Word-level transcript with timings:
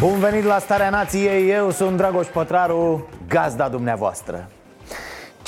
Bun 0.00 0.18
venit 0.18 0.44
la 0.44 0.58
Starea 0.58 0.90
Nației, 0.90 1.50
eu 1.50 1.70
sunt 1.70 1.96
Dragoș 1.96 2.26
Pătraru, 2.26 3.08
gazda 3.28 3.68
dumneavoastră 3.68 4.48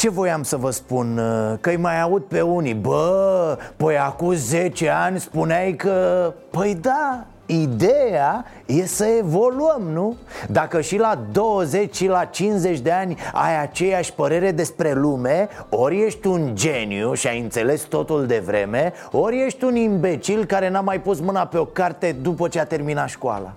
ce 0.01 0.11
voiam 0.11 0.43
să 0.43 0.57
vă 0.57 0.71
spun? 0.71 1.21
Că-i 1.61 1.77
mai 1.77 2.01
aud 2.01 2.23
pe 2.23 2.41
unii 2.41 2.75
Bă, 2.75 3.59
păi 3.77 3.99
acum 3.99 4.33
10 4.33 4.89
ani 4.89 5.21
spuneai 5.21 5.73
că... 5.73 6.33
Păi 6.51 6.75
da, 6.75 7.25
Ideea 7.47 8.45
e 8.67 8.87
să 8.87 9.05
evoluăm, 9.05 9.83
nu? 9.93 10.17
Dacă 10.49 10.81
și 10.81 10.99
la 10.99 11.19
20 11.33 11.97
și 11.97 12.07
la 12.07 12.25
50 12.25 12.79
de 12.79 12.91
ani 12.91 13.17
ai 13.33 13.61
aceeași 13.61 14.13
părere 14.13 14.51
despre 14.53 14.93
lume 14.93 15.49
Ori 15.71 16.03
ești 16.03 16.27
un 16.27 16.51
geniu 16.55 17.15
și 17.15 17.27
ai 17.27 17.41
înțeles 17.41 17.83
totul 17.83 18.27
de 18.27 18.43
vreme 18.47 18.93
Ori 19.11 19.45
ești 19.45 19.65
un 19.65 19.77
imbecil 19.77 20.45
care 20.45 20.69
n-a 20.69 20.81
mai 20.81 21.01
pus 21.01 21.21
mâna 21.21 21.47
pe 21.47 21.59
o 21.59 21.65
carte 21.65 22.17
după 22.23 22.49
ce 22.49 22.61
a 22.61 22.65
terminat 22.65 23.09
școala 23.09 23.53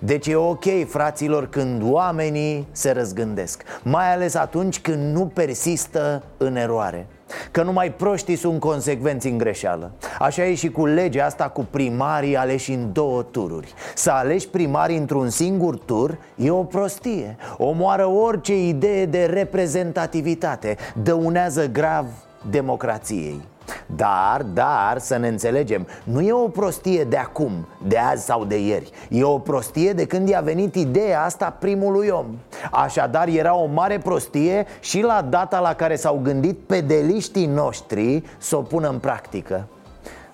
deci 0.00 0.26
e 0.26 0.34
ok, 0.34 0.64
fraților, 0.88 1.48
când 1.48 1.82
oamenii 1.84 2.66
se 2.72 2.90
răzgândesc 2.90 3.62
Mai 3.82 4.12
ales 4.12 4.34
atunci 4.34 4.80
când 4.80 5.14
nu 5.14 5.26
persistă 5.26 6.22
în 6.36 6.56
eroare. 6.56 7.06
Că 7.50 7.62
numai 7.62 7.92
proștii 7.92 8.36
sunt 8.36 8.60
consecvenți 8.60 9.28
în 9.28 9.38
greșeală. 9.38 9.90
Așa 10.18 10.44
e 10.44 10.54
și 10.54 10.70
cu 10.70 10.86
legea 10.86 11.24
asta 11.24 11.48
cu 11.48 11.66
primarii 11.70 12.36
aleși 12.36 12.72
în 12.72 12.92
două 12.92 13.22
tururi. 13.22 13.74
Să 13.94 14.10
alegi 14.10 14.48
primarii 14.48 14.96
într-un 14.96 15.28
singur 15.28 15.78
tur 15.78 16.18
e 16.36 16.50
o 16.50 16.64
prostie. 16.64 17.36
Omoară 17.56 18.06
orice 18.06 18.66
idee 18.66 19.06
de 19.06 19.24
reprezentativitate. 19.24 20.76
Dăunează 21.02 21.66
grav 21.66 22.06
democrației 22.50 23.40
dar, 23.86 24.42
dar, 24.42 24.98
să 24.98 25.16
ne 25.16 25.28
înțelegem 25.28 25.86
Nu 26.04 26.20
e 26.20 26.32
o 26.32 26.48
prostie 26.48 27.04
de 27.04 27.16
acum, 27.16 27.66
de 27.86 27.98
azi 27.98 28.24
sau 28.24 28.44
de 28.44 28.64
ieri. 28.64 28.90
E 29.08 29.24
o 29.24 29.38
prostie 29.38 29.92
de 29.92 30.06
când 30.06 30.28
i-a 30.28 30.40
venit 30.40 30.74
ideea 30.74 31.24
asta 31.24 31.56
primului 31.58 32.08
om. 32.08 32.26
Așadar 32.70 33.28
era 33.28 33.54
o 33.54 33.66
mare 33.66 33.98
prostie 33.98 34.66
și 34.80 35.00
la 35.00 35.26
data 35.28 35.60
la 35.60 35.74
care 35.74 35.96
s-au 35.96 36.20
gândit 36.22 36.58
pedeliștii 36.58 37.46
noștri 37.46 38.22
să 38.38 38.56
o 38.56 38.62
pună 38.62 38.88
în 38.88 38.98
practică. 38.98 39.66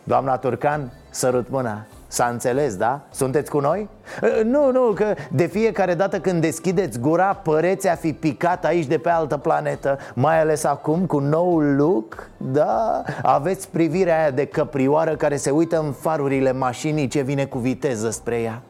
Doamna 0.05 0.37
Turcan, 0.37 0.93
sărut 1.11 1.49
mâna 1.49 1.87
S-a 2.09 2.29
înțeles, 2.33 2.77
da? 2.77 3.01
Sunteți 3.13 3.51
cu 3.51 3.59
noi? 3.61 3.89
Nu, 4.45 4.71
nu, 4.71 4.93
că 4.95 5.15
de 5.31 5.47
fiecare 5.47 5.95
dată 5.95 6.21
când 6.21 6.41
deschideți 6.41 6.99
gura 6.99 7.35
Păreți 7.35 7.89
a 7.89 7.95
fi 7.95 8.13
picat 8.13 8.65
aici 8.65 8.87
de 8.87 8.99
pe 8.99 9.09
altă 9.09 9.37
planetă 9.37 9.99
Mai 10.15 10.41
ales 10.41 10.65
acum 10.65 11.07
cu 11.07 11.19
noul 11.19 11.75
look 11.77 12.31
Da, 12.37 13.03
aveți 13.23 13.69
privirea 13.69 14.19
aia 14.21 14.31
de 14.31 14.45
căprioară 14.45 15.17
Care 15.17 15.37
se 15.37 15.51
uită 15.51 15.79
în 15.79 15.93
farurile 15.93 16.53
mașinii 16.53 17.09
ce 17.09 17.21
vine 17.21 17.45
cu 17.45 17.59
viteză 17.59 18.11
spre 18.11 18.41
ea 18.41 18.63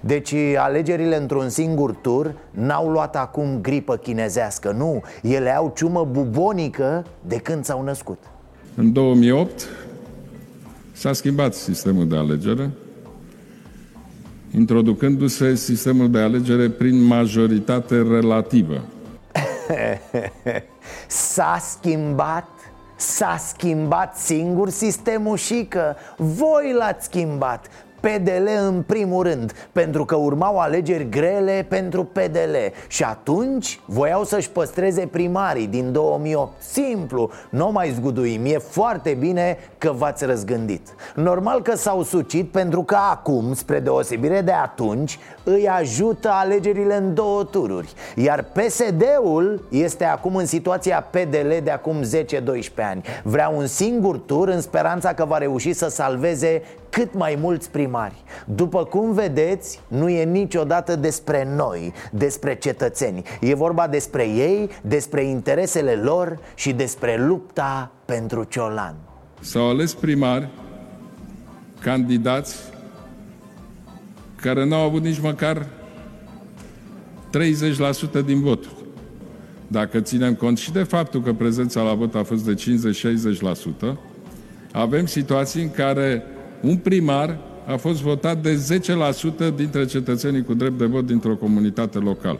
deci 0.00 0.34
alegerile 0.56 1.16
într-un 1.16 1.48
singur 1.48 1.94
tur 1.94 2.34
n-au 2.50 2.88
luat 2.88 3.16
acum 3.16 3.58
gripă 3.60 3.96
chinezească 3.96 4.70
Nu, 4.70 5.02
ele 5.22 5.56
au 5.56 5.72
ciumă 5.76 6.08
bubonică 6.10 7.04
de 7.26 7.36
când 7.36 7.64
s-au 7.64 7.82
născut 7.82 8.18
În 8.74 8.92
2008 8.92 9.68
S-a 11.00 11.12
schimbat 11.12 11.54
sistemul 11.54 12.08
de 12.08 12.16
alegere, 12.16 12.70
introducându-se 14.54 15.54
sistemul 15.54 16.10
de 16.10 16.18
alegere 16.18 16.68
prin 16.68 17.02
majoritate 17.02 18.02
relativă. 18.02 18.84
S-a 21.06 21.58
schimbat 21.60 22.48
S-a 22.96 23.36
schimbat 23.36 24.16
singur 24.16 24.68
sistemul 24.68 25.36
și 25.36 25.66
că 25.68 25.94
voi 26.16 26.72
l-ați 26.78 27.04
schimbat 27.04 27.66
PDL 28.00 28.48
în 28.66 28.82
primul 28.86 29.22
rând 29.22 29.52
Pentru 29.72 30.04
că 30.04 30.16
urmau 30.16 30.58
alegeri 30.58 31.08
grele 31.08 31.66
pentru 31.68 32.04
PDL 32.04 32.56
Și 32.86 33.02
atunci 33.02 33.80
voiau 33.84 34.24
să-și 34.24 34.50
păstreze 34.50 35.06
primarii 35.06 35.66
din 35.66 35.92
2008 35.92 36.52
Simplu, 36.58 37.30
nu 37.50 37.70
mai 37.70 37.90
zguduim, 37.90 38.44
e 38.44 38.58
foarte 38.58 39.16
bine 39.18 39.58
că 39.78 39.92
v-ați 39.92 40.24
răzgândit. 40.24 40.94
Normal 41.14 41.62
că 41.62 41.76
s-au 41.76 42.02
sucit 42.02 42.50
pentru 42.50 42.82
că 42.82 42.96
acum, 43.10 43.54
spre 43.54 43.80
deosebire 43.80 44.40
de 44.40 44.52
atunci 44.52 45.18
Îi 45.44 45.68
ajută 45.68 46.28
alegerile 46.32 46.96
în 46.96 47.14
două 47.14 47.44
tururi. 47.44 47.92
Iar 48.16 48.42
PSD-ul 48.42 49.66
este 49.70 50.04
acum 50.04 50.36
în 50.36 50.46
situația 50.46 51.06
PDL 51.10 51.52
de 51.62 51.70
acum 51.70 51.96
10-12 52.02 52.04
ani. 52.76 53.02
Vrea 53.22 53.48
un 53.48 53.66
singur 53.66 54.18
tur 54.18 54.48
în 54.48 54.60
speranța 54.60 55.12
că 55.12 55.24
va 55.24 55.38
reuși 55.38 55.72
să 55.72 55.88
salveze 55.88 56.62
cât 56.90 57.14
mai 57.14 57.38
mulți 57.40 57.70
primari. 57.70 58.24
După 58.46 58.84
cum 58.84 59.12
vedeți, 59.12 59.80
nu 59.88 60.08
e 60.08 60.24
niciodată 60.24 60.96
despre 60.96 61.48
noi, 61.56 61.92
despre 62.12 62.54
cetățeni. 62.54 63.22
E 63.40 63.54
vorba 63.54 63.86
despre 63.86 64.22
ei, 64.22 64.70
despre 64.82 65.24
interesele 65.24 65.92
lor 65.92 66.38
și 66.54 66.72
despre 66.72 67.16
lupta 67.26 67.92
pentru 68.04 68.44
ciolan. 68.44 68.94
S-au 69.40 69.68
ales 69.68 69.94
primari, 69.94 70.48
candidați, 71.80 72.56
care 74.36 74.66
n-au 74.66 74.80
avut 74.80 75.02
nici 75.02 75.20
măcar 75.20 75.66
30% 78.20 78.24
din 78.24 78.40
voturi. 78.40 78.74
Dacă 79.66 80.00
ținem 80.00 80.34
cont 80.34 80.58
și 80.58 80.72
de 80.72 80.82
faptul 80.82 81.22
că 81.22 81.32
prezența 81.32 81.82
la 81.82 81.94
vot 81.94 82.14
a 82.14 82.22
fost 82.22 82.44
de 82.44 82.54
50-60%, 83.84 83.96
avem 84.72 85.06
situații 85.06 85.62
în 85.62 85.70
care 85.70 86.24
un 86.62 86.76
primar 86.76 87.38
a 87.66 87.76
fost 87.76 88.02
votat 88.02 88.36
de 88.36 88.80
10% 89.52 89.54
dintre 89.54 89.84
cetățenii 89.84 90.44
cu 90.44 90.54
drept 90.54 90.78
de 90.78 90.84
vot 90.84 91.06
dintr-o 91.06 91.36
comunitate 91.36 91.98
locală. 91.98 92.38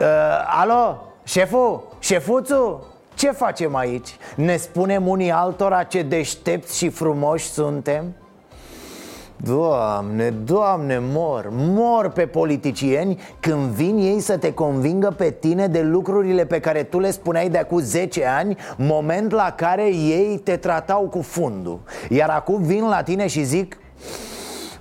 Uh, 0.00 0.06
alo, 0.46 1.14
șeful, 1.24 1.96
șefuțu, 1.98 2.86
ce 3.14 3.30
facem 3.30 3.74
aici? 3.74 4.08
Ne 4.36 4.56
spunem 4.56 5.08
unii 5.08 5.30
altora 5.30 5.82
ce 5.82 6.02
deștepți 6.02 6.78
și 6.78 6.88
frumoși 6.88 7.44
suntem? 7.48 8.14
Doamne, 9.36 10.30
doamne, 10.30 10.98
mor, 11.00 11.48
mor 11.50 12.08
pe 12.08 12.26
politicieni 12.26 13.18
când 13.40 13.70
vin 13.70 13.98
ei 13.98 14.20
să 14.20 14.36
te 14.36 14.52
convingă 14.52 15.14
pe 15.16 15.30
tine 15.30 15.66
de 15.66 15.82
lucrurile 15.82 16.44
pe 16.44 16.60
care 16.60 16.82
tu 16.82 16.98
le 16.98 17.10
spuneai 17.10 17.48
de 17.48 17.58
acum 17.58 17.78
10 17.78 18.26
ani 18.26 18.56
Moment 18.76 19.32
la 19.32 19.54
care 19.56 19.94
ei 19.94 20.40
te 20.44 20.56
tratau 20.56 21.08
cu 21.08 21.22
fundul. 21.22 21.80
Iar 22.08 22.28
acum 22.28 22.62
vin 22.62 22.88
la 22.88 23.02
tine 23.02 23.26
și 23.26 23.42
zic 23.42 23.78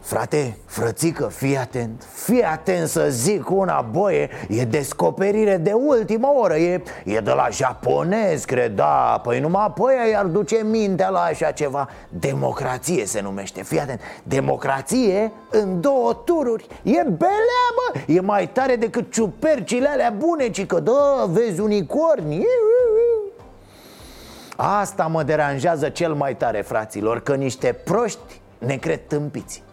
Frate, 0.05 0.57
frățică, 0.65 1.27
fii 1.27 1.57
atent 1.57 2.07
Fii 2.13 2.43
atent 2.43 2.87
să 2.87 3.05
zic 3.09 3.49
una, 3.49 3.81
boie 3.81 4.29
E 4.49 4.63
descoperire 4.63 5.57
de 5.57 5.71
ultimă 5.71 6.31
oră 6.35 6.55
E, 6.55 6.83
e 7.05 7.19
de 7.19 7.31
la 7.31 7.47
japonez, 7.51 8.43
cred, 8.43 8.75
da 8.75 9.19
Păi 9.23 9.39
numai 9.39 9.65
apoi 9.65 9.93
i-ar 10.11 10.25
duce 10.25 10.63
mintea 10.63 11.09
la 11.09 11.19
așa 11.19 11.51
ceva. 11.51 11.89
Democrație 12.09 13.05
se 13.05 13.21
numește, 13.21 13.63
fii 13.63 13.79
atent 13.79 13.99
Democrație 14.23 15.31
în 15.51 15.81
două 15.81 16.13
tururi. 16.25 16.67
E 16.83 17.01
belea, 17.01 17.67
bă 17.75 17.99
E 18.07 18.19
mai 18.19 18.49
tare 18.49 18.75
decât 18.75 19.11
ciupercile 19.11 19.87
alea 19.87 20.13
bune 20.17 20.49
Ci 20.49 20.65
că, 20.65 20.79
da, 20.79 21.25
vezi 21.27 21.59
unicorni 21.59 22.45
Asta 24.55 25.03
mă 25.03 25.23
deranjează 25.23 25.89
cel 25.89 26.13
mai 26.13 26.35
tare, 26.35 26.61
fraților 26.61 27.19
Că 27.19 27.35
niște 27.35 27.73
proști 27.83 28.41
ne 28.57 28.75
cred 28.75 29.07
tâmpiți 29.07 29.63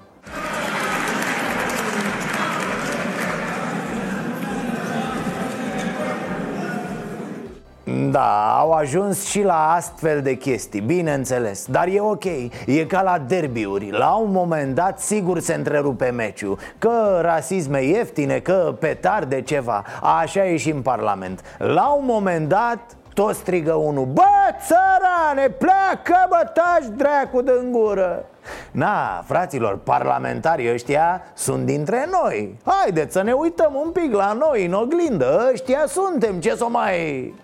Da, 8.10 8.58
au 8.58 8.72
ajuns 8.72 9.24
și 9.24 9.42
la 9.42 9.72
astfel 9.72 10.22
de 10.22 10.36
chestii, 10.36 10.80
bineînțeles 10.80 11.66
Dar 11.66 11.86
e 11.86 12.00
ok, 12.00 12.24
e 12.66 12.84
ca 12.88 13.02
la 13.02 13.18
derbiuri. 13.18 13.90
La 13.90 14.14
un 14.14 14.30
moment 14.30 14.74
dat 14.74 15.00
sigur 15.00 15.40
se 15.40 15.54
întrerupe 15.54 16.10
meciul 16.10 16.58
Că 16.78 17.18
rasisme 17.20 17.82
ieftine, 17.82 18.38
că 18.38 18.74
petarde 18.78 19.42
ceva. 19.42 19.84
Așa 20.20 20.46
e 20.46 20.56
și 20.56 20.70
în 20.70 20.82
Parlament. 20.82 21.40
La 21.58 21.88
un 21.88 22.04
moment 22.04 22.48
dat 22.48 22.80
Tot 23.14 23.34
strigă 23.34 23.72
unul 23.72 24.04
Bă, 24.04 24.22
țărane, 24.66 25.48
pleacă 25.48 26.26
bă, 26.28 26.50
taci 26.54 26.88
dracu 26.96 27.42
din 27.42 27.72
gură. 27.72 28.24
Na, 28.70 29.22
fraților, 29.26 29.78
parlamentarii 29.78 30.72
ăștia 30.72 31.22
sunt 31.34 31.66
dintre 31.66 32.08
noi. 32.22 32.56
Haideți 32.64 33.12
să 33.12 33.22
ne 33.22 33.32
uităm 33.32 33.74
un 33.84 33.90
pic 33.90 34.12
la 34.12 34.32
noi 34.32 34.66
în 34.66 34.72
oglindă. 34.72 35.48
Ăștia 35.52 35.84
suntem, 35.86 36.40
ce 36.40 36.54
să 36.54 36.66
mai... 36.68 37.34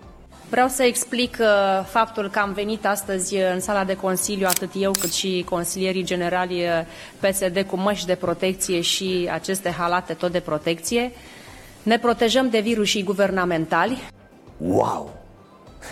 Vreau 0.49 0.67
să 0.67 0.83
explic 0.83 1.37
uh, 1.39 1.85
faptul 1.85 2.29
că 2.29 2.39
am 2.39 2.51
venit 2.51 2.85
astăzi 2.85 3.35
în 3.53 3.59
sala 3.59 3.83
de 3.83 3.95
consiliu, 3.95 4.47
atât 4.49 4.69
eu 4.73 4.91
cât 4.91 5.13
și 5.13 5.45
consilierii 5.49 6.03
generali 6.03 6.63
uh, 6.63 6.69
PSD 7.19 7.65
cu 7.67 7.77
măști 7.77 8.05
de 8.05 8.15
protecție 8.15 8.81
și 8.81 9.29
aceste 9.31 9.69
halate 9.69 10.13
tot 10.13 10.31
de 10.31 10.39
protecție. 10.39 11.11
Ne 11.83 11.97
protejăm 11.97 12.49
de 12.49 12.59
virusii 12.59 13.03
guvernamentali. 13.03 13.97
Wow! 14.57 15.09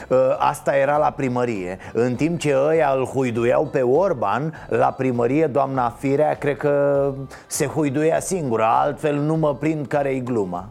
Uh, 0.08 0.18
Asta 0.38 0.76
era 0.76 0.98
la 0.98 1.12
primărie 1.12 1.78
În 1.94 2.16
timp 2.16 2.40
ce 2.40 2.56
ăia 2.68 2.94
îl 2.98 3.06
huiduiau 3.06 3.66
pe 3.66 3.82
Orban 3.82 4.66
La 4.68 4.92
primărie 4.92 5.48
doamna 5.48 5.90
Firea 5.90 6.34
Cred 6.34 6.58
că 6.58 7.14
se 7.48 7.66
huiduia 7.66 8.20
singură 8.20 8.64
Altfel 8.64 9.16
nu 9.16 9.36
mă 9.36 9.56
prind 9.56 9.88
care-i 9.88 10.24
gluma 10.24 10.70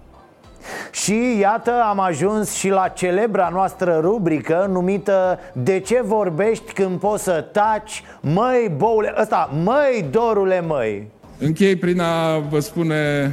și 0.90 1.38
iată 1.40 1.72
am 1.88 2.00
ajuns 2.00 2.52
și 2.52 2.68
la 2.68 2.88
celebra 2.88 3.48
noastră 3.52 3.98
rubrică 4.00 4.68
numită 4.72 5.38
De 5.52 5.80
ce 5.80 6.00
vorbești 6.04 6.72
când 6.72 6.98
poți 6.98 7.22
să 7.22 7.44
taci, 7.52 8.02
măi 8.20 8.72
boule, 8.76 9.14
ăsta, 9.20 9.50
măi 9.64 10.06
dorule 10.10 10.60
măi 10.60 11.08
Închei 11.38 11.76
prin 11.76 12.00
a 12.00 12.38
vă 12.38 12.60
spune 12.60 13.32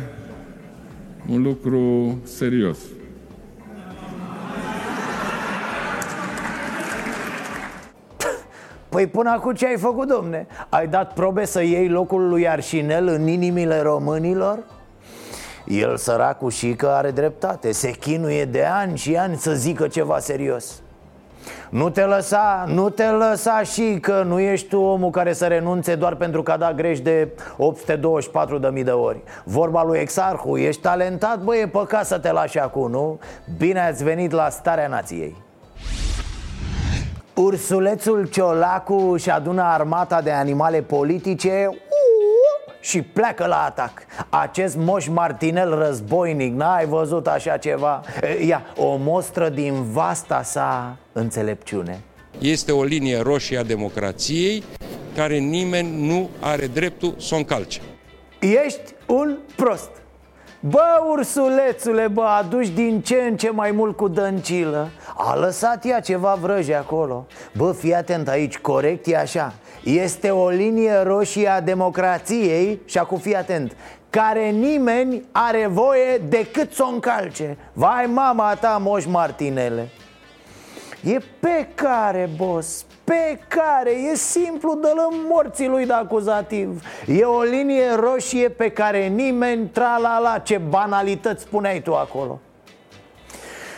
un 1.29 1.41
lucru 1.41 2.17
serios. 2.23 2.77
Păi 8.89 9.07
până 9.07 9.29
acum 9.29 9.53
ce 9.53 9.67
ai 9.67 9.77
făcut, 9.77 10.07
domne? 10.07 10.47
Ai 10.69 10.87
dat 10.87 11.13
probe 11.13 11.45
să 11.45 11.63
iei 11.63 11.89
locul 11.89 12.29
lui 12.29 12.47
Arșinel 12.49 13.07
în 13.07 13.27
inimile 13.27 13.81
românilor? 13.81 14.59
El, 15.65 15.97
săracul, 15.97 16.49
și 16.49 16.73
că 16.73 16.87
are 16.87 17.11
dreptate 17.11 17.71
Se 17.71 17.91
chinuie 17.91 18.45
de 18.45 18.63
ani 18.63 18.97
și 18.97 19.15
ani 19.15 19.37
să 19.37 19.53
zică 19.53 19.87
ceva 19.87 20.19
serios. 20.19 20.81
Nu 21.69 21.89
te 21.89 22.01
lăsa, 22.01 22.65
nu 22.67 22.89
te 22.89 23.05
lăsa 23.05 23.61
și 23.63 23.97
că 24.01 24.23
nu 24.25 24.39
ești 24.39 24.67
tu 24.67 24.79
omul 24.79 25.09
care 25.09 25.33
să 25.33 25.45
renunțe 25.45 25.95
doar 25.95 26.15
pentru 26.15 26.43
că 26.43 26.51
a 26.51 26.57
dat 26.57 26.75
greș 26.75 26.99
de 26.99 27.27
824.000 28.73 28.83
de 28.83 28.91
ori. 28.91 29.23
Vorba 29.43 29.83
lui 29.83 29.99
Exarhu, 29.99 30.57
ești 30.57 30.81
talentat, 30.81 31.39
băi, 31.39 31.61
e 31.61 31.67
păcat 31.67 32.05
să 32.05 32.19
te 32.19 32.31
lași 32.31 32.59
acum, 32.59 32.91
nu? 32.91 33.19
Bine 33.57 33.79
ați 33.79 34.03
venit 34.03 34.31
la 34.31 34.49
Starea 34.49 34.87
Nației. 34.87 35.41
Ursulețul 37.35 38.27
Ciolacu 38.27 38.93
își 38.93 39.29
adună 39.29 39.61
armata 39.61 40.21
de 40.21 40.31
animale 40.31 40.81
politice. 40.81 41.65
Uuu, 41.67 42.12
și 42.83 43.01
pleacă 43.01 43.45
la 43.45 43.63
atac. 43.63 43.91
Acest 44.29 44.75
moș 44.75 45.07
martinel 45.07 45.75
războinic, 45.75 46.53
n-ai 46.53 46.85
văzut 46.85 47.27
așa 47.27 47.57
ceva? 47.57 48.01
Ia, 48.45 48.61
o 48.75 48.95
mostră 48.95 49.49
din 49.49 49.83
vasta 49.91 50.41
sa 50.43 50.97
înțelepciune. 51.11 51.99
Este 52.39 52.71
o 52.71 52.83
linie 52.83 53.21
roșie 53.21 53.57
a 53.57 53.63
democrației 53.63 54.63
care 55.15 55.37
nimeni 55.37 56.07
nu 56.07 56.29
are 56.39 56.67
dreptul 56.67 57.15
să 57.19 57.33
o 57.33 57.37
încalce. 57.37 57.81
Ești 58.65 58.93
un 59.07 59.37
prost. 59.55 59.89
Bă, 60.59 60.83
ursulețule, 61.11 62.07
bă, 62.07 62.23
aduci 62.23 62.67
din 62.67 63.01
ce 63.01 63.15
în 63.29 63.37
ce 63.37 63.49
mai 63.49 63.71
mult 63.71 63.95
cu 63.95 64.07
dăncilă. 64.07 64.89
A 65.15 65.35
lăsat 65.35 65.85
ea 65.85 65.99
ceva 65.99 66.37
vrăje 66.41 66.73
acolo. 66.73 67.25
Bă, 67.57 67.71
fii 67.71 67.93
atent 67.93 68.27
aici, 68.27 68.57
corect 68.57 69.07
e 69.07 69.17
așa 69.17 69.53
Este 69.83 70.29
o 70.29 70.49
linie 70.49 71.01
roșie 71.01 71.47
a 71.47 71.61
democrației 71.61 72.81
Și 72.85 72.97
acum 72.97 73.17
fii 73.17 73.35
atent 73.35 73.75
care 74.09 74.49
nimeni 74.49 75.23
are 75.31 75.67
voie 75.67 76.21
decât 76.29 76.73
să 76.73 76.83
o 76.83 76.93
încalce. 76.93 77.57
Vai 77.73 78.05
mama 78.05 78.55
ta, 78.55 78.77
moș 78.81 79.05
Martinele. 79.05 79.89
E 81.03 81.17
pe 81.39 81.67
care, 81.75 82.29
boss, 82.35 82.85
pe 83.03 83.39
care? 83.47 83.91
E 84.11 84.15
simplu, 84.15 84.75
dă 84.75 84.93
morții 85.29 85.67
lui 85.67 85.85
de 85.85 85.93
acuzativ. 85.93 86.83
E 87.07 87.23
o 87.23 87.41
linie 87.41 87.95
roșie 87.95 88.49
pe 88.49 88.69
care 88.69 89.07
nimeni 89.07 89.67
Tra-la-la, 89.67 90.37
ce 90.37 90.57
banalități 90.57 91.43
spuneai 91.43 91.81
tu 91.81 91.95
acolo 91.95 92.39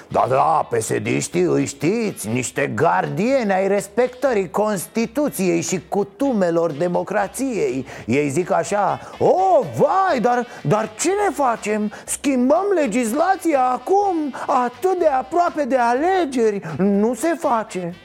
da, 0.07 0.25
da, 0.30 0.68
pesediștii 0.69 1.42
îi 1.42 1.66
știți, 1.66 2.28
niște 2.28 2.72
gardieni 2.75 3.52
ai 3.52 3.68
respectării 3.68 4.50
Constituției 4.50 5.62
și 5.62 5.81
cutumelor 5.90 6.72
democrației. 6.72 7.86
Ei 8.06 8.30
zic 8.30 8.52
așa, 8.52 9.00
o, 9.19 9.25
oh, 9.25 9.66
vai, 9.78 10.19
dar, 10.19 10.48
dar 10.63 10.90
ce 11.00 11.10
ne 11.10 11.34
facem? 11.34 11.92
Schimbăm 12.06 12.66
legislația 12.75 13.63
acum, 13.63 14.34
atât 14.48 15.00
de 15.00 15.07
aproape 15.07 15.63
de 15.63 15.78
alegeri? 15.78 16.62
Nu 16.78 17.13
se 17.13 17.36
face. 17.40 17.96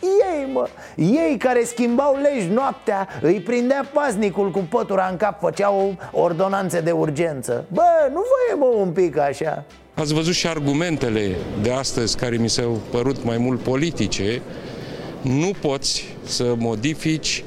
Ei, 0.00 0.52
mă, 0.52 0.66
ei 0.96 1.36
care 1.36 1.64
schimbau 1.64 2.18
legi 2.22 2.48
noaptea 2.48 3.08
Îi 3.20 3.40
prindea 3.40 3.84
paznicul 3.92 4.50
cu 4.50 4.58
pătura 4.58 5.08
în 5.10 5.16
cap 5.16 5.40
Făceau 5.40 5.96
ordonanțe 6.12 6.80
de 6.80 6.90
urgență. 6.90 7.64
Bă, 7.72 8.08
nu 8.12 8.22
voie, 8.22 8.70
mă, 8.70 8.80
un 8.80 8.92
pic 8.92 9.18
așa 9.18 9.64
Ați 9.94 10.14
văzut 10.14 10.34
și 10.34 10.46
argumentele 10.46 11.36
de 11.62 11.70
astăzi 11.70 12.16
care 12.16 12.36
mi 12.36 12.50
s-au 12.50 12.80
părut 12.90 13.24
mai 13.24 13.38
mult 13.38 13.60
politice. 13.60 14.42
Nu 15.22 15.50
poți 15.60 16.04
să 16.24 16.54
modifici 16.58 17.44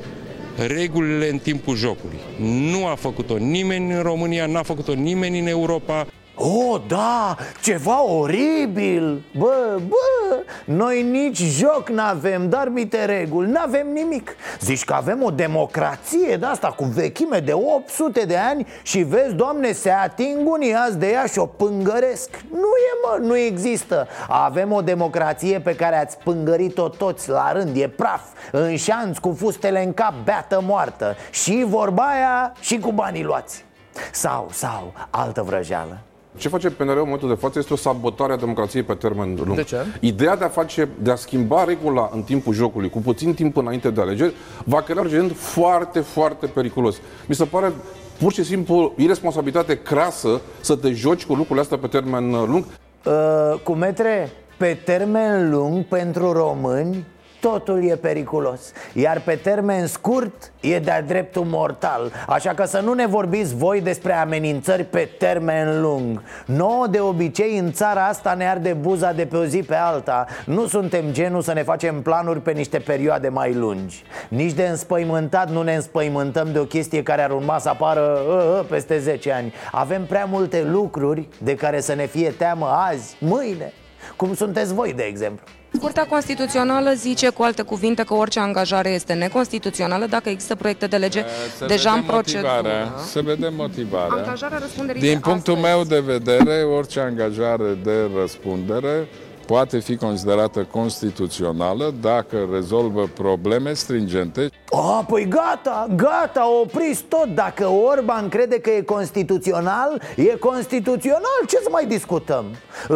regulile 0.67 1.29
în 1.29 1.37
timpul 1.37 1.75
jocului. 1.75 2.17
Nu 2.39 2.87
a 2.87 2.95
făcut-o 2.95 3.37
nimeni 3.37 3.93
în 3.93 4.01
România, 4.01 4.45
n-a 4.45 4.63
făcut-o 4.63 4.93
nimeni 4.93 5.39
în 5.39 5.47
Europa. 5.47 6.07
Oh, 6.39 6.81
da, 6.87 7.35
ceva 7.61 8.03
oribil. 8.03 9.23
Bă, 9.37 9.79
bă, 9.87 10.43
noi 10.65 11.03
nici 11.03 11.37
joc 11.37 11.89
n-avem, 11.89 12.49
dar 12.49 12.67
mite 12.67 13.05
reguli, 13.05 13.51
n-avem 13.51 13.87
nimic. 13.93 14.35
Zici 14.59 14.83
că 14.83 14.93
avem 14.93 15.23
o 15.23 15.29
democrație 15.29 16.35
de 16.35 16.45
asta 16.45 16.67
cu 16.67 16.83
vechime 16.83 17.39
de 17.39 17.53
800 17.53 18.25
de 18.25 18.37
ani 18.37 18.67
Și 18.83 18.99
vezi, 18.99 19.33
doamne, 19.33 19.71
se 19.71 19.89
ating 19.89 20.49
unii 20.49 20.73
azi 20.73 20.97
de 20.97 21.09
ea 21.09 21.25
și 21.25 21.39
o 21.39 21.45
pângăresc. 21.45 22.29
Nu 22.51 22.57
e, 22.59 22.93
mă, 23.03 23.25
nu 23.25 23.37
există. 23.37 24.07
Avem 24.27 24.71
o 24.71 24.81
democrație 24.81 25.59
pe 25.59 25.75
care 25.75 25.99
ați 25.99 26.17
pângărit-o 26.17 26.89
toți 26.89 27.29
la 27.29 27.51
rând, 27.51 27.77
e 27.77 27.87
praf 27.87 28.21
În 28.51 28.75
șanț, 28.75 29.17
cu 29.17 29.35
fustele 29.39 29.83
în 29.83 29.93
cap, 29.93 30.13
beată 30.23 30.61
moartă. 30.65 31.15
Și 31.31 31.65
vorba 31.67 32.03
aia 32.03 32.53
și 32.59 32.79
cu 32.79 32.91
banii 32.91 33.23
luați. 33.23 33.65
Sau, 34.11 34.47
sau, 34.51 34.93
altă 35.09 35.41
vrăjeală 35.41 35.97
Ce 36.37 36.49
face 36.49 36.69
PNR 36.69 36.89
în 36.89 37.01
momentul 37.03 37.29
de 37.29 37.35
față 37.35 37.59
este 37.59 37.73
o 37.73 37.75
sabotare 37.75 38.33
a 38.33 38.37
democrației 38.37 38.83
pe 38.83 38.93
termen 38.93 39.37
lung. 39.45 39.55
De 39.55 39.63
ce? 39.63 39.77
Ideea 39.99 40.35
de 40.35 40.43
a 40.43 40.47
face, 40.47 40.89
de 40.99 41.11
a 41.11 41.15
schimba 41.15 41.63
regula 41.63 42.09
în 42.13 42.21
timpul 42.21 42.53
jocului, 42.53 42.89
cu 42.89 42.99
puțin 42.99 43.33
timp 43.33 43.57
înainte 43.57 43.89
de 43.89 44.01
alegeri, 44.01 44.33
va 44.63 44.81
crea 44.81 45.01
un 45.01 45.07
precedent 45.07 45.35
foarte, 45.35 45.99
foarte 45.99 46.45
periculos. 46.45 46.95
Mi 47.25 47.35
se 47.35 47.43
pare 47.43 47.73
pur 48.19 48.33
și 48.33 48.43
simplu 48.43 48.93
irresponsabilitate 48.97 49.77
crasă 49.81 50.41
să 50.61 50.75
te 50.75 50.91
joci 50.91 51.25
cu 51.25 51.33
lucrurile 51.33 51.61
astea 51.61 51.77
pe 51.77 51.87
termen 51.87 52.33
uh, 52.33 52.43
lung. 52.47 52.65
Uh, 53.05 53.59
cu 53.63 53.73
metre, 53.73 54.31
pe 54.57 54.77
termen 54.85 55.49
lung 55.49 55.85
pentru 55.85 56.31
români 56.31 57.05
totul 57.39 57.89
e 57.89 57.95
periculos. 57.95 58.71
Iar 58.93 59.21
pe 59.21 59.35
termen 59.35 59.87
scurt 59.87 60.51
e 60.61 60.79
de-a 60.79 61.01
dreptul 61.01 61.43
mortal. 61.43 62.11
Așa 62.27 62.53
că 62.53 62.65
să 62.65 62.79
nu 62.79 62.93
ne 62.93 63.05
vorbiți 63.05 63.55
voi 63.55 63.81
despre 63.81 64.13
amenințări 64.13 64.83
pe 64.83 65.09
termen 65.17 65.81
lung. 65.81 66.21
Nouă 66.45 66.87
de 66.87 66.99
obicei 66.99 67.57
în 67.57 67.71
țara 67.71 68.05
asta 68.05 68.33
ne 68.33 68.49
arde 68.49 68.73
buza 68.73 69.11
de 69.11 69.25
pe 69.25 69.37
o 69.37 69.45
zi 69.45 69.63
pe 69.63 69.75
alta. 69.75 70.25
Nu 70.45 70.67
suntem 70.67 71.11
genul 71.11 71.41
să 71.41 71.53
ne 71.53 71.63
facem 71.63 72.01
planuri 72.01 72.41
pe 72.41 72.51
niște 72.51 72.77
perioade 72.77 73.29
mai 73.29 73.53
lungi. 73.53 74.03
Nici 74.27 74.53
de 74.53 74.67
înspăimântat 74.67 75.49
nu 75.49 75.61
ne 75.61 75.75
înspăimântăm 75.75 76.51
de 76.51 76.59
o 76.59 76.65
chestie 76.65 77.03
care 77.03 77.21
ar 77.23 77.31
urma 77.31 77.59
să 77.59 77.69
apară 77.69 78.19
uh, 78.27 78.59
uh, 78.59 78.65
peste 78.69 78.99
10 78.99 79.31
ani. 79.31 79.53
Avem 79.71 80.05
prea 80.05 80.25
multe 80.25 80.63
lucruri 80.63 81.27
de 81.37 81.55
care 81.55 81.79
să 81.79 81.93
ne 81.93 82.05
fie 82.05 82.29
teamă 82.29 82.65
azi, 82.65 83.17
mâine 83.19 83.73
Cum 84.15 84.35
sunteți 84.35 84.73
voi, 84.73 84.93
de 84.93 85.03
exemplu 85.03 85.43
Curtea 85.81 86.05
Constituțională 86.05 86.91
zice 86.93 87.29
cu 87.29 87.43
alte 87.43 87.61
cuvinte 87.61 88.03
că 88.03 88.13
orice 88.13 88.39
angajare 88.39 88.89
este 88.89 89.13
neconstituțională 89.13 90.05
dacă 90.05 90.29
există 90.29 90.55
proiecte 90.55 90.87
de 90.87 90.97
lege 90.97 91.23
Se 91.57 91.65
deja 91.65 91.89
vede 91.89 91.99
în 92.01 92.11
procedură. 92.11 92.51
motivarea, 92.53 92.93
Se 93.11 93.21
vede 93.21 93.47
motivarea. 93.55 94.07
Angajarea 94.23 94.57
răspunderii 94.57 95.01
Din 95.01 95.13
de 95.13 95.19
punctul 95.19 95.53
astăzi. 95.53 95.73
meu 95.73 95.83
de 95.83 95.99
vedere, 95.99 96.63
orice 96.63 96.99
angajare 96.99 97.77
de 97.83 98.09
răspundere 98.19 99.07
poate 99.47 99.79
fi 99.79 99.95
considerată 99.95 100.67
constituțională 100.71 101.93
dacă 102.01 102.47
rezolvă 102.51 103.09
probleme 103.13 103.73
stringente. 103.73 104.49
A, 104.71 105.05
păi 105.07 105.27
gata, 105.27 105.87
gata, 105.95 106.59
opriți 106.61 107.03
tot. 107.03 107.27
Dacă 107.35 107.67
Orban 107.67 108.29
crede 108.29 108.59
că 108.59 108.69
e 108.69 108.81
constituțional, 108.81 110.01
e 110.15 110.23
constituțional, 110.23 111.39
ce 111.47 111.57
să 111.57 111.69
mai 111.71 111.85
discutăm? 111.85 112.45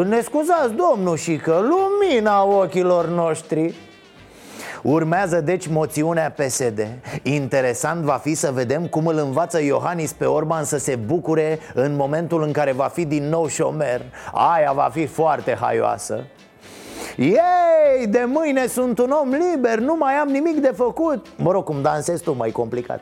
Ne 0.06 0.22
scuzați, 0.22 0.74
domnul, 0.74 1.18
și 1.18 1.36
că 1.36 1.60
lumina 1.62 2.44
ochilor 2.44 3.08
noștri. 3.08 3.74
Urmează 4.84 5.42
deci 5.42 5.68
moțiunea 5.68 6.32
PSD 6.32 6.88
Interesant 7.24 8.02
va 8.04 8.20
fi 8.24 8.34
să 8.34 8.52
vedem 8.54 8.88
cum 8.88 9.08
îl 9.08 9.18
învață 9.18 9.64
Iohannis 9.64 10.14
pe 10.14 10.26
Orban 10.26 10.64
să 10.64 10.78
se 10.78 10.96
bucure 10.96 11.60
în 11.74 11.96
momentul 11.96 12.44
în 12.44 12.52
care 12.52 12.72
va 12.72 12.88
fi 12.94 13.06
din 13.06 13.30
nou 13.30 13.48
șomer. 13.48 14.02
Aia 14.32 14.72
va 14.72 14.90
fi 14.94 15.06
foarte 15.06 15.58
haioasă 15.60 16.24
ei, 17.18 18.08
de 18.08 18.24
mâine 18.28 18.68
sunt 18.68 19.00
un 19.00 19.12
om 19.22 19.30
liber, 19.30 19.80
nu 19.80 19.96
mai 19.96 20.14
am 20.14 20.28
nimic 20.28 20.56
de 20.60 20.72
făcut. 20.76 21.26
Mă 21.36 21.52
rog, 21.52 21.64
cum 21.64 21.82
dansezi 21.82 22.24
tu, 22.24 22.36
mai 22.36 22.52
complicat. 22.52 23.02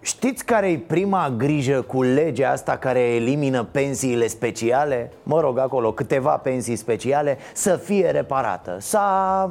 Știți 0.00 0.44
care 0.44 0.70
e 0.70 0.78
prima 0.78 1.34
grijă 1.36 1.80
cu 1.80 2.02
legea 2.02 2.50
asta 2.50 2.76
care 2.76 3.00
elimină 3.00 3.64
pensiile 3.64 4.26
speciale? 4.26 5.12
Mă 5.22 5.40
rog, 5.40 5.58
acolo 5.58 5.92
câteva 5.92 6.36
pensii 6.36 6.76
speciale 6.76 7.38
Să 7.52 7.76
fie 7.76 8.10
reparată. 8.10 8.76
S-a... 8.80 9.50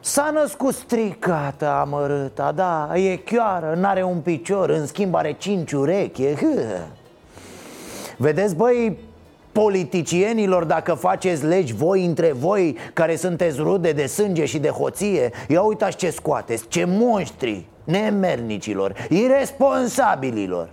S-a 0.00 0.30
născut 0.34 0.74
stricată 0.74 1.68
amărâta, 1.68 2.52
da, 2.52 2.90
e 2.94 3.16
chioară, 3.16 3.74
n-are 3.76 4.02
un 4.02 4.18
picior, 4.20 4.70
în 4.70 4.86
schimb 4.86 5.14
are 5.14 5.32
cinci 5.38 5.72
urechi 5.72 6.34
hă. 6.34 6.86
Vedeți, 8.16 8.56
băi, 8.56 8.98
politicienilor 9.52 10.64
dacă 10.64 10.94
faceți 10.94 11.44
legi 11.44 11.74
voi 11.74 12.04
între 12.04 12.32
voi 12.32 12.76
care 12.92 13.16
sunteți 13.16 13.58
rude 13.58 13.92
de 13.92 14.06
sânge 14.06 14.44
și 14.44 14.58
de 14.58 14.68
hoție 14.68 15.30
Ia 15.48 15.62
uitați 15.62 15.96
ce 15.96 16.10
scoateți, 16.10 16.68
ce 16.68 16.84
monștri 16.84 17.66
nemernicilor, 17.84 18.94
irresponsabililor 19.08 20.68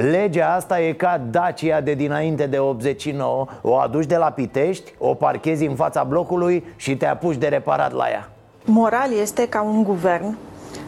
Legea 0.00 0.54
asta 0.54 0.80
e 0.80 0.92
ca 0.92 1.20
Dacia 1.30 1.80
de 1.80 1.94
dinainte 1.94 2.46
de 2.46 2.58
89 2.58 3.46
O 3.62 3.76
aduci 3.76 4.06
de 4.06 4.16
la 4.16 4.30
Pitești, 4.30 4.94
o 4.98 5.14
parchezi 5.14 5.66
în 5.66 5.74
fața 5.74 6.04
blocului 6.04 6.64
și 6.76 6.96
te 6.96 7.06
apuci 7.06 7.36
de 7.36 7.46
reparat 7.46 7.92
la 7.92 8.04
ea 8.10 8.28
Moral 8.64 9.12
este 9.20 9.48
ca 9.48 9.62
un 9.62 9.82
guvern 9.82 10.36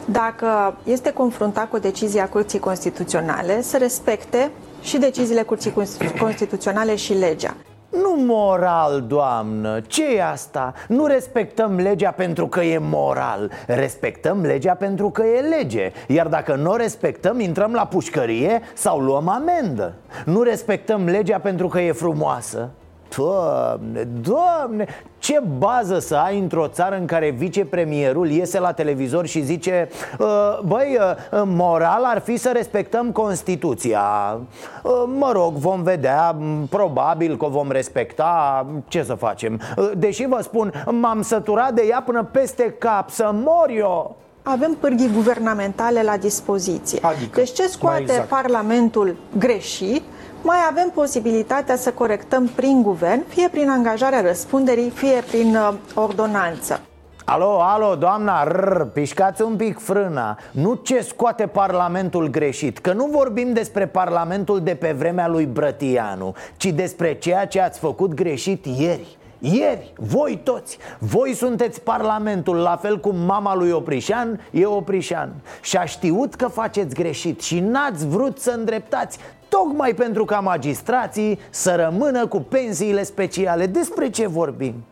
dacă 0.05 0.77
este 0.83 1.11
confruntat 1.13 1.69
cu 1.69 1.77
decizia 1.77 2.29
Curții 2.29 2.59
Constituționale, 2.59 3.61
să 3.61 3.77
respecte 3.77 4.51
și 4.81 4.97
deciziile 4.97 5.41
Curții 5.41 5.73
Constituționale 6.19 6.95
și 6.95 7.13
legea. 7.13 7.55
Nu 7.91 8.15
moral, 8.25 9.03
doamnă, 9.07 9.79
ce 9.87 10.15
e 10.15 10.23
asta? 10.23 10.73
Nu 10.87 11.05
respectăm 11.05 11.75
legea 11.75 12.11
pentru 12.11 12.47
că 12.47 12.61
e 12.61 12.77
moral. 12.77 13.51
Respectăm 13.67 14.41
legea 14.41 14.73
pentru 14.73 15.09
că 15.09 15.23
e 15.23 15.39
lege. 15.39 15.91
Iar 16.07 16.27
dacă 16.27 16.55
nu 16.55 16.71
o 16.71 16.75
respectăm, 16.75 17.39
intrăm 17.39 17.73
la 17.73 17.85
pușcărie 17.85 18.61
sau 18.73 18.99
luăm 18.99 19.27
amendă. 19.27 19.93
Nu 20.25 20.41
respectăm 20.41 21.05
legea 21.05 21.39
pentru 21.39 21.67
că 21.67 21.79
e 21.79 21.91
frumoasă 21.91 22.69
Doamne, 23.17 24.07
doamne, 24.21 24.87
ce 25.17 25.41
bază 25.57 25.99
să 25.99 26.15
ai 26.15 26.39
într-o 26.39 26.67
țară 26.67 26.97
în 26.97 27.05
care 27.05 27.29
vicepremierul 27.29 28.29
iese 28.29 28.59
la 28.59 28.71
televizor 28.71 29.25
și 29.25 29.41
zice 29.41 29.89
ă, 30.19 30.59
Băi, 30.65 30.97
ă, 31.31 31.43
moral 31.45 32.03
ar 32.03 32.19
fi 32.19 32.37
să 32.37 32.51
respectăm 32.53 33.11
Constituția 33.11 34.39
ă, 34.85 35.07
Mă 35.17 35.31
rog, 35.31 35.53
vom 35.53 35.83
vedea, 35.83 36.35
probabil 36.69 37.37
că 37.37 37.45
o 37.45 37.49
vom 37.49 37.71
respecta, 37.71 38.65
ce 38.87 39.03
să 39.03 39.13
facem 39.13 39.61
Deși 39.97 40.25
vă 40.27 40.39
spun, 40.41 40.83
m-am 40.99 41.21
săturat 41.21 41.73
de 41.73 41.85
ea 41.89 42.03
până 42.05 42.29
peste 42.31 42.75
cap, 42.79 43.09
să 43.09 43.29
mor 43.33 43.69
eu 43.69 44.15
avem 44.43 44.77
pârghii 44.79 45.11
guvernamentale 45.13 46.03
la 46.03 46.17
dispoziție. 46.17 46.99
Adică, 47.01 47.39
deci 47.39 47.51
ce 47.51 47.67
scoate 47.67 48.01
exact. 48.01 48.27
Parlamentul 48.27 49.15
greșit, 49.37 50.01
mai 50.43 50.57
avem 50.69 50.91
posibilitatea 50.93 51.75
să 51.75 51.91
corectăm 51.91 52.47
prin 52.47 52.81
guvern, 52.81 53.23
fie 53.27 53.49
prin 53.49 53.69
angajarea 53.69 54.21
răspunderii, 54.21 54.89
fie 54.89 55.23
prin 55.27 55.55
uh, 55.55 55.73
ordonanță. 55.95 56.81
Alo, 57.25 57.61
alo, 57.61 57.95
doamna, 57.95 58.43
rrr, 58.43 58.81
pișcați 58.81 59.41
un 59.41 59.55
pic 59.55 59.79
frâna. 59.79 60.37
Nu 60.51 60.73
ce 60.73 61.01
scoate 61.01 61.47
Parlamentul 61.47 62.27
greșit 62.27 62.77
Că 62.77 62.93
nu 62.93 63.05
vorbim 63.05 63.53
despre 63.53 63.87
Parlamentul 63.87 64.59
de 64.61 64.75
pe 64.75 64.91
vremea 64.91 65.27
lui 65.27 65.45
Brătianu 65.45 66.35
Ci 66.57 66.65
despre 66.65 67.13
ceea 67.13 67.47
ce 67.47 67.61
ați 67.61 67.79
făcut 67.79 68.13
greșit 68.13 68.65
ieri. 68.65 69.17
Ieri, 69.39 69.93
voi 69.97 70.39
toți, 70.43 70.77
voi 70.99 71.33
sunteți 71.33 71.81
Parlamentul, 71.81 72.55
la 72.55 72.75
fel 72.75 72.99
cum 72.99 73.15
mama 73.15 73.55
lui 73.55 73.71
Oprișan 73.71 74.39
e 74.51 74.65
Oprișan. 74.65 75.33
Și 75.61 75.77
a 75.77 75.85
știut 75.85 76.35
că 76.35 76.47
faceți 76.47 76.95
greșit 76.95 77.41
și 77.41 77.59
n-ați 77.59 78.07
vrut 78.07 78.39
să 78.39 78.51
îndreptați 78.51 79.17
Tocmai 79.59 79.93
pentru 79.93 80.25
ca 80.25 80.39
magistrații 80.39 81.39
să 81.49 81.75
rămână 81.75 82.27
cu 82.27 82.39
pensiile 82.39 83.03
speciale 83.03 83.65
Despre 83.65 84.09
ce 84.09 84.27
vorbim? 84.27 84.85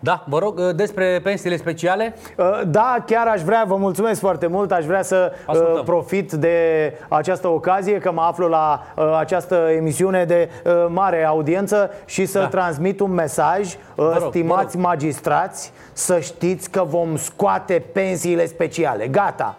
Da, 0.00 0.24
vă 0.26 0.38
rog, 0.38 0.58
uh, 0.58 0.74
despre 0.74 1.20
pensiile 1.22 1.56
speciale? 1.56 2.14
Uh, 2.36 2.60
da, 2.66 2.96
chiar 3.06 3.26
aș 3.26 3.42
vrea, 3.42 3.64
vă 3.66 3.76
mulțumesc 3.76 4.20
foarte 4.20 4.46
mult 4.46 4.72
Aș 4.72 4.84
vrea 4.84 5.02
să 5.02 5.32
uh, 5.32 5.38
Ascultăm. 5.46 5.84
profit 5.84 6.32
de 6.32 6.58
această 7.08 7.48
ocazie 7.48 7.98
Că 7.98 8.12
mă 8.12 8.20
aflu 8.20 8.48
la 8.48 8.82
această 9.18 9.54
emisiune 9.54 10.24
de 10.24 10.48
mare 10.88 11.24
audiență 11.24 11.90
Și 12.04 12.26
să 12.26 12.38
da. 12.38 12.46
transmit 12.48 13.00
un 13.00 13.10
mesaj 13.10 13.76
rog, 13.96 14.26
Stimați 14.28 14.76
magistrați, 14.76 15.72
să 15.92 16.18
știți 16.18 16.70
că 16.70 16.84
vom 16.84 17.16
scoate 17.16 17.84
pensiile 17.92 18.46
speciale 18.46 19.06
Gata 19.06 19.56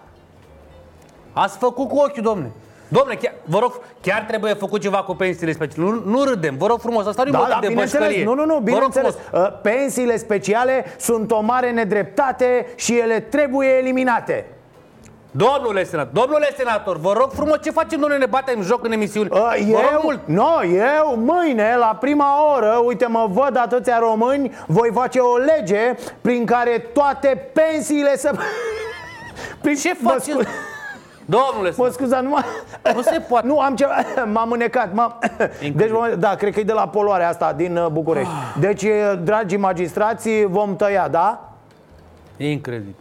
Ați 1.34 1.58
făcut 1.58 1.88
cu 1.88 1.96
ochiul, 1.96 2.24
domne 2.24 2.52
Domnule, 2.92 3.16
chiar, 3.16 3.34
vă 3.46 3.60
rog, 3.60 3.80
chiar 4.02 4.24
trebuie 4.28 4.54
făcut 4.54 4.82
ceva 4.82 4.98
cu 4.98 5.16
pensiile 5.16 5.52
speciale. 5.52 5.90
Nu, 5.90 6.02
nu 6.06 6.24
râdem, 6.24 6.56
vă 6.58 6.68
rog 6.68 6.80
frumos, 6.80 7.06
asta 7.06 7.24
nu 7.24 7.32
da, 7.32 7.48
da, 7.50 7.58
de 7.68 7.74
bășcălie. 7.74 8.24
Nu, 8.24 8.34
nu, 8.34 8.46
nu, 8.46 8.60
bineînțeles. 8.60 9.16
Uh, 9.32 9.48
pensiile 9.62 10.18
speciale 10.18 10.86
sunt 11.00 11.32
o 11.32 11.42
mare 11.42 11.72
nedreptate 11.72 12.66
și 12.76 12.98
ele 12.98 13.20
trebuie 13.20 13.68
eliminate. 13.68 14.46
Domnule 15.32 15.84
senator, 15.84 16.12
domnule 16.14 16.50
senator, 16.58 16.98
vă 16.98 17.14
rog 17.14 17.32
frumos, 17.32 17.58
ce 17.64 17.72
facem, 17.72 18.00
domnule, 18.00 18.18
ne 18.18 18.26
batem 18.26 18.62
joc 18.62 18.86
în 18.86 18.92
emisiune? 18.92 19.30
Uh, 19.32 19.66
eu, 19.70 20.00
mult. 20.04 20.20
No, 20.26 20.64
eu, 20.64 21.16
mâine, 21.18 21.76
la 21.78 21.98
prima 22.00 22.54
oră, 22.56 22.82
uite, 22.86 23.06
mă 23.06 23.28
văd 23.30 23.58
atâția 23.58 24.00
români, 24.00 24.52
voi 24.68 24.90
face 24.94 25.20
o 25.20 25.38
lege 25.38 25.96
prin 26.22 26.46
care 26.46 26.90
toate 26.94 27.52
pensiile 27.54 28.18
să... 28.18 28.32
prin 29.62 29.76
ce 29.76 29.94
faceți? 29.94 30.48
Domnule 31.32 31.74
Mă 31.78 31.90
scuza, 31.92 32.22
nu 32.22 32.38
Nu 32.94 33.02
se 33.02 33.20
poate. 33.30 33.48
Nu, 33.52 33.60
am 33.60 33.76
ceva, 33.76 33.92
m-am 34.34 34.52
înecat 34.52 34.94
m-am... 34.94 35.20
Deci, 35.76 35.92
da, 36.18 36.36
cred 36.36 36.54
că 36.54 36.60
e 36.60 36.64
de 36.64 36.74
la 36.74 36.88
poluarea 36.88 37.30
asta 37.30 37.54
din 37.54 37.78
uh, 37.78 37.88
București. 37.88 38.32
Deci, 38.60 38.86
dragi 39.24 39.58
magistrații, 39.58 40.46
vom 40.46 40.76
tăia, 40.76 41.08
da? 41.08 41.54
Incredibil 42.38 42.96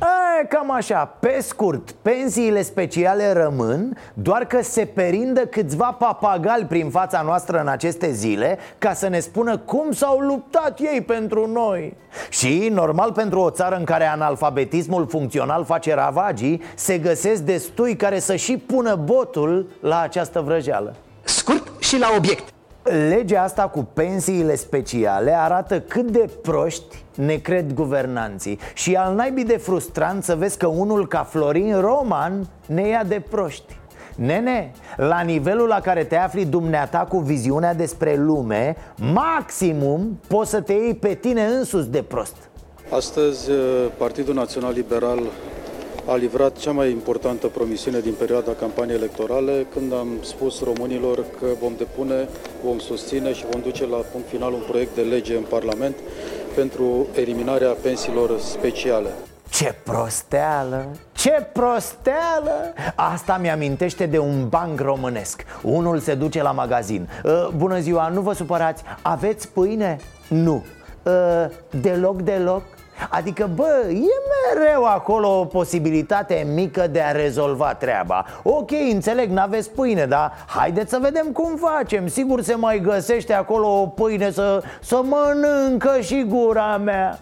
E, 0.00 0.46
cam 0.46 0.70
așa, 0.70 1.16
pe 1.20 1.38
scurt, 1.40 1.90
pensiile 1.90 2.62
speciale 2.62 3.32
rămân 3.32 3.96
Doar 4.14 4.44
că 4.44 4.62
se 4.62 4.84
perindă 4.84 5.40
câțiva 5.40 5.96
papagali 5.98 6.64
prin 6.64 6.90
fața 6.90 7.22
noastră 7.22 7.60
în 7.60 7.68
aceste 7.68 8.12
zile 8.12 8.58
Ca 8.78 8.92
să 8.92 9.08
ne 9.08 9.20
spună 9.20 9.58
cum 9.58 9.92
s-au 9.92 10.18
luptat 10.18 10.78
ei 10.78 11.00
pentru 11.00 11.46
noi. 11.46 11.96
Și, 12.28 12.68
normal, 12.72 13.12
pentru 13.12 13.40
o 13.40 13.50
țară 13.50 13.76
în 13.76 13.84
care 13.84 14.04
analfabetismul 14.04 15.06
funcțional 15.06 15.64
face 15.64 15.94
ravagii 15.94 16.62
Se 16.74 16.98
găsesc 16.98 17.42
destui 17.42 17.96
care 17.96 18.18
să 18.18 18.36
și 18.36 18.56
pună 18.56 18.94
botul 18.94 19.70
la 19.80 20.00
această 20.00 20.40
vrăjeală. 20.40 20.94
Scurt 21.22 21.72
și 21.78 21.98
la 21.98 22.08
obiect 22.16 22.52
Legea 22.82 23.42
asta 23.42 23.62
cu 23.62 23.88
pensiile 23.92 24.54
speciale 24.54 25.36
arată 25.38 25.80
cât 25.80 26.10
de 26.10 26.30
proști 26.42 27.04
ne 27.14 27.34
cred 27.34 27.72
guvernanții. 27.72 28.58
Și 28.74 28.94
al 28.94 29.14
naibii 29.14 29.44
de 29.44 29.56
frustrant 29.56 30.24
să 30.24 30.34
vezi 30.34 30.58
că 30.58 30.66
unul 30.66 31.08
ca 31.08 31.22
Florin 31.22 31.80
Roman 31.80 32.48
ne 32.66 32.88
ia 32.88 33.04
de 33.04 33.22
proști. 33.30 33.78
Nene, 34.16 34.72
la 34.96 35.20
nivelul 35.20 35.68
la 35.68 35.80
care 35.80 36.04
te 36.04 36.16
afli 36.16 36.44
dumneata 36.44 36.98
cu 36.98 37.18
viziunea 37.18 37.74
despre 37.74 38.16
lume 38.16 38.76
Maximum 39.12 40.20
poți 40.26 40.50
să 40.50 40.60
te 40.60 40.72
iei 40.72 40.94
pe 40.94 41.14
tine 41.14 41.44
însuți 41.44 41.90
de 41.90 42.02
prost. 42.02 42.36
Astăzi, 42.90 43.50
Partidul 43.96 44.34
Național 44.34 44.72
Liberal 44.72 45.18
a 46.06 46.14
livrat 46.14 46.56
cea 46.56 46.70
mai 46.70 46.90
importantă 46.90 47.46
promisiune 47.46 48.00
din 48.00 48.12
perioada 48.12 48.52
campaniei 48.52 48.96
electorale 48.96 49.66
când 49.72 49.92
am 49.92 50.08
spus 50.22 50.62
românilor 50.62 51.24
că 51.38 51.46
vom 51.60 51.72
depune, 51.76 52.28
vom 52.64 52.78
susține 52.78 53.32
și 53.32 53.44
vom 53.50 53.60
duce 53.60 53.86
la 53.86 53.96
punct 53.96 54.28
final 54.28 54.52
un 54.52 54.62
proiect 54.68 54.94
de 54.94 55.00
lege 55.02 55.36
în 55.36 55.44
Parlament 55.48 55.96
pentru 56.54 57.06
eliminarea 57.14 57.76
pensiilor 57.82 58.38
speciale. 58.38 59.08
Ce 59.50 59.74
prosteală, 59.84 60.86
Ce 61.12 61.48
prosteală! 61.52 62.74
Asta 62.94 63.38
mi-amintește 63.40 64.06
de 64.06 64.18
un 64.18 64.48
banc 64.48 64.80
românesc 64.80 65.44
Unul 65.62 65.98
se 65.98 66.14
duce 66.14 66.42
la 66.42 66.52
magazin 66.52 67.08
uh, 67.24 67.48
Bună 67.56 67.78
ziua, 67.78 68.08
nu 68.08 68.20
vă 68.20 68.32
supărați, 68.32 68.82
aveți 69.02 69.48
pâine? 69.48 69.96
Nu 70.28 70.64
uh, 71.02 71.12
Deloc, 71.80 72.22
deloc? 72.22 72.62
Adică, 73.08 73.50
bă, 73.54 73.86
e 73.88 74.54
mereu 74.54 74.84
acolo 74.84 75.38
o 75.38 75.44
posibilitate 75.44 76.46
mică 76.54 76.86
de 76.86 77.00
a 77.00 77.10
rezolva 77.10 77.74
treaba 77.74 78.26
Ok, 78.42 78.70
înțeleg, 78.92 79.30
n-aveți 79.30 79.70
pâine, 79.70 80.06
dar 80.06 80.32
haideți 80.46 80.90
să 80.90 80.98
vedem 81.00 81.26
cum 81.26 81.56
facem 81.56 82.08
Sigur 82.08 82.42
se 82.42 82.54
mai 82.54 82.80
găsește 82.80 83.32
acolo 83.32 83.80
o 83.80 83.86
pâine 83.86 84.30
să, 84.30 84.62
să 84.80 85.00
mănâncă 85.04 86.00
și 86.00 86.24
gura 86.28 86.76
mea 86.76 87.18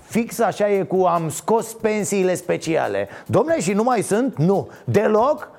Fix 0.00 0.38
așa 0.38 0.70
e 0.70 0.82
cu 0.82 1.04
am 1.04 1.28
scos 1.28 1.72
pensiile 1.72 2.34
speciale 2.34 3.08
Domne, 3.26 3.60
și 3.60 3.72
nu 3.72 3.82
mai 3.82 4.02
sunt? 4.02 4.36
Nu 4.36 4.68
Deloc? 4.84 5.50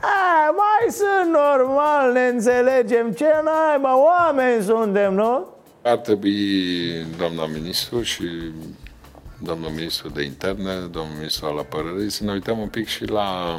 A, 0.00 0.50
mai 0.50 0.92
sunt 0.92 1.32
normal, 1.32 2.12
ne 2.12 2.26
înțelegem 2.26 3.10
Ce 3.10 3.24
naiba, 3.44 3.98
oameni 4.04 4.62
suntem, 4.62 5.14
nu? 5.14 5.46
Ar 5.82 5.96
trebui, 5.96 7.06
doamna 7.18 7.46
ministru 7.46 8.02
și 8.02 8.24
domnul 9.42 9.70
ministru 9.70 10.08
de 10.08 10.22
interne, 10.22 10.74
domnul 10.74 11.14
ministru 11.16 11.46
al 11.46 11.58
apărării, 11.58 12.10
să 12.10 12.24
ne 12.24 12.32
uităm 12.32 12.58
un 12.58 12.68
pic 12.68 12.86
și 12.86 13.04
la 13.04 13.56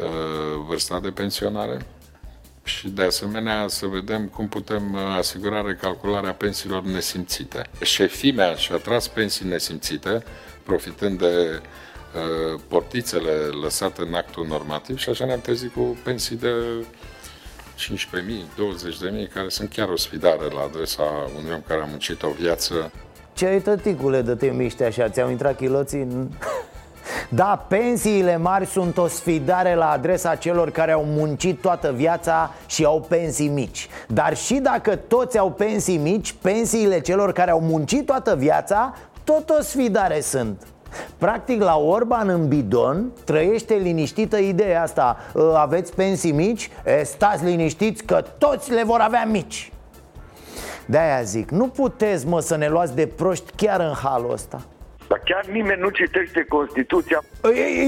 uh, 0.00 0.66
vârsta 0.66 1.00
de 1.00 1.10
pensionare 1.10 1.86
și 2.64 2.88
de 2.88 3.02
asemenea 3.02 3.68
să 3.68 3.86
vedem 3.86 4.26
cum 4.26 4.48
putem 4.48 4.94
asigura 4.94 5.62
recalcularea 5.62 6.32
pensiilor 6.32 6.82
nesimțite. 6.82 7.62
Șefimea 7.82 8.54
și-a 8.54 8.76
tras 8.76 9.08
pensii 9.08 9.46
nesimțite, 9.46 10.22
profitând 10.62 11.18
de 11.18 11.60
uh, 12.14 12.60
portițele 12.68 13.32
lăsate 13.62 14.02
în 14.02 14.14
actul 14.14 14.46
normativ 14.46 14.98
și 14.98 15.08
așa 15.08 15.24
ne-am 15.24 15.40
trezit 15.40 15.72
cu 15.72 15.98
pensii 16.02 16.36
de 16.36 16.52
15.000, 17.78 17.86
20.000, 19.26 19.32
care 19.32 19.48
sunt 19.48 19.72
chiar 19.72 19.88
o 19.88 19.96
sfidare 19.96 20.44
la 20.44 20.60
adresa 20.60 21.30
unui 21.38 21.52
om 21.52 21.62
care 21.66 21.80
a 21.80 21.84
muncit 21.84 22.22
o 22.22 22.30
viață 22.30 22.92
ce 23.32 23.46
ai 23.46 23.60
tăticule 23.60 24.22
de 24.22 24.34
te 24.34 24.46
miști 24.46 24.82
așa? 24.82 25.08
Ți-au 25.08 25.30
intrat 25.30 25.56
chiloții? 25.56 26.28
Da, 27.28 27.64
pensiile 27.68 28.36
mari 28.36 28.66
sunt 28.66 28.98
o 28.98 29.06
sfidare 29.06 29.74
la 29.74 29.90
adresa 29.90 30.34
celor 30.34 30.70
care 30.70 30.92
au 30.92 31.04
muncit 31.04 31.60
toată 31.60 31.92
viața 31.96 32.54
și 32.66 32.84
au 32.84 33.00
pensii 33.00 33.48
mici 33.48 33.88
Dar 34.08 34.36
și 34.36 34.54
dacă 34.54 34.96
toți 34.96 35.38
au 35.38 35.50
pensii 35.50 35.96
mici, 35.96 36.34
pensiile 36.42 37.00
celor 37.00 37.32
care 37.32 37.50
au 37.50 37.60
muncit 37.60 38.06
toată 38.06 38.34
viața 38.34 38.94
tot 39.24 39.50
o 39.50 39.62
sfidare 39.62 40.20
sunt 40.20 40.62
Practic 41.18 41.62
la 41.62 41.76
Orban 41.76 42.28
în 42.28 42.48
bidon 42.48 43.10
trăiește 43.24 43.74
liniștită 43.74 44.36
ideea 44.36 44.82
asta 44.82 45.16
ă, 45.34 45.56
Aveți 45.56 45.94
pensii 45.94 46.32
mici? 46.32 46.70
E, 46.84 47.04
stați 47.04 47.44
liniștiți 47.44 48.04
că 48.04 48.24
toți 48.38 48.72
le 48.72 48.84
vor 48.84 49.00
avea 49.00 49.24
mici 49.24 49.72
de-aia 50.86 51.22
zic, 51.22 51.50
nu 51.50 51.68
puteți, 51.68 52.26
mă, 52.26 52.40
să 52.40 52.56
ne 52.56 52.68
luați 52.68 52.94
de 52.94 53.06
proști 53.06 53.52
chiar 53.56 53.80
în 53.80 53.92
halul 53.92 54.32
ăsta 54.32 54.60
dar 55.12 55.22
chiar 55.24 55.44
nimeni 55.52 55.80
nu 55.80 55.88
citește 55.88 56.44
Constituția 56.48 57.24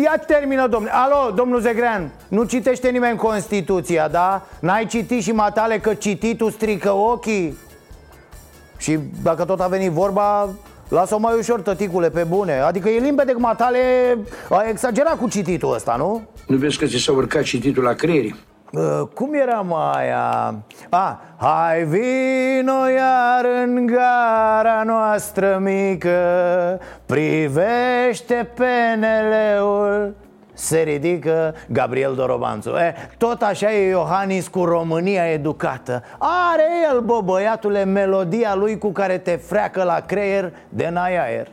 Ia 0.03 0.17
termină, 0.27 0.67
domnule 0.67 0.93
Alo, 0.95 1.31
domnul 1.31 1.61
Zegrean 1.61 2.11
Nu 2.29 2.45
citește 2.45 2.89
nimeni 2.89 3.17
Constituția, 3.17 4.09
da? 4.09 4.47
N-ai 4.61 4.87
citit 4.87 5.23
și 5.23 5.33
matale 5.33 5.79
că 5.79 5.95
cititul 5.95 6.51
strică 6.51 6.91
ochii? 6.91 7.59
Și 8.77 8.99
dacă 9.23 9.45
tot 9.45 9.61
a 9.61 9.67
venit 9.67 9.91
vorba 9.91 10.49
Lasă-o 10.89 11.19
mai 11.19 11.39
ușor, 11.39 11.61
tăticule, 11.61 12.11
pe 12.11 12.25
bune 12.25 12.59
Adică 12.59 12.89
e 12.89 12.99
limpede 12.99 13.33
că 13.33 13.39
matale 13.39 13.79
a 14.51 14.69
exagerat 14.69 15.19
cu 15.19 15.29
cititul 15.29 15.75
ăsta, 15.75 15.97
nu? 15.97 16.29
Nu 16.47 16.57
vezi 16.57 16.79
că 16.79 16.87
ți 16.87 16.97
s-a 16.97 17.13
urcat 17.13 17.43
cititul 17.43 17.83
la 17.83 17.93
creier? 17.93 18.35
Uh, 18.77 19.09
cum 19.15 19.35
era 19.35 19.67
aia? 19.95 20.55
A, 20.91 21.21
hai 21.37 21.85
vino 21.85 22.89
iar 22.97 23.45
în 23.65 23.87
gara 23.87 24.83
noastră 24.85 25.59
mică 25.61 26.19
Privește 27.07 28.51
peneleul. 28.55 30.15
Se 30.53 30.79
ridică 30.79 31.55
Gabriel 31.69 32.15
Dorobanțu. 32.15 32.71
E, 32.71 32.95
Tot 33.19 33.43
așa 33.43 33.73
e 33.73 33.89
Iohannis 33.89 34.49
cu 34.49 34.65
România 34.65 35.25
educată. 35.25 36.03
Are 36.19 36.65
el, 36.93 37.01
bă, 37.01 37.21
băiatule, 37.25 37.85
melodia 37.85 38.55
lui 38.55 38.79
cu 38.79 38.89
care 38.89 39.19
te 39.19 39.37
freacă 39.37 39.83
la 39.83 40.01
creier 40.07 40.53
de 40.69 40.89
naiaer 40.93 41.49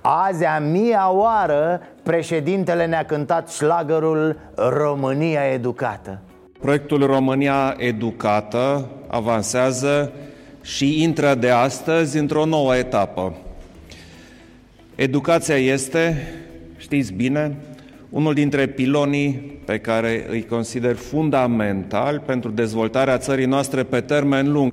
Azi, 0.00 0.44
a 0.44 0.58
mia 0.58 1.10
oară, 1.10 1.80
președintele 2.02 2.86
ne-a 2.86 3.04
cântat 3.04 3.48
șlagărul 3.48 4.36
România 4.54 5.44
educată 5.44 6.18
Proiectul 6.66 7.06
România 7.06 7.74
Educată 7.78 8.88
avansează 9.06 10.12
și 10.62 11.02
intră 11.02 11.34
de 11.34 11.50
astăzi 11.50 12.18
într-o 12.18 12.44
nouă 12.44 12.76
etapă. 12.76 13.36
Educația 14.94 15.56
este, 15.56 16.28
știți 16.76 17.12
bine, 17.12 17.56
unul 18.10 18.34
dintre 18.34 18.66
pilonii 18.66 19.60
pe 19.64 19.78
care 19.78 20.26
îi 20.28 20.44
consider 20.44 20.96
fundamental 20.96 22.22
pentru 22.26 22.50
dezvoltarea 22.50 23.18
țării 23.18 23.46
noastre 23.46 23.82
pe 23.82 24.00
termen 24.00 24.52
lung. 24.52 24.72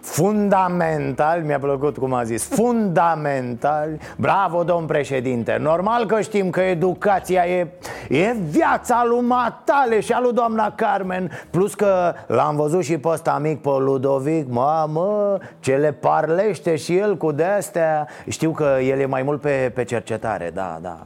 Fundamental, 0.00 1.42
mi-a 1.42 1.58
plăcut 1.58 1.96
cum 1.96 2.12
a 2.12 2.22
zis 2.22 2.44
Fundamental. 2.44 3.88
Bravo, 4.16 4.62
domn 4.62 4.86
președinte. 4.86 5.56
Normal 5.60 6.06
că 6.06 6.20
știm 6.20 6.50
că 6.50 6.60
educația 6.60 7.46
e, 7.46 7.68
e 8.08 8.36
viața 8.48 9.04
lui 9.06 9.20
Matale 9.20 10.00
și 10.00 10.12
a 10.12 10.20
lui 10.20 10.32
doamna 10.32 10.72
Carmen. 10.72 11.30
Plus 11.50 11.74
că 11.74 12.12
l-am 12.26 12.56
văzut 12.56 12.84
și 12.84 12.98
pe 12.98 13.08
ăsta 13.08 13.38
mic, 13.42 13.60
pe 13.60 13.68
Ludovic. 13.78 14.48
Mamă, 14.48 15.38
ce 15.60 15.76
le 15.76 15.92
parlește 15.92 16.76
și 16.76 16.96
el 16.96 17.16
cu 17.16 17.32
de-astea. 17.32 18.08
Știu 18.28 18.50
că 18.50 18.76
el 18.82 18.98
e 18.98 19.06
mai 19.06 19.22
mult 19.22 19.40
pe, 19.40 19.72
pe 19.74 19.84
cercetare, 19.84 20.50
da, 20.54 20.78
da. 20.82 20.98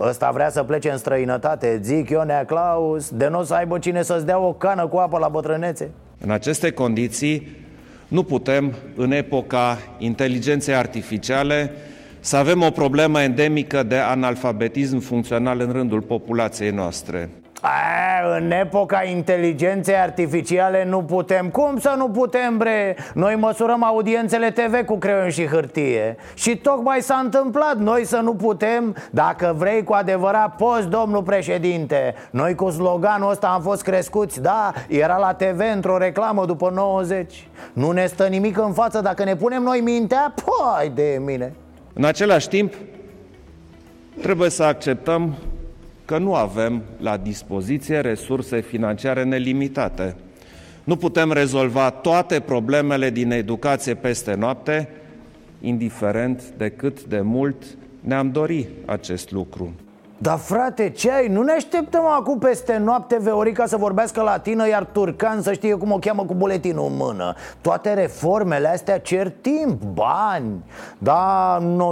Ăsta 0.00 0.30
vrea 0.30 0.50
să 0.50 0.62
plece 0.62 0.90
în 0.90 0.96
străinătate 0.96 1.80
Zic 1.82 2.10
eu, 2.10 2.22
Nea 2.22 2.44
Claus 2.44 3.10
De 3.10 3.28
nu 3.28 3.38
o 3.38 3.42
să 3.42 3.54
aibă 3.54 3.78
cine 3.78 4.02
să-ți 4.02 4.26
dea 4.26 4.38
o 4.38 4.52
cană 4.52 4.86
cu 4.86 4.96
apă 4.96 5.18
la 5.18 5.28
bătrânețe. 5.28 5.90
În 6.20 6.30
aceste 6.30 6.72
condiții 6.72 7.66
nu 8.08 8.22
putem, 8.22 8.74
în 8.96 9.12
epoca 9.12 9.78
inteligenței 9.98 10.74
artificiale, 10.74 11.72
să 12.20 12.36
avem 12.36 12.62
o 12.62 12.70
problemă 12.70 13.20
endemică 13.20 13.82
de 13.82 13.96
analfabetism 13.96 14.98
funcțional 14.98 15.60
în 15.60 15.72
rândul 15.72 16.00
populației 16.00 16.70
noastre. 16.70 17.30
A, 17.60 18.36
în 18.36 18.50
epoca 18.50 19.02
inteligenței 19.02 19.96
artificiale 19.96 20.84
nu 20.84 21.02
putem. 21.02 21.48
Cum 21.48 21.78
să 21.78 21.94
nu 21.96 22.08
putem, 22.08 22.56
bre? 22.56 22.96
Noi 23.14 23.34
măsurăm 23.34 23.84
audiențele 23.84 24.50
TV 24.50 24.84
cu 24.84 24.98
creion 24.98 25.30
și 25.30 25.46
hârtie. 25.46 26.16
Și 26.34 26.56
tocmai 26.56 27.00
s-a 27.00 27.20
întâmplat. 27.24 27.78
Noi 27.78 28.04
să 28.04 28.16
nu 28.16 28.34
putem 28.34 28.96
Dacă 29.10 29.54
vrei 29.58 29.84
cu 29.84 29.92
adevărat 29.92 30.56
poți, 30.56 30.88
domnul 30.88 31.22
președinte. 31.22 32.14
Noi 32.30 32.54
cu 32.54 32.70
sloganul 32.70 33.30
ăsta 33.30 33.46
am 33.46 33.62
fost 33.62 33.82
crescuți. 33.82 34.42
Da, 34.42 34.72
era 34.88 35.16
la 35.16 35.34
TV 35.34 35.60
într-o 35.74 35.98
reclamă 35.98 36.44
după 36.44 36.70
90 36.74 37.48
Nu 37.72 37.90
ne 37.90 38.06
stă 38.06 38.26
nimic 38.26 38.58
în 38.58 38.72
față. 38.72 39.00
Dacă 39.00 39.24
ne 39.24 39.36
punem 39.36 39.62
noi 39.62 39.80
mintea, 39.80 40.34
păi 40.44 40.92
de 40.94 41.20
mine. 41.24 41.52
În 41.92 42.04
același 42.04 42.48
timp 42.48 42.74
Trebuie 44.22 44.50
să 44.50 44.62
acceptăm 44.62 45.34
că 46.08 46.18
nu 46.18 46.34
avem 46.34 46.82
la 47.00 47.16
dispoziție 47.16 48.00
resurse 48.00 48.60
financiare 48.60 49.22
nelimitate. 49.22 50.16
Nu 50.84 50.96
putem 50.96 51.32
rezolva 51.32 51.90
toate 51.90 52.40
problemele 52.40 53.10
din 53.10 53.30
educație 53.30 53.94
peste 53.94 54.34
noapte, 54.34 54.88
indiferent 55.60 56.42
de 56.56 56.68
cât 56.68 57.04
de 57.04 57.20
mult 57.20 57.64
ne-am 58.00 58.30
dori 58.30 58.68
acest 58.86 59.30
lucru. 59.30 59.72
Dar 60.18 60.38
frate, 60.38 60.90
ce 60.90 61.10
ai? 61.10 61.28
Nu 61.28 61.42
ne 61.42 61.52
așteptăm 61.52 62.06
acum 62.06 62.38
peste 62.38 62.76
noapte 62.76 63.18
Veorica 63.20 63.66
să 63.66 63.76
vorbească 63.76 64.22
latină 64.22 64.68
Iar 64.68 64.84
Turcan 64.84 65.42
să 65.42 65.52
știe 65.52 65.74
cum 65.74 65.92
o 65.92 65.98
cheamă 65.98 66.24
cu 66.24 66.34
buletinul 66.34 66.86
în 66.90 66.96
mână 66.96 67.34
Toate 67.60 67.94
reformele 67.94 68.68
astea 68.68 68.98
cer 68.98 69.32
timp, 69.40 69.82
bani 69.82 70.64
Dar 70.98 71.60
în 71.60 71.82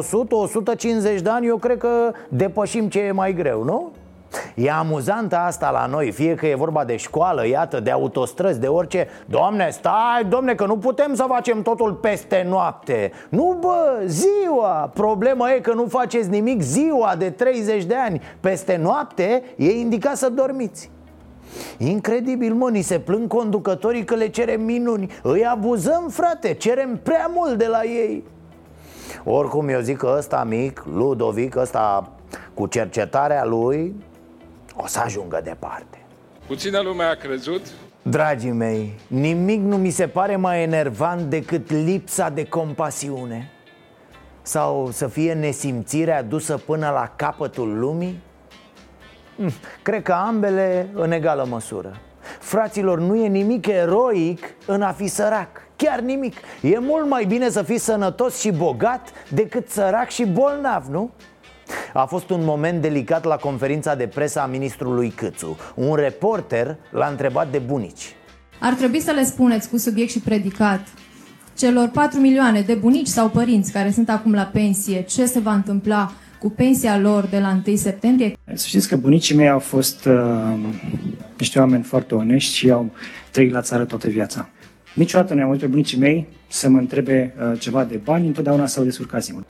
100-150 1.19 1.23
de 1.23 1.31
ani 1.31 1.47
eu 1.47 1.57
cred 1.57 1.79
că 1.79 2.13
depășim 2.29 2.89
ce 2.89 3.01
e 3.01 3.13
mai 3.13 3.35
greu, 3.35 3.63
nu? 3.63 3.93
E 4.55 4.71
amuzantă 4.71 5.37
asta 5.37 5.71
la 5.71 5.87
noi, 5.87 6.11
fie 6.11 6.35
că 6.35 6.47
e 6.47 6.55
vorba 6.55 6.85
de 6.85 6.97
școală, 6.97 7.47
iată, 7.47 7.81
de 7.81 7.91
autostrăzi, 7.91 8.61
de 8.61 8.67
orice. 8.67 9.09
Doamne, 9.27 9.69
stai, 9.71 10.25
domne, 10.29 10.55
că 10.55 10.67
nu 10.67 10.79
putem 10.79 11.15
să 11.15 11.25
facem 11.29 11.63
totul 11.63 11.93
peste 11.93 12.47
noapte. 12.49 13.13
Nu, 13.29 13.57
bă, 13.61 14.03
ziua. 14.07 14.91
Problema 14.95 15.51
e 15.51 15.61
că 15.61 15.73
nu 15.73 15.87
faceți 15.87 16.29
nimic 16.29 16.61
ziua 16.61 17.15
de 17.19 17.31
30 17.31 17.85
de 17.85 17.95
ani. 17.95 18.23
Peste 18.41 18.77
noapte 18.83 19.43
e 19.57 19.71
indicat 19.71 20.17
să 20.17 20.29
dormiți. 20.29 20.91
Incredibil, 21.79 22.55
mă, 22.55 22.71
ni 22.71 22.83
se 22.83 22.99
plâng 22.99 23.29
conducătorii 23.29 24.05
că 24.05 24.15
le 24.15 24.29
cerem 24.29 24.63
minuni. 24.63 25.11
Îi 25.23 25.47
abuzăm, 25.47 26.09
frate, 26.09 26.55
cerem 26.55 27.01
prea 27.03 27.31
mult 27.35 27.59
de 27.59 27.67
la 27.67 27.85
ei. 27.85 28.25
Oricum 29.25 29.69
eu 29.69 29.81
zic 29.81 29.97
că 29.97 30.15
ăsta 30.17 30.45
mic, 30.49 30.85
Ludovic, 30.95 31.57
ăsta 31.57 32.11
Cu 32.55 32.67
cercetarea 32.67 33.45
lui 33.45 33.95
o 34.77 34.87
să 34.87 35.01
ajungă 35.01 35.41
departe. 35.45 35.99
Puțină 36.47 36.81
lume 36.81 37.05
a 37.05 37.15
crezut. 37.15 37.67
Dragii 38.03 38.51
mei, 38.51 38.99
nimic 39.07 39.61
nu 39.61 39.77
mi 39.77 39.91
se 39.91 40.09
pare 40.09 40.37
mai 40.37 40.63
enervant 40.63 41.21
decât 41.21 41.71
lipsa 41.71 42.29
de 42.29 42.45
compasiune. 42.45 43.51
Sau 44.43 44.91
să 44.91 45.07
fie 45.07 45.33
nesimțirea 45.33 46.23
dusă 46.23 46.57
până 46.57 46.91
la 46.91 47.13
capătul 47.17 47.79
lumii? 47.79 48.21
Hm, 49.37 49.53
cred 49.83 50.03
că 50.03 50.13
ambele 50.13 50.89
în 50.95 51.13
egală 51.13 51.47
măsură. 51.49 52.01
Fraților, 52.41 52.99
nu 52.99 53.17
e 53.17 53.27
nimic 53.27 53.67
eroic 53.67 54.45
în 54.67 54.83
a 54.83 54.93
fi 54.93 55.07
sărac. 55.07 55.49
Chiar 55.77 56.01
nimic. 56.01 56.37
E 56.63 56.79
mult 56.79 57.09
mai 57.09 57.25
bine 57.25 57.49
să 57.49 57.63
fii 57.63 57.79
sănătos 57.79 58.39
și 58.39 58.51
bogat 58.51 59.09
decât 59.29 59.69
sărac 59.69 60.09
și 60.09 60.25
bolnav, 60.25 60.87
nu? 60.87 61.11
A 61.93 62.05
fost 62.05 62.31
un 62.31 62.41
moment 62.45 62.83
delicat 62.83 63.25
la 63.25 63.37
conferința 63.37 63.95
de 63.95 64.07
presă 64.07 64.41
a 64.41 64.47
ministrului 64.47 65.11
Câțu 65.11 65.57
Un 65.75 65.95
reporter 65.95 66.77
l-a 66.91 67.07
întrebat 67.07 67.51
de 67.51 67.59
bunici 67.59 68.15
Ar 68.61 68.73
trebui 68.73 69.01
să 69.01 69.11
le 69.11 69.25
spuneți 69.25 69.69
cu 69.69 69.77
subiect 69.77 70.11
și 70.11 70.21
predicat 70.21 70.89
celor 71.57 71.89
4 71.89 72.19
milioane 72.19 72.61
de 72.61 72.75
bunici 72.75 73.07
sau 73.07 73.29
părinți 73.29 73.73
care 73.73 73.91
sunt 73.91 74.09
acum 74.09 74.33
la 74.33 74.43
pensie 74.43 75.03
ce 75.03 75.27
se 75.27 75.39
va 75.39 75.55
întâmpla 75.55 76.13
cu 76.39 76.51
pensia 76.51 76.99
lor 76.99 77.25
de 77.25 77.39
la 77.39 77.61
1 77.67 77.77
septembrie? 77.77 78.37
Să 78.55 78.67
știți 78.67 78.89
că 78.89 78.97
bunicii 78.97 79.37
mei 79.37 79.49
au 79.49 79.59
fost 79.59 80.05
uh, 80.05 80.15
niște 81.39 81.59
oameni 81.59 81.83
foarte 81.83 82.15
onești 82.15 82.55
și 82.55 82.71
au 82.71 82.91
trăit 83.31 83.53
la 83.53 83.61
țară 83.61 83.85
toată 83.85 84.09
viața. 84.09 84.49
Niciodată 84.95 85.35
nu 85.35 85.41
am 85.41 85.47
auzit 85.47 85.63
pe 85.63 85.69
bunicii 85.69 85.99
mei 85.99 86.27
să 86.49 86.69
mă 86.69 86.79
întrebe 86.79 87.35
uh, 87.39 87.61
ceva 87.61 87.85
de 87.85 88.01
bani, 88.05 88.27
întotdeauna 88.27 88.67
s-au 88.67 88.85
descurcat 88.85 89.23
singur. 89.23 89.45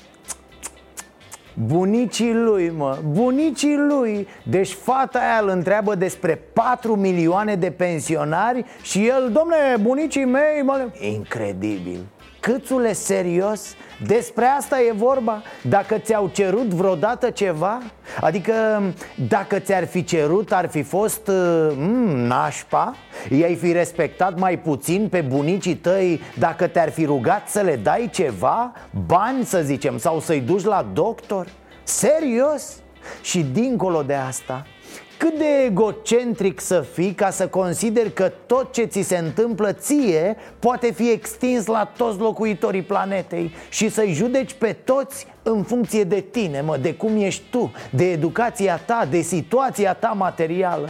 Bunicii 1.64 2.34
lui, 2.34 2.72
mă, 2.76 2.98
bunicii 3.10 3.76
lui. 3.76 4.28
Deci 4.42 4.72
fata 4.72 5.18
aia 5.18 5.40
îl 5.42 5.48
întreabă 5.48 5.94
despre 5.94 6.42
4 6.52 6.96
milioane 6.96 7.54
de 7.54 7.70
pensionari 7.70 8.64
Și 8.82 9.06
el, 9.06 9.30
domne, 9.32 9.56
bunicii 9.80 10.24
mei, 10.24 10.62
mă... 10.62 10.88
Incredibil 11.00 11.98
Câțule, 12.46 12.92
serios? 12.92 13.74
Despre 14.06 14.44
asta 14.44 14.80
e 14.80 14.92
vorba? 14.92 15.42
Dacă 15.62 15.98
ți-au 15.98 16.28
cerut 16.32 16.66
vreodată 16.66 17.30
ceva? 17.30 17.82
Adică 18.20 18.52
dacă 19.28 19.58
ți-ar 19.58 19.86
fi 19.86 20.04
cerut, 20.04 20.52
ar 20.52 20.68
fi 20.68 20.82
fost 20.82 21.30
mm, 21.76 22.16
nașpa? 22.26 22.94
I-ai 23.30 23.54
fi 23.54 23.72
respectat 23.72 24.38
mai 24.38 24.58
puțin 24.58 25.08
pe 25.08 25.20
bunicii 25.20 25.76
tăi 25.76 26.20
dacă 26.38 26.66
te-ar 26.66 26.90
fi 26.90 27.04
rugat 27.04 27.48
să 27.48 27.60
le 27.60 27.76
dai 27.76 28.10
ceva? 28.12 28.72
Bani, 29.06 29.44
să 29.44 29.60
zicem, 29.62 29.98
sau 29.98 30.20
să-i 30.20 30.40
duci 30.40 30.64
la 30.64 30.86
doctor? 30.92 31.46
Serios? 31.82 32.72
Și 33.22 33.42
dincolo 33.42 34.02
de 34.02 34.14
asta, 34.14 34.66
cât 35.18 35.38
de 35.38 35.64
egocentric 35.64 36.60
să 36.60 36.80
fii 36.80 37.12
ca 37.12 37.30
să 37.30 37.48
consideri 37.48 38.12
că 38.12 38.32
tot 38.46 38.72
ce 38.72 38.84
ți 38.84 39.00
se 39.00 39.16
întâmplă 39.16 39.72
ție 39.72 40.36
poate 40.58 40.92
fi 40.92 41.10
extins 41.10 41.66
la 41.66 41.90
toți 41.96 42.18
locuitorii 42.18 42.82
planetei 42.82 43.54
și 43.68 43.88
să-i 43.88 44.12
judeci 44.12 44.52
pe 44.52 44.72
toți 44.72 45.26
în 45.42 45.62
funcție 45.62 46.04
de 46.04 46.20
tine, 46.20 46.60
mă, 46.60 46.76
de 46.76 46.94
cum 46.94 47.16
ești 47.16 47.42
tu, 47.50 47.72
de 47.90 48.10
educația 48.10 48.76
ta, 48.76 49.06
de 49.10 49.20
situația 49.20 49.94
ta 49.94 50.08
materială? 50.08 50.88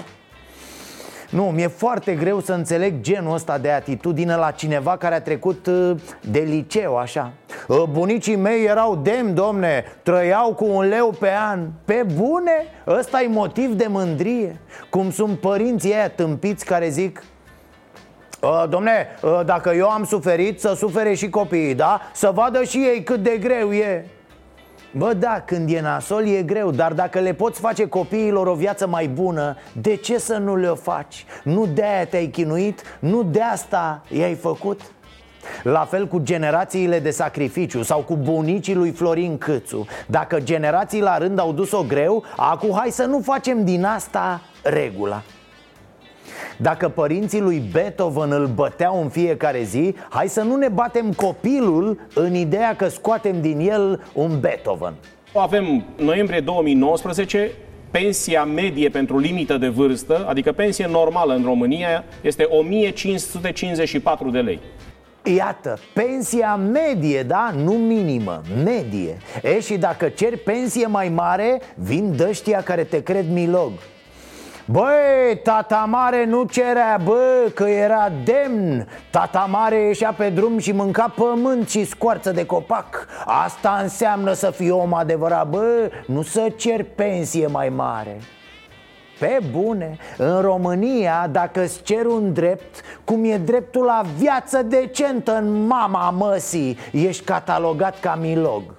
Nu, 1.31 1.43
mi-e 1.43 1.67
foarte 1.67 2.15
greu 2.15 2.41
să 2.41 2.53
înțeleg 2.53 3.01
genul 3.01 3.35
ăsta 3.35 3.59
de 3.59 3.71
atitudine 3.71 4.37
la 4.37 4.51
cineva 4.51 4.97
care 4.97 5.15
a 5.15 5.21
trecut 5.21 5.67
uh, 5.67 5.97
de 6.21 6.39
liceu, 6.39 6.97
așa. 6.97 7.33
Uh, 7.69 7.83
Bunicii 7.91 8.37
mei 8.37 8.65
erau 8.65 8.97
demn, 8.97 9.35
domne, 9.35 9.85
trăiau 10.03 10.55
cu 10.55 10.65
un 10.65 10.89
leu 10.89 11.15
pe 11.19 11.31
an. 11.51 11.61
Pe 11.85 12.07
bune, 12.15 12.53
ăsta 12.87 13.23
e 13.23 13.27
motiv 13.27 13.73
de 13.73 13.87
mândrie. 13.89 14.61
Cum 14.91 15.11
sunt 15.11 15.39
părinții 15.39 15.95
aia 15.95 16.11
tâmpiți 16.11 16.65
care 16.65 16.89
zic 16.89 17.23
uh, 18.41 18.65
Domne, 18.69 19.07
dacă 19.45 19.73
eu 19.77 19.89
am 19.89 20.05
suferit, 20.05 20.61
să 20.61 20.75
sufere 20.77 21.15
și 21.15 21.31
copiii, 21.31 21.75
da? 21.75 22.01
Să 22.13 22.31
vadă 22.35 22.63
și 22.63 22.79
ei 22.79 23.03
cât 23.03 23.23
de 23.23 23.39
greu 23.41 23.73
e 23.73 24.07
Bă, 24.97 25.13
da, 25.13 25.43
când 25.45 25.73
e 25.73 25.81
nasol 25.81 26.27
e 26.27 26.43
greu, 26.43 26.71
dar 26.71 26.93
dacă 26.93 27.21
le 27.21 27.33
poți 27.33 27.61
face 27.61 27.87
copiilor 27.87 28.47
o 28.47 28.55
viață 28.55 28.87
mai 28.87 29.09
bună, 29.09 29.57
de 29.73 29.97
ce 29.97 30.19
să 30.19 30.37
nu 30.37 30.57
le-o 30.57 30.75
faci? 30.75 31.25
Nu 31.45 31.67
de-aia 31.67 32.07
te-ai 32.07 32.27
chinuit? 32.27 32.83
Nu 32.99 33.23
de 33.23 33.43
asta 33.43 34.03
i-ai 34.09 34.35
făcut? 34.35 34.81
La 35.63 35.81
fel 35.91 36.07
cu 36.07 36.19
generațiile 36.19 36.99
de 36.99 37.11
sacrificiu 37.11 37.83
sau 37.83 38.01
cu 38.01 38.17
bunicii 38.17 38.75
lui 38.75 38.91
Florin 38.91 39.39
Câțu 39.39 39.87
Dacă 40.07 40.41
generații 40.41 41.01
la 41.01 41.19
rând 41.19 41.39
au 41.39 41.53
dus-o 41.53 41.83
greu, 41.83 42.25
acum 42.37 42.73
hai 42.75 42.91
să 42.91 43.05
nu 43.05 43.21
facem 43.21 43.65
din 43.65 43.85
asta 43.85 44.41
regula 44.63 45.23
dacă 46.57 46.89
părinții 46.89 47.41
lui 47.41 47.63
Beethoven 47.73 48.33
îl 48.33 48.47
băteau 48.47 49.03
în 49.03 49.09
fiecare 49.09 49.63
zi 49.63 49.95
Hai 50.09 50.29
să 50.29 50.43
nu 50.43 50.57
ne 50.57 50.69
batem 50.69 51.13
copilul 51.13 52.01
în 52.15 52.35
ideea 52.35 52.77
că 52.77 52.89
scoatem 52.89 53.41
din 53.41 53.69
el 53.69 54.03
un 54.13 54.41
Beethoven 54.41 54.95
Avem 55.35 55.85
noiembrie 55.97 56.41
2019 56.41 57.51
pensia 57.91 58.45
medie 58.45 58.89
pentru 58.89 59.19
limită 59.19 59.59
de 59.59 59.69
vârstă, 59.69 60.25
adică 60.29 60.53
pensie 60.53 60.87
normală 60.87 61.35
în 61.35 61.45
România, 61.45 62.05
este 62.21 62.43
1554 62.43 64.31
de 64.31 64.39
lei. 64.39 64.61
Iată, 65.37 65.79
pensia 65.95 66.57
medie, 66.57 67.23
da? 67.23 67.51
Nu 67.65 67.73
minimă, 67.73 68.43
medie 68.65 69.17
E 69.43 69.61
și 69.61 69.77
dacă 69.77 70.09
ceri 70.09 70.37
pensie 70.37 70.87
mai 70.87 71.09
mare, 71.09 71.61
vin 71.75 72.17
dăștia 72.17 72.63
care 72.63 72.85
te 72.85 73.03
cred 73.03 73.33
milog 73.33 73.71
Băi, 74.69 75.41
tata 75.43 75.87
mare 75.91 76.25
nu 76.25 76.45
cerea, 76.45 77.01
bă, 77.05 77.51
că 77.55 77.65
era 77.65 78.13
demn. 78.25 78.89
Tata 79.11 79.47
mare 79.51 79.77
ieșea 79.77 80.13
pe 80.13 80.31
drum 80.31 80.59
și 80.59 80.73
mânca 80.73 81.13
pământ 81.17 81.69
și 81.69 81.85
scoarță 81.85 82.33
de 82.33 82.47
copac. 82.47 83.07
Asta 83.25 83.79
înseamnă 83.83 84.33
să 84.33 84.51
fii 84.51 84.71
om 84.71 84.95
adevărat, 84.95 85.49
bă, 85.49 85.91
nu 86.07 86.23
să 86.23 86.53
cer 86.57 86.85
pensie 86.95 87.47
mai 87.47 87.69
mare. 87.69 88.21
Pe 89.19 89.39
bune, 89.51 89.97
în 90.17 90.41
România, 90.41 91.29
dacă 91.33 91.63
îți 91.63 91.83
cer 91.83 92.05
un 92.05 92.33
drept, 92.33 92.81
cum 93.05 93.25
e 93.25 93.37
dreptul 93.37 93.85
la 93.85 94.03
viață 94.17 94.63
decentă 94.63 95.37
în 95.37 95.67
mama 95.67 96.11
măsii, 96.11 96.79
ești 96.93 97.25
catalogat 97.25 98.01
ca 98.01 98.19
milog 98.21 98.76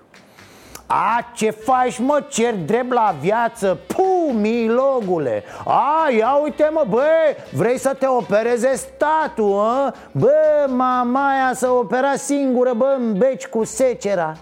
a, 0.87 1.31
ce 1.33 1.49
faci 1.49 1.99
mă, 1.99 2.25
cer 2.29 2.55
drept 2.55 2.93
la 2.93 3.15
viață. 3.19 3.77
Pu, 3.87 4.31
milogule. 4.33 5.43
A, 5.65 6.07
ia 6.17 6.39
uite 6.43 6.69
mă, 6.73 6.85
bă, 6.89 7.35
vrei 7.51 7.77
să 7.77 7.93
te 7.99 8.07
opereze 8.07 8.75
statul, 8.75 9.59
a? 9.59 9.93
Bă, 10.11 10.65
mama 10.67 11.29
aia 11.29 11.51
să 11.53 11.69
opera 11.69 12.15
singură, 12.15 12.73
bă, 12.73 12.95
în 12.97 13.17
beci 13.17 13.47
cu 13.47 13.63
secera. 13.63 14.37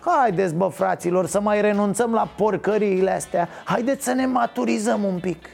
Haideți, 0.00 0.54
bă, 0.54 0.66
fraților, 0.66 1.26
să 1.26 1.40
mai 1.40 1.60
renunțăm 1.60 2.12
la 2.12 2.28
porcăriile 2.36 3.14
astea. 3.14 3.48
Haideți 3.64 4.04
să 4.04 4.12
ne 4.12 4.26
maturizăm 4.26 5.04
un 5.04 5.18
pic 5.20 5.48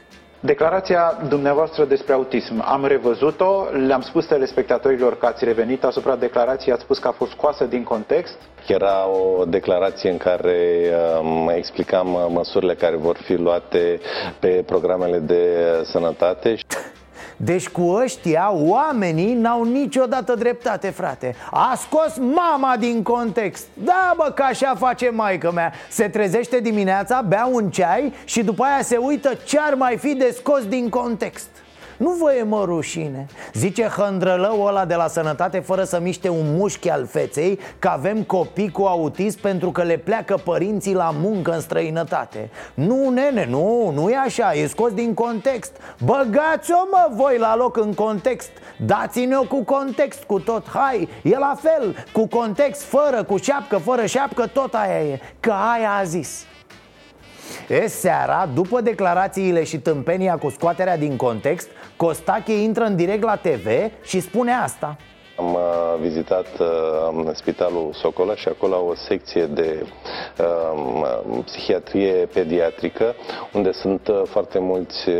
Declarația 0.45 1.17
dumneavoastră 1.29 1.85
despre 1.85 2.13
autism, 2.13 2.61
am 2.65 2.85
revăzut-o, 2.85 3.63
le-am 3.87 4.01
spus 4.01 4.25
telespectatorilor 4.25 5.17
că 5.17 5.25
ați 5.25 5.45
revenit 5.45 5.83
asupra 5.83 6.15
declarației, 6.15 6.73
ați 6.73 6.83
spus 6.83 6.97
că 6.99 7.07
a 7.07 7.11
fost 7.11 7.31
scoasă 7.31 7.63
din 7.65 7.83
context. 7.83 8.37
Era 8.67 9.07
o 9.07 9.45
declarație 9.45 10.09
în 10.09 10.17
care 10.17 10.89
um, 11.21 11.49
explicam 11.55 12.13
uh, 12.13 12.25
măsurile 12.29 12.75
care 12.75 12.95
vor 12.95 13.15
fi 13.17 13.33
luate 13.35 13.99
pe 14.39 14.63
programele 14.65 15.17
de 15.17 15.41
sănătate. 15.83 16.55
Deci 17.37 17.69
cu 17.69 17.81
ăștia 17.81 18.51
oamenii 18.53 19.33
n-au 19.33 19.63
niciodată 19.63 20.35
dreptate, 20.35 20.89
frate. 20.89 21.35
A 21.51 21.73
scos 21.77 22.17
mama 22.17 22.75
din 22.79 23.03
context. 23.03 23.65
Da, 23.73 24.13
bă, 24.17 24.31
că 24.35 24.43
așa 24.43 24.75
face 24.77 25.09
maică 25.09 25.51
mea. 25.51 25.73
Se 25.89 26.07
trezește 26.07 26.59
dimineața, 26.59 27.21
bea 27.21 27.45
un 27.51 27.69
ceai 27.69 28.13
și 28.25 28.43
după 28.43 28.63
aia 28.63 28.81
se 28.81 28.97
uită 28.97 29.37
ce 29.45 29.59
ar 29.59 29.73
mai 29.73 29.97
fi 29.97 30.13
de 30.13 30.33
scos 30.37 30.67
din 30.67 30.89
context 30.89 31.47
nu 31.97 32.09
vă 32.09 32.33
e 32.33 32.43
mă 32.43 32.63
rușine. 32.65 33.25
Zice 33.53 33.83
hândrălău 33.83 34.63
ăla 34.63 34.85
de 34.85 34.95
la 34.95 35.07
sănătate 35.07 35.59
fără 35.59 35.83
să 35.83 35.99
miște 35.99 36.29
un 36.29 36.55
mușchi 36.55 36.89
al 36.89 37.05
feței 37.05 37.59
Că 37.79 37.87
avem 37.87 38.23
copii 38.23 38.71
cu 38.71 38.83
autism 38.83 39.39
pentru 39.41 39.71
că 39.71 39.83
le 39.83 39.97
pleacă 39.97 40.41
părinții 40.43 40.93
la 40.93 41.13
muncă 41.21 41.51
în 41.51 41.59
străinătate. 41.59 42.49
Nu, 42.73 43.09
nene, 43.09 43.45
nu, 43.49 43.91
nu 43.93 44.09
e 44.09 44.15
așa, 44.25 44.53
e 44.53 44.67
scos 44.67 44.93
din 44.93 45.13
context. 45.13 45.71
Băgați-o 46.03 46.87
mă 46.91 47.07
voi 47.11 47.37
la 47.37 47.55
loc 47.55 47.77
în 47.77 47.93
context. 47.93 48.49
Dați-ne-o 48.85 49.43
cu 49.43 49.63
context, 49.63 50.23
cu 50.23 50.39
tot. 50.39 50.67
Hai, 50.69 51.09
e 51.23 51.37
la 51.37 51.57
fel, 51.61 51.95
cu 52.11 52.27
context, 52.27 52.81
fără, 52.81 53.23
cu 53.23 53.37
șapcă, 53.37 53.77
fără 53.77 54.05
șapcă, 54.05 54.47
tot 54.47 54.73
aia 54.73 55.01
e. 55.01 55.19
Că 55.39 55.51
aia 55.51 55.91
a 55.99 56.03
zis 56.03 56.45
E 57.67 57.87
seara, 57.87 58.49
după 58.53 58.81
declarațiile 58.81 59.63
și 59.63 59.79
tâmpenia 59.79 60.37
cu 60.37 60.49
scoaterea 60.49 60.97
din 60.97 61.15
context 61.15 61.67
Costache 61.95 62.53
intră 62.53 62.83
în 62.83 62.95
direct 62.95 63.23
la 63.23 63.35
TV 63.35 63.67
și 64.03 64.19
spune 64.19 64.51
asta 64.51 64.97
Am 65.37 65.53
uh, 65.53 65.99
vizitat 65.99 66.45
uh, 66.59 67.29
spitalul 67.33 67.89
Socola 67.93 68.35
și 68.35 68.47
acolo 68.47 68.73
au 68.75 68.87
o 68.87 68.95
secție 68.95 69.45
de 69.45 69.85
uh, 70.39 71.39
psihiatrie 71.45 72.11
pediatrică, 72.33 73.15
unde 73.53 73.71
sunt 73.71 74.07
uh, 74.07 74.21
foarte 74.25 74.59
mulți 74.59 75.09
uh, 75.09 75.15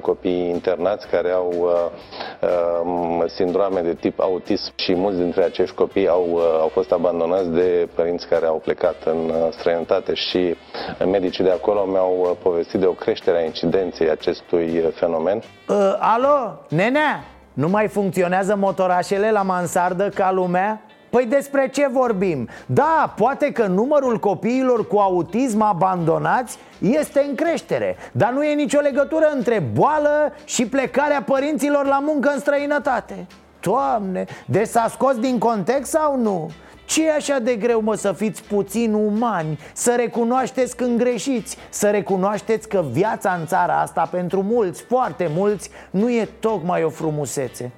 copii 0.00 0.48
internați 0.48 1.08
care 1.08 1.30
au 1.30 1.52
uh, 1.58 1.70
uh, 2.42 3.24
sindrome 3.26 3.80
de 3.80 3.94
tip 3.94 4.20
autism 4.20 4.72
și 4.76 4.94
mulți 4.94 5.18
dintre 5.18 5.42
acești 5.44 5.74
copii 5.74 6.08
au, 6.08 6.26
uh, 6.32 6.42
au 6.60 6.68
fost 6.68 6.92
abandonați 6.92 7.50
de 7.50 7.88
părinți 7.94 8.28
care 8.28 8.46
au 8.46 8.60
plecat 8.64 9.02
în 9.04 9.28
uh, 9.28 9.48
străinătate 9.50 10.14
și 10.14 10.56
medicii 11.06 11.44
de 11.44 11.50
acolo 11.50 11.84
mi-au 11.84 12.16
uh, 12.20 12.30
povestit 12.42 12.80
de 12.80 12.86
o 12.86 12.92
creștere 12.92 13.38
a 13.38 13.44
incidenței 13.44 14.10
acestui 14.10 14.78
uh, 14.78 14.88
fenomen. 14.94 15.42
Uh, 15.68 15.96
alo, 15.98 16.58
nenea, 16.68 17.24
nu 17.58 17.68
mai 17.68 17.88
funcționează 17.88 18.56
motorașele 18.56 19.30
la 19.30 19.42
mansardă 19.42 20.08
ca 20.08 20.32
lumea? 20.32 20.80
Păi 21.10 21.26
despre 21.26 21.68
ce 21.68 21.88
vorbim? 21.88 22.48
Da, 22.66 23.14
poate 23.16 23.52
că 23.52 23.66
numărul 23.66 24.18
copiilor 24.18 24.86
cu 24.86 24.96
autism 24.96 25.60
abandonați 25.60 26.58
este 26.78 27.24
în 27.28 27.34
creștere 27.34 27.96
Dar 28.12 28.32
nu 28.32 28.44
e 28.44 28.54
nicio 28.54 28.80
legătură 28.80 29.30
între 29.34 29.62
boală 29.72 30.32
și 30.44 30.66
plecarea 30.66 31.22
părinților 31.22 31.86
la 31.86 31.98
muncă 31.98 32.30
în 32.34 32.38
străinătate 32.38 33.26
Doamne, 33.60 34.24
deci 34.46 34.66
s-a 34.66 34.86
scos 34.90 35.16
din 35.18 35.38
context 35.38 35.90
sau 35.90 36.20
nu? 36.20 36.50
Ce 36.88 37.06
e 37.06 37.12
așa 37.12 37.38
de 37.38 37.54
greu, 37.54 37.80
mă, 37.80 37.94
să 37.94 38.12
fiți 38.12 38.42
puțin 38.42 38.92
umani? 38.92 39.58
Să 39.72 39.94
recunoașteți 39.96 40.76
când 40.76 40.98
greșiți 40.98 41.56
Să 41.68 41.90
recunoașteți 41.90 42.68
că 42.68 42.84
viața 42.90 43.32
în 43.40 43.46
țara 43.46 43.80
asta 43.80 44.08
pentru 44.10 44.42
mulți, 44.42 44.82
foarte 44.82 45.30
mulți 45.34 45.70
Nu 45.90 46.10
e 46.10 46.28
tocmai 46.40 46.82
o 46.82 46.88
frumusețe 46.88 47.70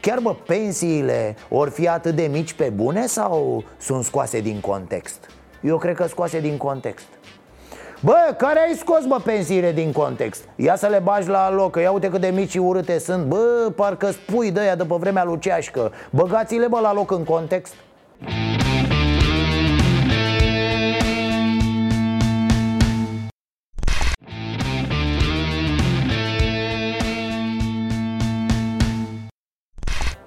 Chiar, 0.00 0.18
bă, 0.18 0.34
pensiile 0.46 1.36
or 1.48 1.68
fi 1.68 1.88
atât 1.88 2.14
de 2.14 2.28
mici 2.32 2.52
pe 2.52 2.72
bune 2.74 3.06
sau 3.06 3.64
sunt 3.78 4.04
scoase 4.04 4.40
din 4.40 4.60
context? 4.60 5.26
Eu 5.60 5.78
cred 5.78 5.94
că 5.94 6.06
scoase 6.06 6.40
din 6.40 6.56
context 6.56 7.06
Bă, 8.00 8.34
care 8.36 8.60
ai 8.60 8.74
scos, 8.74 9.06
bă, 9.06 9.20
pensiile 9.24 9.72
din 9.72 9.92
context? 9.92 10.44
Ia 10.56 10.76
să 10.76 10.86
le 10.86 10.98
bagi 10.98 11.28
la 11.28 11.50
loc, 11.50 11.70
că 11.70 11.80
ia 11.80 11.90
uite 11.90 12.08
cât 12.08 12.20
de 12.20 12.32
mici 12.34 12.50
și 12.50 12.58
urâte 12.58 12.98
sunt 12.98 13.24
Bă, 13.24 13.72
parcă 13.76 14.10
spui 14.10 14.50
de 14.50 14.60
aia 14.60 14.74
după 14.74 14.96
vremea 14.96 15.24
lui 15.24 15.38
Ceașcă 15.38 15.92
Băgați-le, 16.10 16.66
bă, 16.66 16.78
la 16.80 16.92
loc 16.92 17.10
în 17.10 17.24
context 17.24 17.74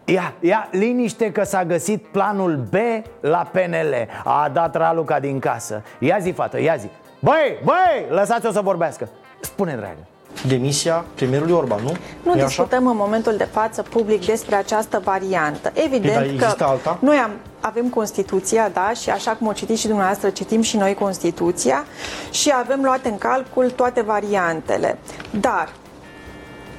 Ia, 0.07 0.33
ia, 0.39 0.67
liniște 0.71 1.31
că 1.31 1.43
s-a 1.43 1.65
găsit 1.65 2.05
planul 2.05 2.67
B 2.69 2.75
la 3.19 3.49
PNL 3.51 4.07
A 4.23 4.49
dat 4.53 4.75
Raluca 4.75 5.19
din 5.19 5.39
casă 5.39 5.83
Ia 5.99 6.17
zi, 6.19 6.31
fată, 6.31 6.61
ia 6.61 6.75
zi 6.75 6.87
Băi, 7.19 7.59
băi, 7.63 8.05
lăsați-o 8.09 8.51
să 8.51 8.61
vorbească 8.61 9.09
Spune, 9.41 9.75
dragă 9.75 10.07
demisia 10.47 11.05
premierului 11.15 11.53
Orban, 11.53 11.79
nu? 11.83 11.91
Nu 12.23 12.39
e 12.39 12.43
discutăm 12.43 12.79
așa? 12.79 12.89
în 12.89 12.97
momentul 12.97 13.35
de 13.37 13.43
față 13.43 13.81
public 13.81 14.25
despre 14.25 14.55
această 14.55 15.01
variantă. 15.03 15.71
Evident 15.73 16.25
e, 16.25 16.35
că 16.35 16.63
alta? 16.63 16.97
noi 17.01 17.15
am, 17.15 17.31
avem 17.65 17.89
Constituția, 17.89 18.69
da, 18.69 18.93
și 18.93 19.09
așa 19.09 19.31
cum 19.31 19.47
o 19.47 19.53
citiți 19.53 19.79
și 19.79 19.87
dumneavoastră, 19.87 20.29
citim 20.29 20.61
și 20.61 20.77
noi 20.77 20.93
Constituția 20.93 21.85
și 22.31 22.51
avem 22.55 22.81
luat 22.83 23.05
în 23.05 23.17
calcul 23.17 23.71
toate 23.71 24.01
variantele. 24.01 24.97
Dar 25.39 25.73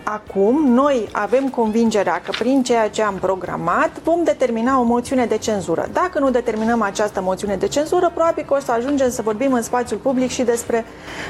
Acum, 0.09 0.73
noi 0.73 1.09
avem 1.13 1.49
convingerea 1.49 2.21
că 2.21 2.31
prin 2.39 2.63
ceea 2.63 2.91
ce 2.91 3.03
am 3.03 3.15
programat 3.15 3.91
vom 4.03 4.25
determina 4.25 4.81
o 4.81 4.83
moțiune 4.83 5.27
de 5.27 5.39
cenzură. 5.39 5.89
Dacă 5.93 6.19
nu 6.19 6.31
determinăm 6.31 6.83
această 6.83 7.21
moțiune 7.21 7.57
de 7.57 7.69
cenzură, 7.69 8.11
probabil 8.15 8.45
că 8.45 8.55
o 8.55 8.59
să 8.59 8.73
ajungem 8.73 9.11
să 9.11 9.23
vorbim 9.23 9.53
în 9.53 9.63
spațiul 9.63 9.99
public 9.99 10.31
și 10.31 10.43
despre 10.43 10.85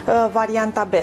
uh, 0.07 0.29
varianta 0.33 0.85
B. 0.91 0.95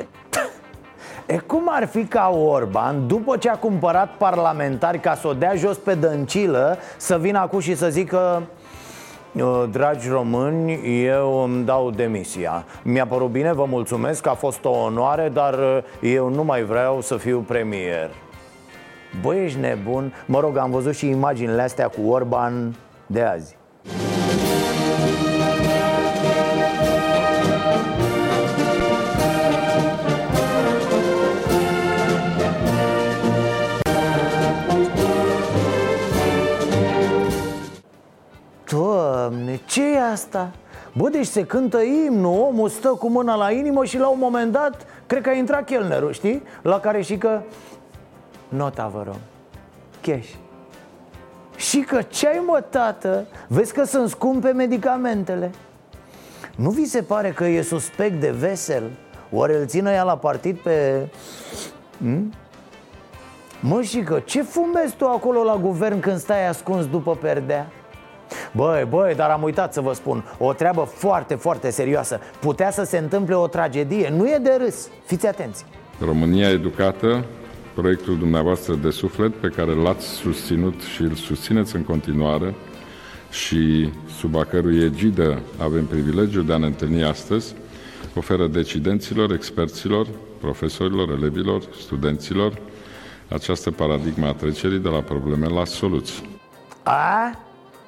E 1.25 1.37
cum 1.37 1.63
ar 1.69 1.87
fi 1.87 2.05
ca 2.05 2.29
Orban, 2.29 3.07
după 3.07 3.37
ce 3.37 3.49
a 3.49 3.55
cumpărat 3.55 4.09
parlamentari 4.17 4.99
ca 4.99 5.15
să 5.15 5.27
o 5.27 5.33
dea 5.33 5.55
jos 5.55 5.77
pe 5.77 5.93
dăncilă, 5.93 6.77
să 6.97 7.17
vină 7.17 7.39
acum 7.39 7.59
și 7.59 7.75
să 7.75 7.89
zică 7.89 8.43
Dragi 9.71 10.09
români, 10.09 11.03
eu 11.05 11.43
îmi 11.43 11.65
dau 11.65 11.91
demisia. 11.91 12.65
Mi-a 12.83 13.05
părut 13.05 13.29
bine, 13.29 13.53
vă 13.53 13.65
mulțumesc, 13.65 14.27
a 14.27 14.33
fost 14.33 14.65
o 14.65 14.69
onoare, 14.69 15.29
dar 15.29 15.83
eu 16.01 16.29
nu 16.29 16.43
mai 16.43 16.63
vreau 16.63 17.01
să 17.01 17.17
fiu 17.17 17.39
premier. 17.39 18.09
Băi, 19.21 19.43
ești 19.43 19.59
nebun? 19.59 20.13
Mă 20.25 20.39
rog, 20.39 20.57
am 20.57 20.71
văzut 20.71 20.95
și 20.95 21.09
imaginile 21.09 21.61
astea 21.61 21.87
cu 21.87 22.09
Orban 22.09 22.75
de 23.05 23.21
azi 23.21 23.57
ce 39.73 39.83
e 39.83 40.01
asta? 40.01 40.51
Bă, 40.93 41.09
deci 41.09 41.25
se 41.25 41.45
cântă 41.45 41.81
imnul, 41.81 42.39
omul 42.39 42.69
stă 42.69 42.87
cu 42.87 43.09
mâna 43.09 43.35
la 43.35 43.51
inimă 43.51 43.85
și 43.85 43.97
la 43.97 44.07
un 44.07 44.19
moment 44.19 44.51
dat 44.51 44.85
Cred 45.07 45.21
că 45.21 45.29
a 45.29 45.33
intrat 45.33 45.65
chelnerul, 45.65 46.13
știi? 46.13 46.43
La 46.61 46.79
care 46.79 47.01
și 47.01 47.17
că 47.17 47.41
Nota, 48.47 48.87
vă 48.87 49.03
rog 49.05 49.15
Cash 50.01 50.29
Și 51.55 51.79
că 51.79 52.01
ce-ai 52.01 52.43
mă, 52.45 52.63
tată? 52.69 53.25
Vezi 53.47 53.73
că 53.73 53.83
sunt 53.83 54.09
scumpe 54.09 54.51
medicamentele 54.51 55.51
Nu 56.55 56.69
vi 56.69 56.85
se 56.85 57.01
pare 57.01 57.29
că 57.29 57.45
e 57.45 57.61
suspect 57.61 58.19
de 58.19 58.29
vesel? 58.29 58.91
Oare 59.31 59.57
îl 59.57 59.65
țină 59.65 59.91
ea 59.91 60.03
la 60.03 60.17
partid 60.17 60.57
pe... 60.57 61.07
Hmm? 61.97 62.33
Mă, 63.59 63.81
și 63.81 63.99
că 63.99 64.19
ce 64.19 64.41
fumezi 64.41 64.95
tu 64.95 65.05
acolo 65.05 65.43
la 65.43 65.55
guvern 65.55 65.99
când 65.99 66.17
stai 66.17 66.47
ascuns 66.47 66.87
după 66.87 67.15
perdea? 67.15 67.67
Băi, 68.51 68.85
băi, 68.89 69.15
dar 69.15 69.29
am 69.29 69.43
uitat 69.43 69.73
să 69.73 69.81
vă 69.81 69.93
spun 69.93 70.23
O 70.37 70.53
treabă 70.53 70.81
foarte, 70.81 71.35
foarte 71.35 71.69
serioasă 71.69 72.19
Putea 72.39 72.71
să 72.71 72.83
se 72.83 72.97
întâmple 72.97 73.35
o 73.35 73.47
tragedie 73.47 74.13
Nu 74.17 74.27
e 74.27 74.37
de 74.41 74.57
râs, 74.59 74.87
fiți 75.05 75.27
atenți 75.27 75.65
România 75.99 76.49
educată 76.49 77.25
Proiectul 77.73 78.17
dumneavoastră 78.17 78.73
de 78.73 78.89
suflet 78.89 79.35
Pe 79.35 79.47
care 79.47 79.71
l-ați 79.71 80.05
susținut 80.05 80.81
și 80.81 81.01
îl 81.01 81.13
susțineți 81.13 81.75
în 81.75 81.83
continuare 81.83 82.53
Și 83.29 83.89
sub 84.17 84.35
a 84.35 84.43
cărui 84.43 84.83
egidă 84.83 85.41
avem 85.57 85.85
privilegiul 85.85 86.45
de 86.45 86.53
a 86.53 86.57
ne 86.57 86.65
întâlni 86.65 87.03
astăzi 87.03 87.55
Oferă 88.15 88.47
decidenților, 88.47 89.31
experților, 89.31 90.07
profesorilor, 90.39 91.09
elevilor, 91.09 91.61
studenților 91.79 92.53
această 93.33 93.71
paradigma 93.71 94.27
a 94.27 94.33
trecerii 94.33 94.79
de 94.79 94.89
la 94.89 95.01
probleme 95.01 95.47
la 95.47 95.65
soluții. 95.65 96.39
A? 96.83 97.39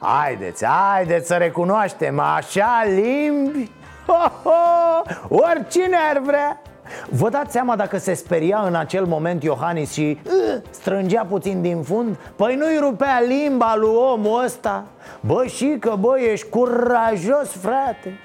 Haideți, 0.07 0.65
haideți 0.65 1.27
să 1.27 1.33
recunoaștem 1.33 2.19
Așa 2.19 2.83
limbi 2.85 3.71
ho, 4.07 4.13
ho, 4.43 5.35
Oricine 5.35 5.97
ar 6.13 6.19
vrea 6.19 6.61
Vă 7.09 7.29
dați 7.29 7.51
seama 7.51 7.75
dacă 7.75 7.97
se 7.97 8.13
speria 8.13 8.63
în 8.65 8.75
acel 8.75 9.05
moment 9.05 9.43
Iohannis 9.43 9.91
și 9.91 10.19
uh, 10.25 10.61
strângea 10.69 11.25
puțin 11.29 11.61
din 11.61 11.81
fund? 11.81 12.15
Păi 12.35 12.55
nu-i 12.55 12.77
rupea 12.79 13.21
limba 13.27 13.75
lui 13.75 13.93
omul 13.93 14.43
ăsta 14.43 14.85
Bă, 15.19 15.45
și 15.45 15.77
că 15.79 15.95
bă, 15.99 16.19
ești 16.19 16.49
curajos, 16.49 17.51
frate 17.61 18.19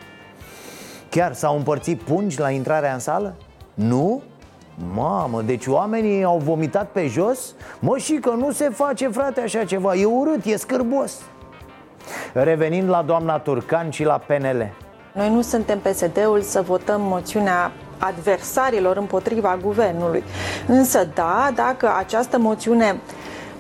Chiar 1.08 1.32
s-au 1.32 1.56
împărțit 1.56 2.00
pungi 2.00 2.40
la 2.40 2.50
intrarea 2.50 2.92
în 2.92 2.98
sală? 2.98 3.34
Nu? 3.74 4.22
Mamă, 4.94 5.42
deci 5.42 5.66
oamenii 5.66 6.24
au 6.24 6.38
vomitat 6.38 6.88
pe 6.88 7.06
jos? 7.06 7.54
Mă, 7.78 7.98
și 7.98 8.14
că 8.14 8.30
nu 8.30 8.50
se 8.50 8.68
face, 8.68 9.08
frate, 9.08 9.40
așa 9.40 9.64
ceva 9.64 9.94
E 9.94 10.04
urât, 10.04 10.44
e 10.44 10.56
scârbos 10.56 11.20
Revenind 12.32 12.88
la 12.88 13.02
doamna 13.02 13.38
Turcan 13.38 13.90
și 13.90 14.04
la 14.04 14.20
PNL 14.26 14.70
Noi 15.12 15.30
nu 15.30 15.40
suntem 15.40 15.78
PSD-ul 15.78 16.40
să 16.40 16.62
votăm 16.62 17.00
moțiunea 17.00 17.72
adversarilor 17.98 18.96
împotriva 18.96 19.58
guvernului. 19.62 20.22
Însă 20.66 21.08
da, 21.14 21.50
dacă 21.54 21.94
această 21.98 22.38
moțiune 22.38 23.00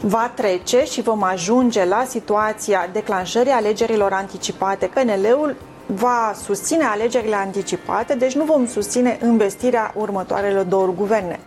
va 0.00 0.30
trece 0.34 0.84
și 0.84 1.02
vom 1.02 1.22
ajunge 1.22 1.84
la 1.84 2.04
situația 2.06 2.88
declanșării 2.92 3.52
alegerilor 3.52 4.12
anticipate, 4.12 4.90
PNL-ul 4.94 5.56
va 5.86 6.32
susține 6.42 6.84
alegerile 6.84 7.34
anticipate, 7.34 8.14
deci 8.14 8.34
nu 8.34 8.44
vom 8.44 8.66
susține 8.66 9.18
investirea 9.22 9.92
următoarelor 9.96 10.64
două 10.64 10.86
guverne. 10.86 11.40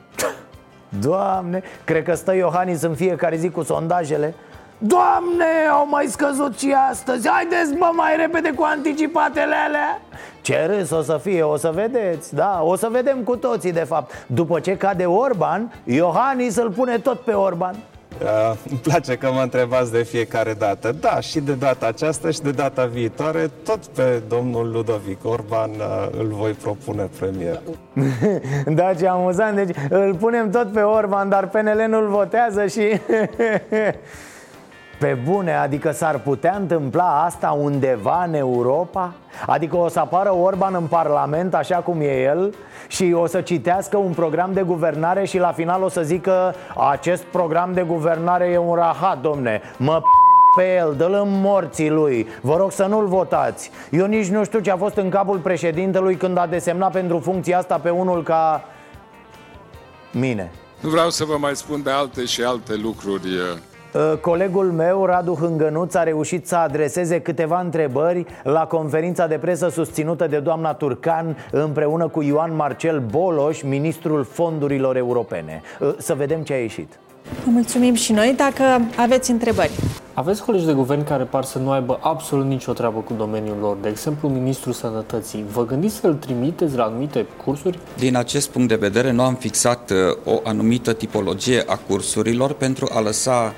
Doamne, 0.99 1.63
cred 1.83 2.03
că 2.03 2.13
stă 2.13 2.35
Iohannis 2.35 2.81
în 2.81 2.95
fiecare 2.95 3.35
zi 3.37 3.49
cu 3.49 3.63
sondajele 3.63 4.33
Doamne, 4.85 5.67
au 5.71 5.87
mai 5.89 6.05
scăzut 6.05 6.59
și 6.59 6.75
astăzi 6.89 7.27
Haideți, 7.29 7.77
bă, 7.77 7.89
mai 7.95 8.15
repede 8.17 8.51
cu 8.51 8.63
anticipatele 8.63 9.55
alea 9.67 10.01
Ce 10.41 10.65
râs 10.65 10.89
o 10.89 11.01
să 11.01 11.19
fie, 11.23 11.41
o 11.41 11.57
să 11.57 11.71
vedeți 11.73 12.35
Da, 12.35 12.61
o 12.63 12.75
să 12.75 12.87
vedem 12.91 13.17
cu 13.17 13.35
toții, 13.35 13.71
de 13.71 13.83
fapt 13.83 14.25
După 14.27 14.59
ce 14.59 14.77
cade 14.77 15.05
Orban, 15.05 15.73
Iohannis 15.83 16.55
îl 16.55 16.71
pune 16.71 16.97
tot 16.97 17.19
pe 17.19 17.31
Orban 17.31 17.75
Uh, 18.21 18.55
îmi 18.69 18.79
place 18.79 19.17
că 19.17 19.31
mă 19.31 19.41
întrebați 19.41 19.91
de 19.91 20.03
fiecare 20.03 20.53
dată. 20.53 20.95
Da, 20.99 21.19
și 21.19 21.39
de 21.39 21.53
data 21.53 21.87
aceasta 21.87 22.31
și 22.31 22.41
de 22.41 22.51
data 22.51 22.85
viitoare, 22.85 23.49
tot 23.63 23.85
pe 23.85 24.21
domnul 24.27 24.71
Ludovic 24.71 25.25
Orban 25.25 25.69
uh, 25.69 26.07
îl 26.19 26.27
voi 26.27 26.51
propune 26.51 27.09
premier. 27.19 27.61
da, 28.79 28.93
ce 28.93 29.07
amuzant. 29.07 29.55
Deci 29.55 29.75
îl 29.89 30.15
punem 30.15 30.49
tot 30.49 30.71
pe 30.71 30.81
Orban, 30.81 31.29
dar 31.29 31.47
PNL 31.47 31.85
nu-l 31.89 32.07
votează 32.07 32.65
și... 32.65 32.81
Pe 34.97 35.17
bune, 35.23 35.55
adică 35.55 35.91
s-ar 35.91 36.19
putea 36.19 36.55
întâmpla 36.59 37.23
asta 37.23 37.51
undeva 37.51 38.23
în 38.27 38.33
Europa? 38.33 39.13
Adică 39.45 39.77
o 39.77 39.87
să 39.87 39.99
apară 39.99 40.33
Orban 40.33 40.75
în 40.75 40.87
Parlament 40.87 41.53
așa 41.53 41.75
cum 41.75 42.01
e 42.01 42.21
el 42.21 42.53
și 42.87 43.13
o 43.15 43.25
să 43.25 43.41
citească 43.41 43.97
un 43.97 44.11
program 44.11 44.53
de 44.53 44.61
guvernare 44.61 45.25
și 45.25 45.37
la 45.37 45.51
final 45.51 45.83
o 45.83 45.89
să 45.89 46.01
zică 46.01 46.55
Acest 46.91 47.23
program 47.23 47.73
de 47.73 47.81
guvernare 47.81 48.45
e 48.45 48.57
un 48.57 48.75
rahat, 48.75 49.21
domne, 49.21 49.61
mă 49.77 50.01
pe 50.55 50.75
el, 50.75 50.93
dă-l 50.97 51.13
în 51.13 51.41
morții 51.41 51.89
lui. 51.89 52.27
Vă 52.41 52.55
rog 52.55 52.71
să 52.71 52.85
nu-l 52.85 53.07
votați. 53.07 53.71
Eu 53.91 54.05
nici 54.05 54.27
nu 54.27 54.43
știu 54.43 54.59
ce 54.59 54.71
a 54.71 54.77
fost 54.77 54.95
în 54.95 55.09
capul 55.09 55.37
președintelui 55.37 56.15
când 56.15 56.37
a 56.37 56.47
desemnat 56.47 56.91
pentru 56.91 57.19
funcția 57.19 57.57
asta 57.57 57.77
pe 57.77 57.89
unul 57.89 58.23
ca 58.23 58.63
mine. 60.11 60.51
Nu 60.79 60.89
vreau 60.89 61.09
să 61.09 61.23
vă 61.23 61.37
mai 61.39 61.55
spun 61.55 61.83
de 61.83 61.91
alte 61.91 62.25
și 62.25 62.43
alte 62.43 62.75
lucruri 62.75 63.27
Uh, 63.27 63.72
colegul 64.21 64.71
meu, 64.71 65.05
Radu 65.05 65.33
Hângănuț, 65.33 65.93
a 65.95 66.03
reușit 66.03 66.47
să 66.47 66.55
adreseze 66.55 67.21
câteva 67.21 67.59
întrebări 67.59 68.25
la 68.43 68.65
conferința 68.65 69.27
de 69.27 69.37
presă 69.37 69.69
susținută 69.69 70.27
de 70.27 70.39
doamna 70.39 70.73
Turcan 70.73 71.37
împreună 71.51 72.07
cu 72.07 72.21
Ioan 72.21 72.55
Marcel 72.55 72.99
Boloș, 72.99 73.61
ministrul 73.61 74.23
fondurilor 74.23 74.95
europene. 74.95 75.61
Uh, 75.79 75.93
să 75.97 76.13
vedem 76.13 76.41
ce 76.41 76.53
a 76.53 76.57
ieșit. 76.57 76.99
Mulțumim 77.45 77.93
și 77.93 78.11
noi 78.11 78.33
dacă 78.37 78.63
aveți 78.95 79.31
întrebări. 79.31 79.71
Aveți 80.13 80.43
colegi 80.43 80.65
de 80.65 80.73
guvern 80.73 81.03
care 81.03 81.23
par 81.23 81.43
să 81.43 81.57
nu 81.59 81.71
aibă 81.71 81.99
absolut 82.01 82.45
nicio 82.45 82.73
treabă 82.73 82.99
cu 82.99 83.13
domeniul 83.17 83.57
lor, 83.61 83.77
de 83.81 83.89
exemplu 83.89 84.29
Ministrul 84.29 84.73
Sănătății. 84.73 85.45
Vă 85.51 85.65
gândiți 85.65 85.95
să-l 85.95 86.13
trimiteți 86.13 86.75
la 86.75 86.83
anumite 86.83 87.25
cursuri? 87.45 87.79
Din 87.97 88.15
acest 88.15 88.49
punct 88.49 88.67
de 88.67 88.75
vedere, 88.75 89.11
nu 89.11 89.23
am 89.23 89.35
fixat 89.35 89.89
uh, 89.89 90.33
o 90.33 90.39
anumită 90.43 90.93
tipologie 90.93 91.63
a 91.67 91.79
cursurilor 91.87 92.53
pentru 92.53 92.89
a 92.91 92.99
lăsa 92.99 93.53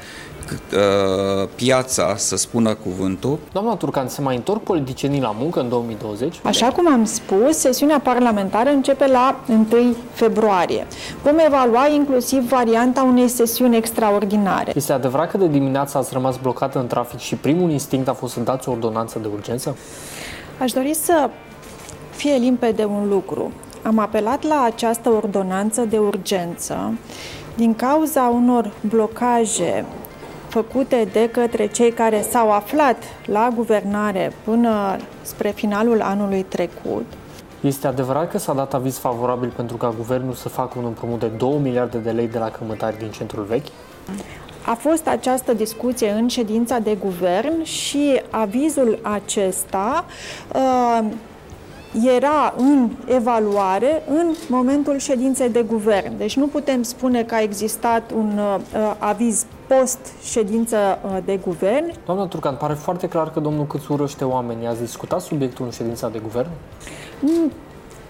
uh, 0.51 1.47
piața 1.55 2.13
să 2.17 2.36
spună 2.36 2.73
cuvântul. 2.73 3.39
Doamna 3.51 3.75
Turcan, 3.75 4.08
se 4.08 4.21
mai 4.21 4.36
întorc 4.36 4.63
politicienii 4.63 5.21
la 5.21 5.36
muncă 5.39 5.60
în 5.60 5.69
2020? 5.69 6.39
Așa 6.43 6.67
cum 6.67 6.91
am 6.91 7.05
spus, 7.05 7.58
sesiunea 7.58 7.99
parlamentară 7.99 8.69
începe 8.69 9.08
la 9.08 9.39
1 9.49 9.95
februarie. 10.12 10.88
Vom 11.23 11.38
evalua 11.45 11.88
inclusiv 11.88 12.49
varianta 12.49 13.03
unei 13.03 13.27
sesiuni 13.27 13.75
extraordinare. 13.75 14.71
Este 14.75 14.93
adevărat 14.93 15.31
că 15.31 15.38
de 15.38 15.47
dimineață 15.47 15.97
ați 15.97 16.13
rămas 16.13 16.38
blocată 16.38 16.79
în 16.79 16.88
trafic 16.88 17.19
și 17.19 17.36
primul 17.36 17.71
instinct 17.71 18.08
a 18.08 18.13
fost 18.13 18.34
să 18.34 18.39
dați 18.39 18.69
o 18.69 18.71
ordonanță 18.71 19.19
de 19.19 19.27
urgență? 19.34 19.77
Aș 20.60 20.71
dori 20.71 20.93
să 20.93 21.29
fie 22.15 22.36
limpede 22.36 22.84
un 22.84 23.08
lucru. 23.10 23.51
Am 23.81 23.99
apelat 23.99 24.43
la 24.43 24.63
această 24.65 25.10
ordonanță 25.10 25.81
de 25.81 25.97
urgență 25.97 26.93
din 27.55 27.75
cauza 27.75 28.21
unor 28.21 28.71
blocaje 28.89 29.86
făcute 30.56 31.08
de 31.12 31.30
către 31.30 31.68
cei 31.68 31.91
care 31.91 32.26
s-au 32.30 32.52
aflat 32.52 32.98
la 33.26 33.50
guvernare 33.56 34.32
până 34.44 34.98
spre 35.22 35.50
finalul 35.50 36.02
anului 36.02 36.44
trecut. 36.44 37.06
Este 37.62 37.88
adevărat 37.88 38.32
că 38.32 38.38
s-a 38.38 38.54
dat 38.54 38.74
aviz 38.74 38.98
favorabil 38.98 39.54
pentru 39.56 39.78
ca 39.78 39.94
guvernul 39.98 40.34
să 40.34 40.50
facă 40.50 40.80
un 40.80 40.86
împrumut 40.86 41.20
de 41.20 41.28
2 41.28 41.58
miliarde 41.62 41.98
de 41.98 42.12
lei 42.12 42.28
de 42.28 42.38
la 42.38 42.50
cămătari 42.50 42.98
din 42.98 43.10
centrul 43.10 43.44
vechi? 43.44 43.65
A 44.65 44.74
fost 44.74 45.08
această 45.08 45.54
discuție 45.54 46.10
în 46.10 46.28
ședința 46.28 46.80
de 46.80 46.98
guvern 47.04 47.63
și 47.63 48.22
avizul 48.30 49.00
acesta 49.02 50.06
uh, 50.54 51.06
era 52.03 52.53
în 52.58 52.89
evaluare 53.05 54.03
în 54.10 54.34
momentul 54.49 54.97
ședinței 54.97 55.49
de 55.49 55.62
guvern. 55.62 56.17
Deci 56.17 56.38
nu 56.38 56.47
putem 56.47 56.84
spune 56.84 57.23
că 57.23 57.36
a 57.36 57.41
existat 57.41 58.12
un 58.12 58.38
uh, 58.38 58.95
aviz 58.97 59.45
post-ședință 59.67 60.77
uh, 60.77 61.17
de 61.25 61.39
guvern. 61.45 61.93
Doamna 62.05 62.25
Turcan, 62.25 62.55
pare 62.55 62.73
foarte 62.73 63.08
clar 63.08 63.31
că 63.31 63.39
domnul 63.39 63.65
Câțu 63.65 63.93
urăște 63.93 64.23
oamenii. 64.23 64.67
Ați 64.67 64.79
discutat 64.79 65.21
subiectul 65.21 65.65
în 65.65 65.71
ședința 65.71 66.10
de 66.10 66.19
guvern? 66.19 66.49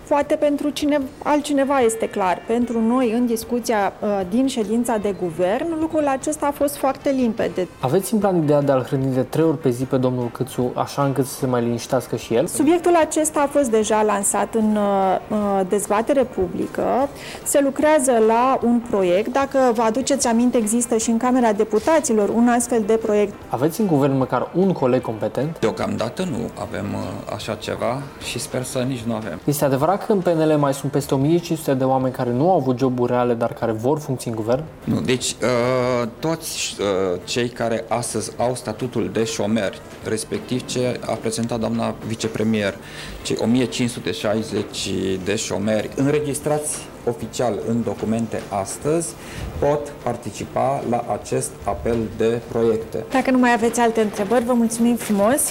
Mm, 0.09 0.15
Poate 0.15 0.35
pentru 0.35 0.69
cine, 0.69 1.01
altcineva 1.23 1.79
este 1.79 2.09
clar. 2.09 2.41
Pentru 2.47 2.81
noi, 2.81 3.11
în 3.11 3.25
discuția 3.25 3.93
uh, 3.99 4.21
din 4.29 4.47
ședința 4.47 4.97
de 4.97 5.15
guvern, 5.21 5.79
lucrul 5.79 6.07
acesta 6.07 6.45
a 6.45 6.51
fost 6.51 6.75
foarte 6.75 7.09
limpede. 7.09 7.67
Aveți 7.79 8.13
în 8.13 8.19
plan 8.19 8.43
ideea 8.43 8.61
de 8.61 8.71
a-l 8.71 8.83
hrăni 8.83 9.13
de 9.13 9.21
trei 9.21 9.45
ori 9.45 9.57
pe 9.57 9.69
zi 9.69 9.83
pe 9.83 9.97
domnul 9.97 10.29
Câțu, 10.31 10.71
așa 10.75 11.03
încât 11.03 11.25
să 11.25 11.33
se 11.33 11.45
mai 11.45 11.61
liniștească 11.61 12.15
și 12.15 12.33
el? 12.33 12.47
Subiectul 12.47 12.95
acesta 12.95 13.39
a 13.39 13.47
fost 13.47 13.69
deja 13.69 14.01
lansat 14.01 14.55
în 14.55 14.75
uh, 14.75 15.19
uh 15.29 15.61
dezbatere 15.69 16.23
publică. 16.23 17.09
Se 17.43 17.61
lucrează 17.61 18.11
la 18.27 18.59
un 18.63 18.81
proiect. 18.89 19.31
Dacă 19.31 19.57
vă 19.73 19.81
aduceți 19.81 20.27
aminte, 20.27 20.57
există 20.57 20.97
și 20.97 21.09
în 21.09 21.17
Camera 21.17 21.51
Deputaților 21.51 22.29
un 22.29 22.47
astfel 22.47 22.83
de 22.85 22.93
proiect. 22.93 23.33
Aveți 23.49 23.81
în 23.81 23.87
guvern 23.87 24.17
măcar 24.17 24.51
un 24.53 24.71
coleg 24.71 25.01
competent? 25.01 25.59
Deocamdată 25.59 26.23
nu 26.23 26.49
avem 26.61 26.85
uh, 26.93 27.33
așa 27.33 27.55
ceva 27.55 28.01
și 28.29 28.39
sper 28.39 28.63
să 28.63 28.79
nici 28.79 29.01
nu 29.01 29.13
avem. 29.13 29.39
Este 29.45 29.65
adevărat 29.65 29.94
că 29.97 30.11
în 30.11 30.19
PNL 30.19 30.55
mai 30.59 30.73
sunt 30.73 30.91
peste 30.91 31.13
1500 31.13 31.73
de 31.73 31.83
oameni 31.83 32.13
care 32.13 32.31
nu 32.31 32.49
au 32.49 32.55
avut 32.55 32.77
joburi 32.77 33.11
reale, 33.11 33.33
dar 33.33 33.53
care 33.53 33.71
vor 33.71 33.99
funcții 33.99 34.29
în 34.29 34.35
guvern? 34.35 34.63
Nu, 34.83 35.01
deci 35.01 35.31
uh, 35.31 36.07
toți 36.19 36.75
uh, 36.79 37.19
cei 37.23 37.49
care 37.49 37.85
astăzi 37.87 38.31
au 38.37 38.55
statutul 38.55 39.09
de 39.13 39.23
șomer, 39.23 39.73
respectiv 40.03 40.65
ce 40.65 40.99
a 41.05 41.13
prezentat 41.13 41.59
doamna 41.59 41.95
vicepremier, 42.07 42.77
cei 43.23 43.37
1560 43.41 44.89
de 45.23 45.35
șomeri 45.35 45.89
înregistrați 45.95 46.77
oficial 47.07 47.59
în 47.67 47.83
documente 47.83 48.41
astăzi 48.49 49.13
pot 49.59 49.89
participa 50.03 50.83
la 50.89 51.05
acest 51.21 51.51
apel 51.63 51.97
de 52.17 52.41
proiecte. 52.47 53.03
Dacă 53.11 53.31
nu 53.31 53.37
mai 53.37 53.53
aveți 53.53 53.79
alte 53.79 54.01
întrebări, 54.01 54.45
vă 54.45 54.53
mulțumim 54.53 54.95
frumos 54.95 55.41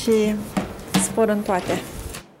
și 0.00 0.34
spor 1.02 1.28
în 1.28 1.38
toate. 1.38 1.80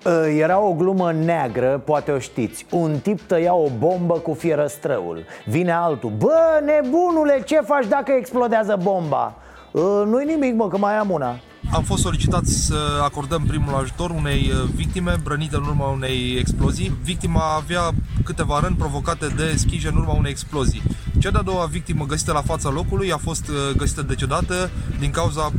Ă, 0.04 0.26
era 0.26 0.58
o 0.58 0.72
glumă 0.72 1.12
neagră, 1.12 1.82
poate 1.84 2.10
o 2.10 2.18
știți 2.18 2.66
Un 2.70 2.98
tip 3.02 3.20
tăia 3.20 3.54
o 3.54 3.68
bombă 3.78 4.14
cu 4.14 4.34
fierăstrăul 4.34 5.24
Vine 5.46 5.72
altul 5.72 6.12
Bă, 6.18 6.60
nebunule, 6.64 7.42
ce 7.44 7.60
faci 7.66 7.86
dacă 7.86 8.12
explodează 8.12 8.78
bomba? 8.82 9.34
Ă, 9.74 10.04
nu-i 10.04 10.24
nimic, 10.24 10.54
mă, 10.54 10.68
că 10.68 10.78
mai 10.78 10.94
am 10.94 11.10
una 11.10 11.36
am 11.72 11.82
fost 11.82 12.02
solicitat 12.02 12.44
să 12.44 12.74
acordăm 13.02 13.44
primul 13.46 13.74
ajutor 13.74 14.10
unei 14.10 14.52
ă, 14.54 14.66
victime 14.74 15.16
brănite 15.22 15.56
în 15.56 15.62
urma 15.62 15.86
unei 15.86 16.36
explozii. 16.38 16.96
Victima 17.02 17.54
avea 17.56 17.90
câteva 18.24 18.60
răni 18.60 18.76
provocate 18.76 19.26
de 19.36 19.54
schije 19.56 19.88
în 19.88 19.96
urma 19.96 20.12
unei 20.12 20.30
explozii. 20.30 20.82
Cea 21.18 21.30
de-a 21.30 21.42
doua 21.42 21.64
victimă 21.64 22.04
găsită 22.04 22.32
la 22.32 22.42
fața 22.42 22.70
locului 22.70 23.12
a 23.12 23.16
fost 23.16 23.50
găsită 23.76 24.02
decedată 24.02 24.70
din 24.98 25.10
cauza 25.10 25.52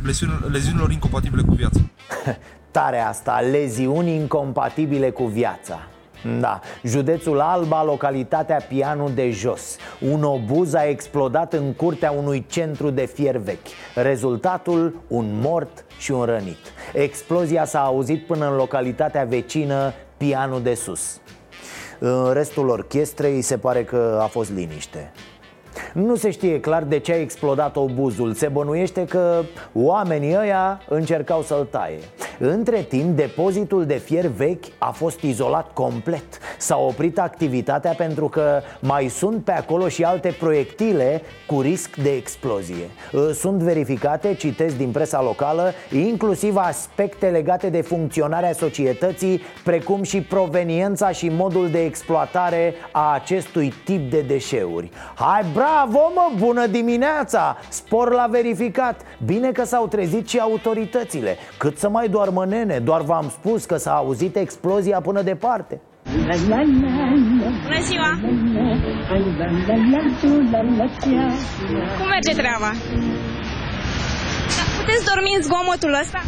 leziunilor 0.50 0.90
incompatibile 0.90 1.42
cu 1.42 1.54
viața. 1.54 1.80
Tare 2.74 3.00
asta, 3.00 3.40
leziuni 3.40 4.14
incompatibile 4.14 5.10
cu 5.10 5.24
viața. 5.24 5.78
Da, 6.40 6.60
județul 6.82 7.40
Alba, 7.40 7.84
localitatea 7.84 8.60
Pianu 8.68 9.08
de 9.08 9.30
Jos. 9.30 9.76
Un 10.10 10.22
obuz 10.22 10.72
a 10.72 10.84
explodat 10.84 11.52
în 11.52 11.72
curtea 11.72 12.10
unui 12.10 12.46
centru 12.48 12.90
de 12.90 13.04
fier 13.04 13.36
vechi. 13.36 13.66
Rezultatul, 13.94 15.00
un 15.08 15.40
mort 15.40 15.84
și 15.98 16.12
un 16.12 16.24
rănit. 16.24 16.72
Explozia 16.92 17.64
s-a 17.64 17.80
auzit 17.80 18.26
până 18.26 18.50
în 18.50 18.56
localitatea 18.56 19.24
vecină 19.24 19.92
Pianu 20.16 20.58
de 20.58 20.74
Sus. 20.74 21.20
În 21.98 22.32
restul 22.32 22.68
orchestrei 22.68 23.42
se 23.42 23.58
pare 23.58 23.84
că 23.84 24.18
a 24.22 24.26
fost 24.26 24.52
liniște 24.52 25.12
nu 25.92 26.16
se 26.16 26.30
știe 26.30 26.60
clar 26.60 26.82
de 26.82 26.98
ce 26.98 27.12
a 27.12 27.20
explodat 27.20 27.76
obuzul. 27.76 28.34
Se 28.34 28.48
bănuiește 28.48 29.04
că 29.04 29.42
oamenii 29.72 30.36
ăia 30.36 30.80
încercau 30.88 31.42
să-l 31.42 31.66
taie. 31.70 31.98
Între 32.38 32.82
timp, 32.88 33.16
depozitul 33.16 33.86
de 33.86 33.94
fier 33.94 34.26
vechi 34.26 34.64
a 34.78 34.90
fost 34.90 35.20
izolat 35.20 35.72
complet. 35.72 36.24
S-a 36.58 36.76
oprit 36.78 37.18
activitatea 37.18 37.92
pentru 37.92 38.28
că 38.28 38.60
mai 38.80 39.08
sunt 39.08 39.44
pe 39.44 39.52
acolo 39.52 39.88
și 39.88 40.04
alte 40.04 40.36
proiectile 40.38 41.22
cu 41.46 41.60
risc 41.60 41.96
de 41.96 42.10
explozie. 42.10 42.90
Sunt 43.32 43.58
verificate, 43.58 44.34
citesc 44.34 44.76
din 44.76 44.90
presa 44.90 45.22
locală, 45.22 45.72
inclusiv 45.92 46.56
aspecte 46.56 47.26
legate 47.26 47.70
de 47.70 47.80
funcționarea 47.80 48.52
societății 48.52 49.40
Precum 49.64 50.02
și 50.02 50.20
proveniența 50.20 51.10
și 51.10 51.28
modul 51.28 51.70
de 51.70 51.84
exploatare 51.84 52.74
a 52.92 53.12
acestui 53.12 53.72
tip 53.84 54.10
de 54.10 54.20
deșeuri. 54.20 54.90
Hai, 55.14 55.42
Bravo, 55.64 56.12
mă, 56.14 56.32
bună 56.38 56.66
dimineața! 56.66 57.56
Spor 57.68 58.12
la 58.12 58.26
verificat 58.30 59.00
Bine 59.24 59.50
că 59.52 59.64
s-au 59.64 59.86
trezit 59.86 60.28
și 60.28 60.38
autoritățile 60.38 61.36
Cât 61.58 61.78
să 61.78 61.88
mai 61.88 62.08
doarmă 62.08 62.44
nene, 62.46 62.78
doar 62.78 63.00
v-am 63.00 63.28
spus 63.28 63.64
că 63.64 63.76
s-a 63.76 63.94
auzit 63.94 64.36
explozia 64.36 65.00
până 65.00 65.22
departe 65.22 65.80
Bună 67.62 67.80
ziua! 67.82 68.18
Cum 71.98 72.08
merge 72.08 72.32
treaba? 72.32 72.70
Puteți 74.78 75.04
dormi 75.04 75.34
în 75.36 75.42
zgomotul 75.42 75.98
ăsta? 76.02 76.20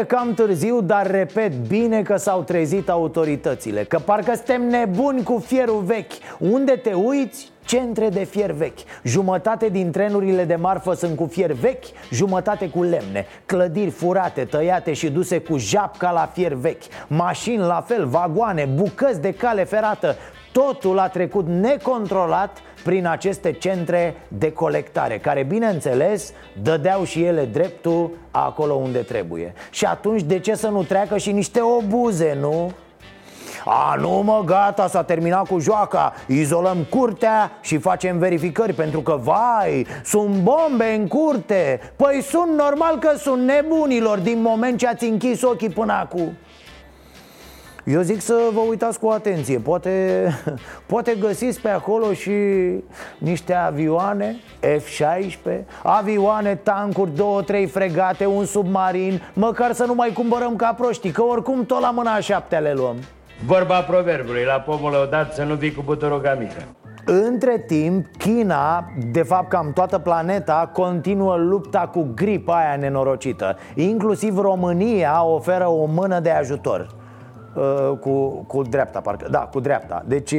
E, 0.00 0.04
cam 0.04 0.34
târziu, 0.34 0.80
dar 0.80 1.10
repet 1.10 1.52
bine 1.68 2.02
că 2.02 2.16
s-au 2.16 2.42
trezit 2.42 2.88
autoritățile 2.88 3.84
Că 3.84 3.98
parcă 3.98 4.34
suntem 4.34 4.68
nebuni 4.68 5.22
cu 5.22 5.42
fierul 5.46 5.82
vechi. 5.82 6.12
Unde 6.38 6.72
te 6.72 6.92
uiți, 6.92 7.52
centre 7.64 8.08
de 8.08 8.24
fier 8.24 8.50
vechi. 8.50 8.78
Jumătate 9.02 9.68
din 9.68 9.90
trenurile 9.90 10.44
de 10.44 10.54
marfă 10.54 10.94
sunt 10.94 11.16
cu 11.16 11.26
fier 11.26 11.52
vechi, 11.52 11.84
jumătate 12.10 12.68
cu 12.68 12.82
lemne. 12.82 13.26
Clădiri 13.46 13.90
furate, 13.90 14.44
tăiate 14.44 14.92
și 14.92 15.10
duse 15.10 15.38
cu 15.38 15.58
japca 15.58 16.10
la 16.10 16.30
fier 16.32 16.52
vechi. 16.52 16.82
Mașini 17.06 17.58
la 17.58 17.84
fel, 17.86 18.06
vagoane, 18.06 18.68
bucăți 18.74 19.20
de 19.20 19.32
cale 19.32 19.64
ferată 19.64 20.16
Totul 20.62 20.98
a 20.98 21.08
trecut 21.08 21.46
necontrolat 21.46 22.58
prin 22.84 23.06
aceste 23.06 23.52
centre 23.52 24.14
de 24.28 24.52
colectare 24.52 25.18
Care, 25.18 25.42
bineînțeles, 25.42 26.32
dădeau 26.62 27.04
și 27.04 27.22
ele 27.22 27.44
dreptul 27.44 28.10
acolo 28.30 28.74
unde 28.74 28.98
trebuie. 28.98 29.52
Și 29.70 29.84
atunci 29.84 30.22
de 30.22 30.38
ce 30.38 30.54
să 30.54 30.68
nu 30.68 30.82
treacă 30.82 31.16
și 31.16 31.32
niște 31.32 31.60
obuze, 31.60 32.36
nu? 32.40 32.72
A, 33.64 33.94
nu 34.00 34.10
mă, 34.10 34.42
gata, 34.44 34.86
s-a 34.88 35.02
terminat 35.02 35.46
cu 35.46 35.58
joaca. 35.58 36.12
Izolăm 36.26 36.86
curtea 36.90 37.50
și 37.60 37.78
facem 37.78 38.18
verificări 38.18 38.72
Pentru 38.72 39.00
că, 39.00 39.18
vai, 39.22 39.86
sunt 40.04 40.34
bombe 40.36 40.94
în 40.98 41.06
curte. 41.06 41.80
Păi 41.96 42.22
sunt 42.22 42.56
normal 42.56 42.98
că 42.98 43.16
sunt 43.16 43.42
nebunilor 43.42 44.18
Din 44.18 44.42
moment 44.42 44.78
ce 44.78 44.86
ați 44.86 45.04
închis 45.04 45.42
ochii 45.42 45.70
până 45.70 45.92
acum 45.92 46.32
eu 47.84 48.00
zic 48.00 48.20
să 48.20 48.34
vă 48.52 48.60
uitați 48.68 48.98
cu 48.98 49.08
atenție. 49.08 49.58
Poate, 49.58 50.24
poate 50.86 51.16
găsiți 51.20 51.60
pe 51.60 51.68
acolo 51.68 52.12
și 52.12 52.32
niște 53.18 53.54
avioane 53.54 54.36
F-16 54.60 55.64
Avioane, 55.82 56.54
tancuri, 56.54 57.14
două, 57.16 57.42
trei 57.42 57.66
fregate, 57.66 58.26
un 58.26 58.44
submarin 58.44 59.22
Măcar 59.32 59.72
să 59.72 59.84
nu 59.84 59.94
mai 59.94 60.12
cumpărăm 60.12 60.56
ca 60.56 60.72
proștii 60.72 61.10
Că 61.10 61.22
oricum 61.22 61.66
tot 61.66 61.80
la 61.80 61.90
mâna 61.90 62.20
șaptea 62.20 62.58
le 62.58 62.72
luăm. 62.72 62.96
Vorba 63.46 63.80
proverbului, 63.80 64.44
la 64.44 64.60
pomul 64.60 64.94
odată 65.02 65.34
să 65.34 65.42
nu 65.42 65.54
vii 65.54 65.72
cu 65.72 65.82
butorogamică 65.84 66.62
între 67.06 67.64
timp, 67.66 68.06
China, 68.18 68.84
de 69.12 69.22
fapt 69.22 69.48
cam 69.48 69.72
toată 69.72 69.98
planeta, 69.98 70.70
continuă 70.72 71.36
lupta 71.36 71.78
cu 71.78 72.12
gripa 72.14 72.56
aia 72.56 72.76
nenorocită. 72.76 73.56
Inclusiv 73.74 74.38
România 74.38 75.24
oferă 75.24 75.68
o 75.68 75.84
mână 75.84 76.20
de 76.20 76.30
ajutor. 76.30 76.80
uh, 76.80 77.03
cu, 78.00 78.44
cu 78.46 78.62
dreapta, 78.62 79.00
parcă. 79.00 79.28
Da, 79.30 79.38
cu 79.38 79.60
dreapta. 79.60 80.02
Deci, 80.06 80.34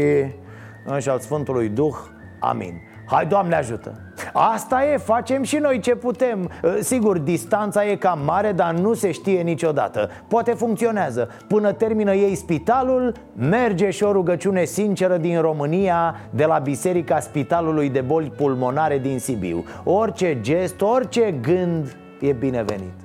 și 0.97 1.09
al 1.09 1.19
Sfântului 1.19 1.69
Duh, 1.69 1.95
amin. 2.39 2.81
Hai, 3.07 3.25
Doamne 3.25 3.55
ajută! 3.55 4.05
Asta 4.33 4.85
e, 4.85 4.97
facem 4.97 5.43
și 5.43 5.57
noi 5.57 5.79
ce 5.79 5.95
putem. 5.95 6.49
Sigur, 6.79 7.17
distanța 7.17 7.85
e 7.85 7.95
cam 7.95 8.19
mare, 8.25 8.51
dar 8.51 8.73
nu 8.73 8.93
se 8.93 9.11
știe 9.11 9.41
niciodată. 9.41 10.09
Poate 10.27 10.51
funcționează. 10.51 11.29
Până 11.47 11.71
termină 11.71 12.13
ei 12.13 12.35
spitalul, 12.35 13.13
merge 13.35 13.89
și 13.89 14.03
o 14.03 14.11
rugăciune 14.11 14.63
sinceră 14.63 15.17
din 15.17 15.41
România 15.41 16.15
De 16.29 16.45
la 16.45 16.57
Biserica 16.57 17.19
Spitalului 17.19 17.89
de 17.89 18.01
Boli 18.01 18.33
Pulmonare 18.37 18.97
din 18.97 19.19
Sibiu. 19.19 19.63
Orice 19.83 20.41
gest, 20.41 20.81
orice 20.81 21.31
gând 21.41 21.95
e 22.19 22.31
binevenit 22.31 23.04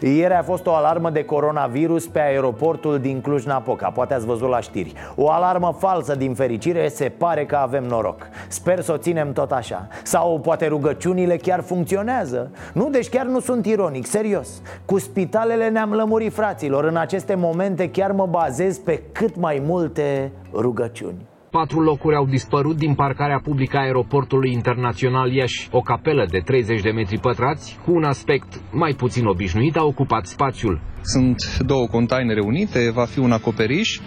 ieri 0.00 0.34
a 0.34 0.42
fost 0.42 0.66
o 0.66 0.74
alarmă 0.74 1.10
de 1.10 1.24
coronavirus 1.24 2.06
pe 2.06 2.20
aeroportul 2.20 2.98
din 2.98 3.20
Cluj-Napoca. 3.20 3.90
Poate 3.90 4.14
ați 4.14 4.26
văzut 4.26 4.48
la 4.48 4.60
știri. 4.60 4.92
O 5.16 5.30
alarmă 5.30 5.76
falsă 5.78 6.14
din 6.14 6.34
fericire, 6.34 6.88
se 6.88 7.08
pare 7.08 7.46
că 7.46 7.56
avem 7.56 7.84
noroc. 7.84 8.28
Sper 8.48 8.80
să 8.80 8.92
o 8.92 8.96
ținem 8.96 9.32
tot 9.32 9.52
așa. 9.52 9.88
Sau 10.02 10.38
poate 10.38 10.66
rugăciunile 10.66 11.36
chiar 11.36 11.60
funcționează? 11.60 12.50
Nu, 12.72 12.88
deci 12.90 13.08
chiar 13.08 13.26
nu 13.26 13.40
sunt 13.40 13.66
ironic, 13.66 14.06
serios. 14.06 14.62
Cu 14.84 14.98
spitalele 14.98 15.68
ne-am 15.68 15.92
lămurit 15.92 16.32
fraților. 16.32 16.84
În 16.84 16.96
aceste 16.96 17.34
momente 17.34 17.90
chiar 17.90 18.12
mă 18.12 18.26
bazez 18.26 18.78
pe 18.78 19.02
cât 19.12 19.36
mai 19.36 19.62
multe 19.66 20.32
rugăciuni 20.52 21.28
Patru 21.50 21.80
locuri 21.80 22.16
au 22.16 22.26
dispărut 22.26 22.76
din 22.76 22.94
parcarea 22.94 23.40
publică 23.40 23.76
a 23.76 23.80
aeroportului 23.80 24.52
internațional 24.52 25.32
Iași. 25.32 25.68
O 25.72 25.80
capelă 25.80 26.26
de 26.30 26.38
30 26.38 26.80
de 26.80 26.90
metri 26.90 27.18
pătrați, 27.18 27.78
cu 27.84 27.92
un 27.92 28.04
aspect 28.04 28.60
mai 28.72 28.92
puțin 28.92 29.26
obișnuit, 29.26 29.76
a 29.76 29.84
ocupat 29.84 30.26
spațiul. 30.26 30.80
Sunt 31.02 31.58
două 31.58 31.86
containere 31.86 32.40
unite, 32.40 32.90
va 32.90 33.04
fi 33.04 33.18
un 33.18 33.32
acoperiș, 33.32 33.98
uh, 33.98 34.04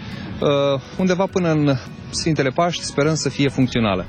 undeva 0.98 1.26
până 1.26 1.50
în 1.50 1.74
Sfintele 2.10 2.50
Paști 2.50 2.82
sperăm 2.84 3.14
să 3.14 3.28
fie 3.28 3.48
funcțională. 3.48 4.06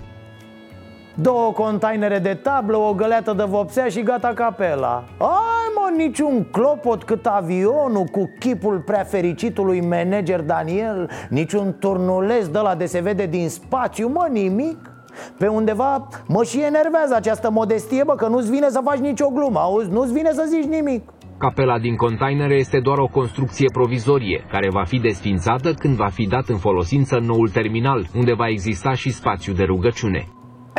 Două 1.18 1.51
containere 1.51 2.20
de 2.20 2.34
tablă, 2.34 2.78
o 2.78 2.93
găleată 2.93 3.34
de 3.34 3.43
vopsea 3.43 3.88
și 3.88 4.03
gata 4.03 4.32
capela. 4.36 5.03
Ai 5.18 5.72
mă, 5.76 5.93
niciun 5.97 6.47
clopot 6.51 7.03
cât 7.03 7.26
avionul 7.26 8.03
cu 8.11 8.30
chipul 8.39 8.80
prea 8.80 9.03
fericitului 9.03 9.82
manager 9.82 10.41
Daniel 10.41 11.09
Niciun 11.30 11.76
turnuleț 11.80 12.45
de 12.45 12.59
la 12.59 12.76
de 12.76 12.86
se 12.86 12.99
vede 12.99 13.26
din 13.26 13.49
spațiu, 13.49 14.07
mă, 14.07 14.28
nimic. 14.32 14.78
Pe 15.38 15.47
undeva 15.47 16.07
mă 16.28 16.43
și 16.43 16.61
enervează 16.61 17.16
această 17.16 17.49
modestie, 17.51 18.03
bă, 18.03 18.16
că 18.16 18.28
nu-ți 18.28 18.51
vine 18.51 18.70
să 18.70 18.82
faci 18.84 18.99
nicio 18.99 19.28
glumă, 19.28 19.59
auzi, 19.59 19.89
nu-ți 19.89 20.13
vine 20.13 20.32
să 20.32 20.45
zici 20.47 20.70
nimic. 20.70 21.09
Capela 21.38 21.80
din 21.80 21.95
containere 21.95 22.55
este 22.55 22.80
doar 22.80 22.97
o 22.97 23.07
construcție 23.07 23.70
provizorie, 23.74 24.45
care 24.51 24.70
va 24.70 24.84
fi 24.84 24.99
desfințată 24.99 25.74
când 25.74 25.95
va 25.95 26.07
fi 26.07 26.28
dat 26.28 26.47
în 26.47 26.57
folosință 26.57 27.20
noul 27.20 27.49
terminal, 27.49 28.05
unde 28.16 28.34
va 28.34 28.47
exista 28.47 28.93
și 28.93 29.09
spațiu 29.09 29.53
de 29.53 29.63
rugăciune. 29.63 30.28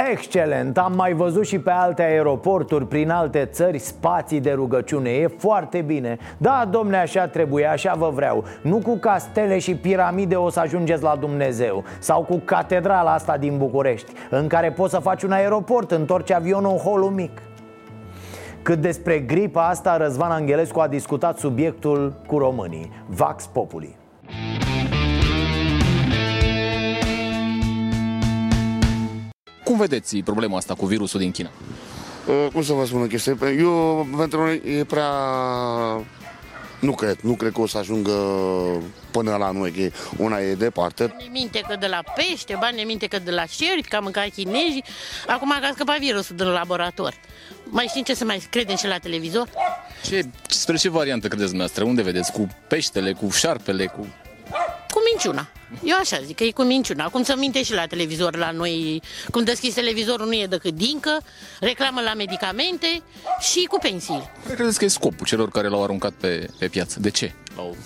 Excelent, 0.04 0.78
am 0.78 0.92
mai 0.96 1.12
văzut 1.12 1.46
și 1.46 1.58
pe 1.58 1.70
alte 1.70 2.02
aeroporturi 2.02 2.86
prin 2.86 3.10
alte 3.10 3.44
țări 3.44 3.78
spații 3.78 4.40
de 4.40 4.52
rugăciune. 4.52 5.10
E 5.10 5.26
foarte 5.38 5.80
bine. 5.80 6.18
Da, 6.36 6.68
domne, 6.70 6.96
așa 6.96 7.26
trebuie, 7.26 7.66
așa 7.66 7.94
vă 7.98 8.10
vreau. 8.14 8.44
Nu 8.62 8.78
cu 8.78 8.96
castele 8.96 9.58
și 9.58 9.74
piramide 9.74 10.34
o 10.34 10.48
să 10.48 10.60
ajungeți 10.60 11.02
la 11.02 11.16
Dumnezeu. 11.20 11.84
Sau 11.98 12.22
cu 12.22 12.36
catedrala 12.44 13.12
asta 13.12 13.36
din 13.36 13.58
București 13.58 14.12
În 14.30 14.46
care 14.46 14.70
poți 14.72 14.92
să 14.92 14.98
faci 14.98 15.22
un 15.22 15.32
aeroport, 15.32 15.90
întorci 15.90 16.32
avionul 16.32 16.70
în 16.70 16.76
holul 16.76 17.10
mic. 17.10 17.42
Cât 18.62 18.78
despre 18.78 19.18
gripa 19.18 19.68
asta, 19.68 19.96
Răzvan 19.96 20.30
Angelescu 20.30 20.80
a 20.80 20.88
discutat 20.88 21.38
subiectul 21.38 22.12
cu 22.26 22.38
românii. 22.38 22.90
Vax 23.06 23.46
Populi 23.46 23.96
Cum 29.66 29.76
vedeți 29.76 30.16
problema 30.16 30.56
asta 30.56 30.74
cu 30.74 30.86
virusul 30.86 31.20
din 31.20 31.30
China? 31.30 31.50
Uh, 32.26 32.46
cum 32.52 32.62
să 32.62 32.72
vă 32.72 32.86
spun 32.86 33.02
o 33.02 33.06
chestie? 33.06 33.36
Eu, 33.58 34.06
pentru 34.16 34.44
noi, 34.44 34.62
e 34.78 34.84
prea... 34.84 35.10
Nu 36.80 36.92
cred, 36.94 37.18
nu 37.20 37.34
cred 37.34 37.52
că 37.52 37.60
o 37.60 37.66
să 37.66 37.78
ajungă 37.78 38.12
până 39.10 39.36
la 39.36 39.50
noi, 39.50 39.70
că 39.72 39.96
una 40.16 40.40
e 40.40 40.54
departe. 40.54 41.14
Ne 41.18 41.28
minte 41.30 41.60
că 41.68 41.76
de 41.80 41.86
la 41.86 42.02
pește, 42.16 42.56
bani 42.60 42.76
ne 42.76 42.82
minte 42.82 43.06
că 43.06 43.18
de 43.18 43.30
la 43.30 43.44
șerpi, 43.46 43.88
că 43.88 43.96
am 43.96 44.02
mâncat 44.02 44.28
chinezi, 44.28 44.82
acum 45.26 45.52
a 45.52 45.70
scăpat 45.74 45.98
virusul 45.98 46.36
din 46.36 46.46
laborator. 46.46 47.14
Mai 47.64 47.86
știm 47.88 48.02
ce 48.02 48.14
să 48.14 48.24
mai 48.24 48.46
credem 48.50 48.76
și 48.76 48.86
la 48.86 48.98
televizor? 48.98 49.48
Ce, 50.04 50.24
spre 50.48 50.76
ce 50.76 50.88
variantă 50.88 51.28
credeți 51.28 51.48
dumneavoastră? 51.48 51.84
Unde 51.84 52.02
vedeți? 52.02 52.32
Cu 52.32 52.48
peștele, 52.68 53.12
cu 53.12 53.30
șarpele, 53.30 53.86
cu 53.86 54.00
cu 54.00 54.06
minciuna. 55.16 55.48
Eu 55.84 55.96
așa 56.00 56.20
zic, 56.24 56.36
că 56.36 56.44
e 56.44 56.50
cu 56.50 56.62
minciuna. 56.62 57.08
Cum 57.08 57.22
să 57.22 57.34
minte 57.38 57.62
și 57.62 57.72
la 57.74 57.86
televizor 57.86 58.36
la 58.36 58.50
noi, 58.50 59.02
cum 59.30 59.44
deschis 59.44 59.74
televizorul 59.74 60.26
nu 60.26 60.32
e 60.32 60.46
decât 60.46 60.74
dincă, 60.74 61.18
reclamă 61.60 62.00
la 62.00 62.14
medicamente 62.14 63.02
și 63.40 63.64
cu 63.64 63.78
pensii. 63.78 64.30
Care 64.42 64.54
credeți 64.54 64.78
că 64.78 64.84
e 64.84 64.88
scopul 64.88 65.26
celor 65.26 65.50
care 65.50 65.68
l-au 65.68 65.82
aruncat 65.82 66.12
pe, 66.12 66.48
pe 66.58 66.68
piață? 66.68 67.00
De 67.00 67.10
ce? 67.10 67.32
L-au... 67.56 67.76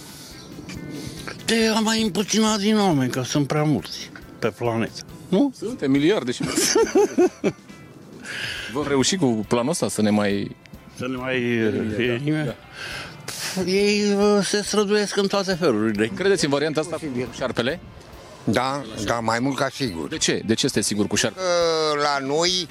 De 1.45 1.73
a 1.75 1.81
mai 1.81 2.03
împuțina 2.03 2.57
din 2.57 2.79
oameni, 2.79 3.11
că 3.11 3.23
sunt 3.23 3.47
prea 3.47 3.63
mulți 3.63 4.11
pe 4.39 4.49
planetă. 4.49 5.01
Nu? 5.29 5.53
Sunt 5.57 5.87
miliarde 5.87 6.33
și 6.33 6.43
Vom 8.73 8.87
reuși 8.87 9.17
cu 9.17 9.45
planul 9.49 9.71
ăsta 9.71 9.89
să 9.89 10.03
ne 10.03 10.11
mai... 10.11 10.57
Să 10.97 11.07
ne 11.09 11.17
mai... 11.17 11.39
Fie 11.97 12.21
nimeni? 12.25 12.45
Da 12.45 12.55
ei 13.67 14.13
uh, 14.13 14.45
se 14.45 14.63
străduiesc 14.63 15.17
în 15.17 15.27
toate 15.27 15.55
felurile. 15.55 16.11
Credeți 16.15 16.45
în 16.45 16.51
varianta 16.51 16.81
asta 16.81 16.97
cu 16.97 17.31
șarpele? 17.37 17.81
Da, 18.45 18.83
da, 19.05 19.21
mai 19.21 19.39
mult 19.39 19.57
ca 19.57 19.69
sigur. 19.75 20.09
De 20.09 20.17
ce? 20.17 20.43
De 20.47 20.55
ce 20.55 20.67
este 20.67 20.81
sigur 20.81 21.07
cu 21.07 21.17
șarpele? 21.17 21.47
La 22.03 22.27
noi, 22.27 22.69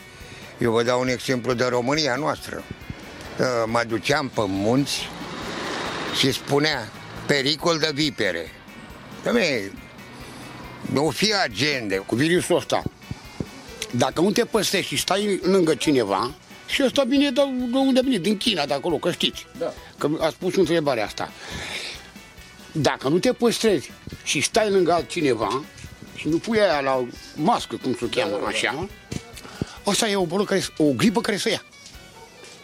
eu 0.57 0.71
vă 0.71 0.84
dau 0.84 0.99
un 0.99 1.07
exemplu 1.07 1.53
de 1.53 1.65
România 1.65 2.15
noastră. 2.15 2.63
Uh, 3.39 3.45
mă 3.65 3.84
duceam 3.88 4.27
pe 4.27 4.41
munți 4.47 5.09
și 6.19 6.32
spunea 6.32 6.91
pericol 7.25 7.77
de 7.77 7.91
vipere. 7.93 8.51
Doamne, 9.23 9.71
nu 10.91 11.09
fi 11.09 11.34
agende 11.43 11.95
cu 11.95 12.15
virusul 12.15 12.55
ăsta. 12.55 12.84
Dacă 13.91 14.21
nu 14.21 14.32
te 14.32 14.45
păstești 14.45 14.95
și 14.95 15.01
stai 15.01 15.39
lângă 15.43 15.75
cineva, 15.75 16.34
și 16.70 16.84
ăsta 16.84 17.03
vine 17.03 17.30
de, 17.32 17.41
de 17.72 17.78
unde 17.78 18.01
vine, 18.03 18.17
din 18.17 18.38
China, 18.38 18.65
de 18.65 18.74
acolo, 18.74 18.95
că 18.95 19.11
știți. 19.11 19.45
Da. 19.57 19.74
Că 19.97 20.09
a 20.20 20.30
spus 20.30 20.55
întrebarea 20.55 21.05
asta. 21.05 21.32
dacă 22.72 23.07
nu 23.07 23.20
te 23.20 23.32
păstrezi 23.32 23.91
și 24.24 24.41
stai 24.41 24.70
lângă 24.70 24.91
altcineva 24.91 25.63
și 26.15 26.28
nu 26.28 26.38
pui 26.38 26.59
aia 26.59 26.80
la 26.80 27.05
mască, 27.36 27.76
cum 27.82 27.95
se 27.99 28.09
cheamă, 28.09 28.39
așa, 28.47 28.88
asta 29.84 30.09
e 30.09 30.15
o 30.15 30.26
bolă 30.26 30.43
care, 30.43 30.63
o 30.78 30.84
gripă 30.84 31.22
care 31.22 31.38
se 31.38 31.49
ia 31.49 31.63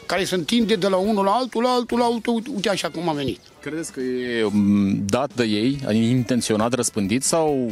care 0.06 0.24
se 0.24 0.36
întinde 0.36 0.76
de 0.76 0.88
la 0.88 0.96
unul 0.96 1.24
la 1.24 1.32
altul, 1.32 1.64
la 1.64 1.70
altul, 1.70 1.98
la 1.98 2.06
altul, 2.06 2.42
uite 2.54 2.70
așa 2.70 2.90
cum 2.90 3.10
a 3.10 3.14
venit. 3.14 3.40
Credeți 3.62 3.92
că 3.92 4.00
e 4.00 4.44
mm, 4.52 5.04
dat 5.06 5.34
de 5.34 5.44
ei, 5.44 5.80
intenționat 5.92 6.74
răspândit 6.74 7.24
sau... 7.24 7.72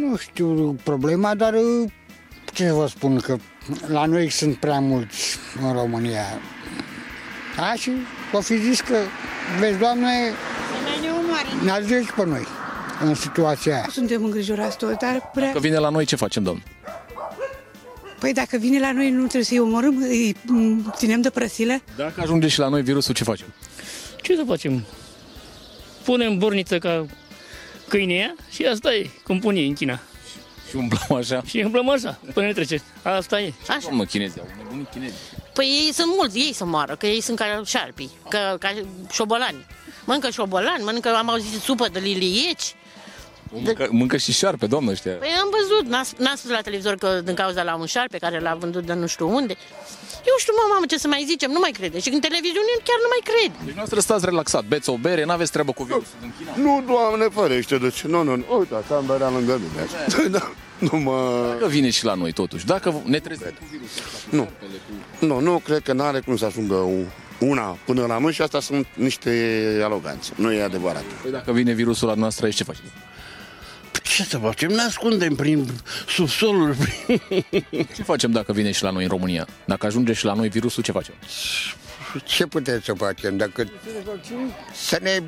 Nu 0.00 0.16
știu 0.16 0.76
problema, 0.82 1.34
dar 1.34 1.54
ce 2.52 2.72
vă 2.72 2.86
spun, 2.86 3.18
că 3.18 3.36
la 3.86 4.04
noi 4.04 4.30
sunt 4.30 4.56
prea 4.56 4.80
mulți 4.80 5.38
în 5.62 5.72
România. 5.72 6.40
Da, 7.56 7.74
și 7.74 7.90
o 8.32 8.40
fi 8.40 8.58
zis 8.58 8.80
că, 8.80 8.96
vezi, 9.58 9.78
Doamne, 9.78 10.32
ne-a 11.64 11.80
zis 11.80 12.06
pe 12.16 12.24
noi 12.24 12.46
în 13.04 13.14
situația 13.14 13.74
aia. 13.74 13.86
Suntem 13.90 14.24
îngrijorați 14.24 14.76
tot, 14.76 14.98
dar 14.98 15.30
prea... 15.34 15.52
Că 15.52 15.58
vine 15.58 15.78
la 15.78 15.88
noi, 15.88 16.04
ce 16.04 16.16
facem, 16.16 16.42
domn? 16.42 16.62
Păi 18.18 18.32
dacă 18.32 18.56
vine 18.56 18.78
la 18.78 18.92
noi, 18.92 19.10
nu 19.10 19.18
trebuie 19.18 19.44
să-i 19.44 19.58
omorâm, 19.58 19.96
îi 20.02 20.36
ținem 20.96 21.20
de 21.20 21.30
prăsile? 21.30 21.82
Dacă 21.96 22.20
ajunge 22.20 22.48
și 22.48 22.58
la 22.58 22.68
noi 22.68 22.82
virusul, 22.82 23.14
ce 23.14 23.24
facem? 23.24 23.46
Ce 24.22 24.36
să 24.36 24.42
facem? 24.46 24.84
Punem 26.04 26.38
borniță 26.38 26.78
ca 26.78 27.06
câinea 27.88 28.34
și 28.50 28.64
asta 28.64 28.94
e, 28.94 29.10
cum 29.24 29.38
pune 29.38 29.60
în 29.60 29.74
China. 29.74 30.00
Și 30.68 30.76
umblăm 30.76 31.18
așa? 31.18 31.42
Și 31.46 31.62
umblăm 31.64 31.88
așa, 31.88 32.18
până 32.32 32.46
ne 32.46 32.52
trece. 32.52 32.82
Asta 33.02 33.40
e. 33.40 33.52
Așa. 33.68 33.88
Mă, 33.90 34.04
chinezi, 34.04 34.40
au 34.40 34.46
nebunii 34.56 34.86
chinezi. 34.92 35.14
Păi 35.52 35.66
ei 35.66 35.92
sunt 35.92 36.08
mulți, 36.16 36.38
ei 36.38 36.52
să 36.52 36.64
moară, 36.64 36.96
că 36.96 37.06
ei 37.06 37.20
sunt 37.20 37.38
ca 37.38 37.60
șarpii, 37.64 38.10
ca, 38.28 38.56
ca 38.58 38.74
șobolani. 39.12 39.66
Mănâncă 40.04 40.30
șobolani, 40.30 40.84
mănâncă, 40.84 41.14
am 41.14 41.30
auzit, 41.30 41.60
supă 41.60 41.88
de 41.92 41.98
lilieci. 41.98 42.74
Mâncă, 43.62 43.88
mâncă 43.90 44.16
și 44.16 44.32
șarpe, 44.32 44.66
doamnă, 44.66 44.90
ăștia. 44.90 45.12
Păi 45.12 45.28
am 45.42 45.48
văzut, 45.58 45.84
n-am 46.18 46.36
spus 46.36 46.50
la 46.50 46.60
televizor 46.60 46.94
că 46.94 47.20
din 47.24 47.34
cauza 47.34 47.62
la 47.62 47.74
un 47.74 47.86
șarpe 47.86 48.18
care 48.18 48.40
l-a 48.40 48.54
vândut 48.54 48.84
de 48.86 48.92
nu 48.92 49.06
știu 49.06 49.34
unde. 49.34 49.54
Eu 50.26 50.34
știu, 50.38 50.52
mă, 50.56 50.64
mamă, 50.72 50.86
ce 50.86 50.98
să 50.98 51.08
mai 51.08 51.24
zicem, 51.26 51.50
nu 51.50 51.58
mai 51.58 51.70
crede. 51.70 51.98
Și 52.00 52.08
în 52.08 52.20
televiziune 52.20 52.72
chiar 52.88 52.98
nu 53.04 53.08
mai 53.14 53.22
cred. 53.30 53.66
Deci 53.66 53.74
noastră 53.74 54.00
stați 54.00 54.24
relaxat, 54.24 54.64
beți 54.64 54.90
o 54.90 54.96
bere, 54.96 55.24
n-aveți 55.24 55.52
treabă 55.52 55.72
cu 55.72 55.82
virusul 55.82 56.18
din 56.20 56.32
China? 56.38 56.52
Nu, 56.56 56.84
doamne, 56.86 57.26
ferește, 57.36 57.78
deci, 57.78 58.00
nu, 58.02 58.22
nu, 58.22 58.36
nu, 58.36 58.44
uite, 58.58 58.74
am 58.94 59.06
berea 59.06 59.30
lângă 59.30 59.60
mine. 59.62 60.28
da, 60.38 60.52
nu 60.78 60.98
mă... 60.98 61.46
Dacă 61.52 61.66
vine 61.66 61.90
și 61.90 62.04
la 62.04 62.14
noi, 62.14 62.32
totuși, 62.32 62.66
dacă 62.66 63.02
ne 63.04 63.18
trezim 63.18 63.46
cu 63.46 63.64
virusul 63.70 64.02
Nu, 64.30 64.48
nu, 65.18 65.40
nu, 65.40 65.58
cred 65.58 65.82
că 65.82 65.92
n-are 65.92 66.20
cum 66.20 66.36
să 66.36 66.44
ajungă 66.44 66.88
una 67.38 67.78
până 67.84 68.06
la 68.06 68.18
noi 68.18 68.32
și 68.32 68.42
asta 68.42 68.60
sunt 68.60 68.86
niște 68.94 69.30
aloganți. 69.84 70.32
Nu 70.36 70.52
e 70.52 70.62
adevărat. 70.62 71.04
Păi 71.22 71.30
dacă 71.30 71.52
vine 71.52 71.72
virusul 71.72 72.08
la 72.08 72.14
noastră 72.14 72.44
aici, 72.44 72.54
ce 72.54 72.64
facem? 72.64 72.84
Ce 74.04 74.24
să 74.24 74.38
facem? 74.38 74.70
Ne 74.70 74.82
ascundem 74.82 75.34
prin 75.34 75.68
subsolul. 76.08 76.76
Ce 77.94 78.02
facem 78.02 78.30
dacă 78.30 78.52
vine 78.52 78.70
și 78.70 78.82
la 78.82 78.90
noi 78.90 79.02
în 79.02 79.08
România? 79.08 79.46
Dacă 79.64 79.86
ajunge 79.86 80.12
și 80.12 80.24
la 80.24 80.32
noi 80.32 80.48
virusul, 80.48 80.82
ce 80.82 80.92
facem? 80.92 81.14
Ce 82.24 82.46
putem 82.46 82.80
să 82.80 82.92
facem? 82.92 83.36
Dacă 83.36 83.70
să 84.72 84.98
ne 85.02 85.22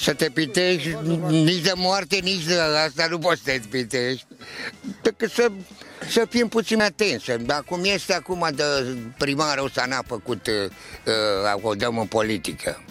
să 0.00 0.14
te 0.14 0.30
pitești 0.30 0.96
nici 1.28 1.62
de 1.62 1.72
moarte, 1.76 2.16
nici 2.16 2.44
de 2.44 2.58
asta 2.58 3.06
nu 3.10 3.18
poți 3.18 3.42
să 3.44 3.50
te 3.50 3.60
pitești. 3.70 4.26
Decât 5.02 5.30
să, 5.30 5.50
să 6.10 6.26
fim 6.30 6.48
puțin 6.48 6.80
atenți. 6.80 7.30
Acum 7.46 7.80
este 7.82 8.14
acum 8.14 8.48
de 8.54 8.64
primarul 9.18 9.64
ăsta 9.64 9.84
n-a 9.88 10.02
făcut, 10.06 10.46
uh, 10.46 11.60
o 11.62 11.74
dăm 11.74 11.98
în 11.98 12.06
politică. 12.06 12.82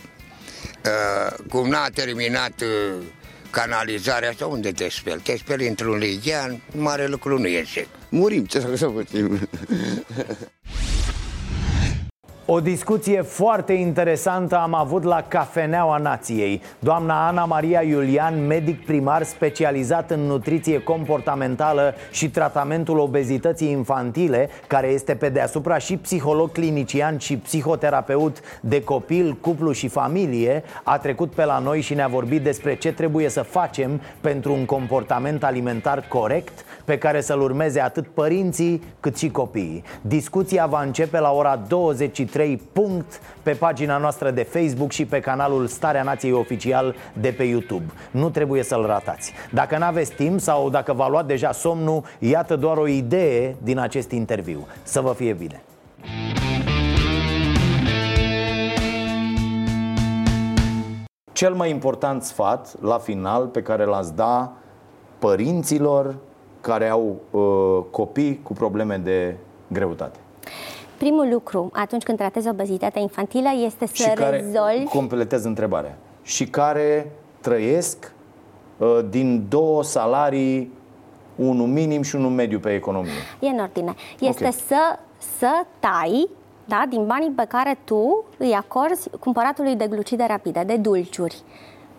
Uh, 0.85 1.45
cum 1.49 1.69
n-a 1.69 1.89
terminat 1.93 2.61
uh, 2.61 3.03
canalizarea 3.49 4.29
asta, 4.29 4.45
unde 4.45 4.71
te 4.71 4.89
speli? 4.89 5.21
Te 5.21 5.37
speli 5.37 5.67
într-un 5.67 5.97
ligian, 5.97 6.61
mare 6.75 7.07
lucru 7.07 7.39
nu 7.39 7.47
iese. 7.47 7.87
Murim, 8.09 8.45
ce 8.45 8.59
să 8.59 8.91
facem? 8.95 9.39
O 12.51 12.59
discuție 12.59 13.21
foarte 13.21 13.73
interesantă 13.73 14.57
am 14.57 14.73
avut 14.73 15.03
la 15.03 15.25
Cafeneaua 15.27 15.97
Nației. 15.97 16.61
Doamna 16.79 17.27
Ana 17.27 17.45
Maria 17.45 17.81
Iulian, 17.81 18.45
medic 18.45 18.85
primar 18.85 19.23
specializat 19.23 20.11
în 20.11 20.19
nutriție 20.19 20.83
comportamentală 20.83 21.93
și 22.11 22.29
tratamentul 22.29 22.99
obezității 22.99 23.69
infantile 23.69 24.49
Care 24.67 24.87
este 24.87 25.15
pe 25.15 25.29
deasupra 25.29 25.77
și 25.77 25.97
psiholog 25.97 26.51
clinician 26.51 27.17
și 27.17 27.37
psihoterapeut 27.37 28.37
de 28.61 28.83
copil, 28.83 29.37
cuplu 29.41 29.71
și 29.71 29.87
familie 29.87 30.63
A 30.83 30.97
trecut 30.97 31.31
pe 31.31 31.45
la 31.45 31.59
noi 31.59 31.81
și 31.81 31.93
ne-a 31.93 32.07
vorbit 32.07 32.41
despre 32.41 32.75
ce 32.75 32.93
trebuie 32.93 33.29
să 33.29 33.41
facem 33.41 34.01
pentru 34.21 34.53
un 34.53 34.65
comportament 34.65 35.43
alimentar 35.43 36.05
corect 36.07 36.65
Pe 36.89 36.97
care 36.97 37.21
să-l 37.21 37.41
urmeze 37.41 37.79
atât 37.79 38.07
părinții 38.07 38.83
cât 38.99 39.17
și 39.17 39.29
copiii 39.29 39.83
Discuția 40.01 40.65
va 40.65 40.81
începe 40.81 41.19
la 41.19 41.31
ora 41.31 41.55
23 41.67 42.55
3 42.55 42.61
punct 42.73 43.21
pe 43.43 43.51
pagina 43.51 43.97
noastră 43.97 44.31
de 44.31 44.43
Facebook 44.43 44.91
și 44.91 45.05
pe 45.05 45.19
canalul 45.19 45.67
Starea 45.67 46.03
Nației 46.03 46.31
Oficial 46.31 46.95
de 47.13 47.29
pe 47.29 47.43
YouTube. 47.43 47.83
Nu 48.11 48.29
trebuie 48.29 48.63
să-l 48.63 48.85
ratați. 48.85 49.33
Dacă 49.51 49.77
nu 49.77 49.83
aveți 49.83 50.11
timp 50.11 50.39
sau 50.39 50.69
dacă 50.69 50.93
v-a 50.93 51.09
luat 51.09 51.25
deja 51.25 51.51
somnul, 51.51 52.03
iată 52.19 52.55
doar 52.55 52.77
o 52.77 52.87
idee 52.87 53.55
din 53.63 53.79
acest 53.79 54.11
interviu. 54.11 54.67
Să 54.83 55.01
vă 55.01 55.13
fie 55.13 55.33
bine! 55.33 55.61
Cel 61.31 61.53
mai 61.53 61.69
important 61.69 62.23
sfat, 62.23 62.81
la 62.81 62.97
final, 62.97 63.47
pe 63.47 63.61
care 63.61 63.85
l-ați 63.85 64.15
da 64.15 64.51
părinților 65.19 66.15
care 66.61 66.89
au 66.89 67.15
uh, 67.31 67.83
copii 67.91 68.39
cu 68.43 68.53
probleme 68.53 68.97
de 68.97 69.35
greutate? 69.67 70.19
Primul 70.97 71.29
lucru 71.31 71.69
atunci 71.73 72.03
când 72.03 72.17
tratezi 72.17 72.49
obezitatea 72.49 73.01
infantilă 73.01 73.49
este 73.65 73.85
să 73.85 73.93
și 73.93 74.09
care, 74.09 74.37
rezolvi... 74.37 74.83
Completez 74.83 75.43
întrebarea. 75.43 75.97
Și 76.21 76.45
care 76.45 77.11
trăiesc 77.41 78.11
uh, 78.77 78.99
din 79.09 79.45
două 79.49 79.83
salarii, 79.83 80.71
unul 81.35 81.67
minim 81.67 82.01
și 82.01 82.15
unul 82.15 82.29
mediu 82.29 82.59
pe 82.59 82.73
economie. 82.73 83.11
E 83.39 83.47
în 83.47 83.59
ordine. 83.59 83.93
Este 84.19 84.47
okay. 84.47 84.51
să, 84.67 84.99
să 85.37 85.65
tai 85.79 86.29
da, 86.65 86.85
din 86.89 87.05
banii 87.05 87.29
pe 87.29 87.45
care 87.47 87.77
tu 87.83 88.25
îi 88.37 88.53
acorzi 88.53 89.09
cumpăratului 89.19 89.75
de 89.75 89.87
glucide 89.87 90.25
rapide, 90.27 90.63
de 90.65 90.75
dulciuri 90.75 91.41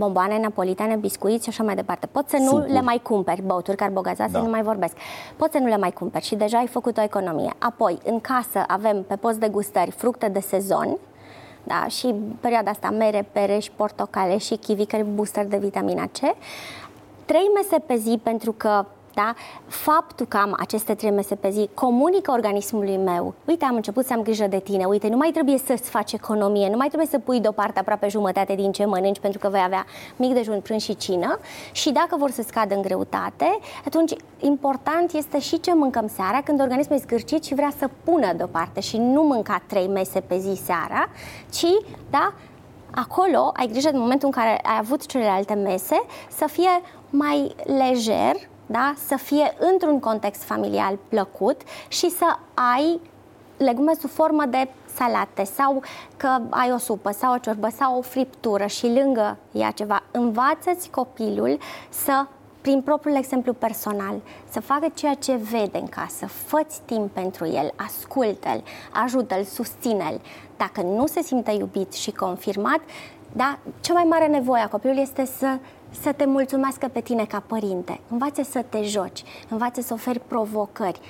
bomboane 0.01 0.39
napolitane, 0.39 0.97
biscuiți 0.97 1.43
și 1.43 1.49
așa 1.49 1.63
mai 1.63 1.75
departe. 1.75 2.07
Poți 2.07 2.31
să 2.31 2.37
nu 2.37 2.45
Sucuri. 2.45 2.73
le 2.73 2.81
mai 2.81 3.01
cumperi, 3.03 3.43
băuturi 3.43 3.77
carbogazate, 3.77 4.31
da. 4.33 4.41
nu 4.41 4.49
mai 4.49 4.63
vorbesc. 4.63 4.95
Poți 5.37 5.53
să 5.53 5.59
nu 5.59 5.67
le 5.67 5.77
mai 5.77 5.91
cumperi 5.91 6.25
și 6.25 6.35
deja 6.35 6.59
ai 6.59 6.67
făcut 6.67 6.97
o 6.97 7.03
economie. 7.03 7.53
Apoi, 7.59 7.99
în 8.05 8.21
casă 8.21 8.65
avem 8.67 9.03
pe 9.03 9.17
post 9.17 9.39
de 9.39 9.49
gustări 9.49 9.91
fructe 9.91 10.29
de 10.29 10.41
sezon, 10.41 10.99
da, 11.65 11.87
și 11.89 12.15
perioada 12.41 12.71
asta 12.71 12.91
mere, 12.91 13.29
pere 13.33 13.59
și 13.59 13.71
portocale 13.71 14.39
și 14.39 14.57
kiwi, 14.57 14.85
care 14.87 15.03
booster 15.03 15.47
de 15.47 15.57
vitamina 15.57 16.07
C. 16.07 16.19
Trei 17.25 17.51
mese 17.55 17.79
pe 17.87 17.97
zi 17.97 18.21
pentru 18.23 18.53
că 18.53 18.85
da? 19.15 19.35
Faptul 19.67 20.27
că 20.27 20.37
am 20.37 20.57
aceste 20.59 20.95
trei 20.95 21.11
mese 21.11 21.35
pe 21.35 21.51
zi 21.51 21.69
comunică 21.75 22.31
organismului 22.31 22.97
meu, 22.97 23.35
uite, 23.45 23.65
am 23.65 23.75
început 23.75 24.07
să 24.07 24.13
am 24.13 24.23
grijă 24.23 24.47
de 24.47 24.59
tine, 24.59 24.85
uite, 24.85 25.09
nu 25.09 25.17
mai 25.17 25.31
trebuie 25.31 25.59
să-ți 25.59 25.91
faci 25.91 26.13
economie, 26.13 26.69
nu 26.71 26.77
mai 26.77 26.87
trebuie 26.87 27.09
să 27.09 27.19
pui 27.19 27.41
deoparte 27.41 27.79
aproape 27.79 28.09
jumătate 28.09 28.55
din 28.55 28.73
ce 28.73 28.85
mănânci 28.85 29.19
pentru 29.19 29.39
că 29.39 29.49
vei 29.49 29.63
avea 29.65 29.85
mic 30.17 30.35
dejun, 30.35 30.61
prânz 30.61 30.83
și 30.83 30.97
cină. 30.97 31.39
Și 31.73 31.91
dacă 31.91 32.17
vor 32.17 32.31
să 32.31 32.43
scadă 32.43 32.75
în 32.75 32.83
greutate, 32.83 33.59
atunci 33.85 34.13
important 34.39 35.13
este 35.13 35.39
și 35.39 35.61
ce 35.61 35.75
mâncăm 35.75 36.09
seara 36.09 36.41
când 36.43 36.61
organismul 36.61 36.99
e 36.99 37.01
zgârcit 37.01 37.45
și 37.45 37.55
vrea 37.55 37.73
să 37.79 37.91
pună 38.05 38.33
deoparte 38.33 38.81
și 38.81 38.97
nu 38.97 39.23
mânca 39.23 39.63
trei 39.67 39.89
mese 39.89 40.21
pe 40.21 40.39
zi 40.39 40.61
seara, 40.65 41.09
ci, 41.51 41.67
da, 42.11 42.33
acolo 42.91 43.51
ai 43.57 43.67
grijă 43.67 43.89
în 43.93 43.99
momentul 43.99 44.27
în 44.27 44.43
care 44.43 44.61
ai 44.63 44.77
avut 44.79 45.07
celelalte 45.07 45.55
mese 45.55 46.03
să 46.31 46.47
fie 46.47 46.81
mai 47.11 47.55
lejer, 47.65 48.37
da? 48.71 48.95
să 49.07 49.17
fie 49.17 49.55
într-un 49.73 50.01
context 50.01 50.43
familial 50.43 50.99
plăcut 51.09 51.61
și 51.89 52.11
să 52.11 52.25
ai 52.55 53.01
legume 53.57 53.93
sub 54.01 54.11
formă 54.11 54.45
de 54.45 54.69
salate 54.95 55.45
sau 55.45 55.83
că 56.17 56.41
ai 56.51 56.73
o 56.73 56.79
supă 56.79 57.11
sau 57.11 57.35
o 57.35 57.39
ciorbă 57.39 57.69
sau 57.77 57.99
o 57.99 58.01
friptură 58.01 58.67
și 58.67 58.87
lângă 58.87 59.37
ea 59.53 59.71
ceva. 59.71 60.03
Învață-ți 60.11 60.91
copilul 60.91 61.59
să 61.89 62.27
prin 62.61 62.83
propriul 62.83 63.17
exemplu 63.17 63.53
personal, 63.53 64.21
să 64.49 64.61
facă 64.61 64.87
ceea 64.95 65.15
ce 65.15 65.35
vede 65.51 65.79
în 65.79 65.87
casă, 65.87 66.27
fă 66.27 66.67
timp 66.85 67.11
pentru 67.11 67.47
el, 67.47 67.73
ascultă-l, 67.77 68.63
ajută-l, 69.05 69.45
susține-l. 69.45 70.21
Dacă 70.57 70.83
nu 70.83 71.07
se 71.07 71.23
simte 71.23 71.51
iubit 71.51 71.93
și 71.93 72.11
confirmat, 72.11 72.81
da, 73.33 73.59
cea 73.81 73.93
mai 73.93 74.05
mare 74.05 74.27
nevoie 74.27 74.63
a 74.63 74.69
copilului 74.69 75.03
este 75.03 75.25
să 75.25 75.59
să 75.91 76.13
te 76.13 76.25
mulțumească 76.25 76.89
pe 76.93 77.01
tine 77.01 77.25
ca 77.25 77.43
părinte. 77.47 78.01
Învață 78.11 78.43
să 78.43 78.65
te 78.69 78.83
joci, 78.83 79.25
învață 79.49 79.81
să 79.81 79.93
oferi 79.93 80.21
provocări. 80.21 81.01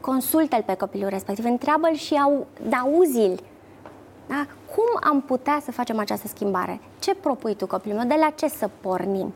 Consultă-l 0.00 0.62
pe 0.66 0.74
copilul 0.74 1.08
respectiv, 1.08 1.44
întreabă-l 1.44 1.94
și 1.94 2.14
au, 2.14 2.46
da, 2.68 2.76
auzi-l. 2.76 3.40
Da? 4.26 4.46
Cum 4.74 5.10
am 5.12 5.20
putea 5.20 5.60
să 5.64 5.72
facem 5.72 5.98
această 5.98 6.28
schimbare? 6.28 6.80
Ce 6.98 7.14
propui 7.14 7.54
tu, 7.54 7.66
copilul 7.66 7.96
meu? 7.96 8.06
De 8.06 8.16
la 8.20 8.30
ce 8.30 8.48
să 8.48 8.70
pornim? 8.80 9.32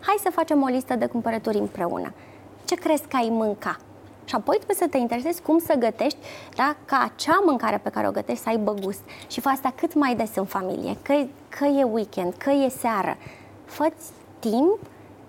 Hai 0.00 0.16
să 0.22 0.30
facem 0.30 0.62
o 0.62 0.66
listă 0.66 0.94
de 0.94 1.06
cumpărături 1.06 1.58
împreună. 1.58 2.12
Ce 2.64 2.74
crezi 2.74 3.06
că 3.08 3.16
ai 3.16 3.28
mânca? 3.30 3.76
Și 4.24 4.34
apoi 4.34 4.54
trebuie 4.54 4.76
să 4.76 4.86
te 4.88 4.98
interesezi 4.98 5.42
cum 5.42 5.58
să 5.58 5.74
gătești, 5.78 6.18
da? 6.56 6.76
ca 6.84 7.10
acea 7.12 7.42
mâncare 7.44 7.78
pe 7.78 7.90
care 7.90 8.08
o 8.08 8.10
gătești 8.10 8.42
să 8.42 8.48
aibă 8.48 8.74
gust. 8.82 9.00
Și 9.26 9.40
fă 9.40 9.48
asta 9.48 9.72
cât 9.76 9.94
mai 9.94 10.14
des 10.14 10.30
în 10.34 10.44
familie, 10.44 10.96
că, 11.02 11.14
că 11.48 11.64
e 11.64 11.82
weekend, 11.82 12.34
că 12.34 12.50
e 12.50 12.68
seară. 12.68 13.16
fă 13.64 13.92
timp 14.50 14.78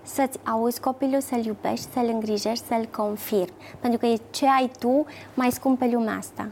să-ți 0.02 0.38
auzi 0.42 0.80
copilul, 0.80 1.20
să-l 1.20 1.44
iubești, 1.44 1.86
să-l 1.92 2.08
îngrijești, 2.12 2.64
să-l 2.68 2.88
confirmi. 2.96 3.56
Pentru 3.80 3.98
că 3.98 4.06
e 4.06 4.20
ce 4.30 4.46
ai 4.58 4.70
tu 4.78 5.06
mai 5.34 5.50
scump 5.52 5.78
pe 5.78 5.88
lumea 5.92 6.16
asta. 6.16 6.48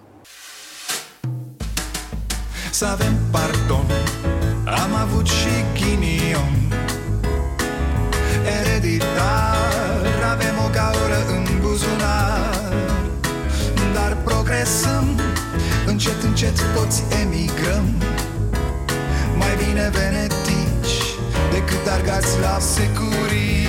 Să 2.70 2.86
avem 2.86 3.14
pardon, 3.30 3.86
am 4.82 4.94
avut 4.94 5.26
și 5.26 5.54
ghinion 5.74 6.54
Ereditar, 8.60 10.04
avem 10.32 10.54
o 10.66 10.68
gaură 10.72 11.18
în 11.28 11.44
buzunar 11.60 12.72
Dar 13.94 14.16
progresăm, 14.24 15.20
încet, 15.86 16.22
încet 16.22 16.56
toți 16.74 17.02
emigrăm 17.22 17.86
Mai 19.38 19.54
bine 19.64 19.90
venetici 19.92 20.43
Decât 21.54 21.86
argați 21.86 22.40
la 22.40 22.58
securii. 22.58 23.66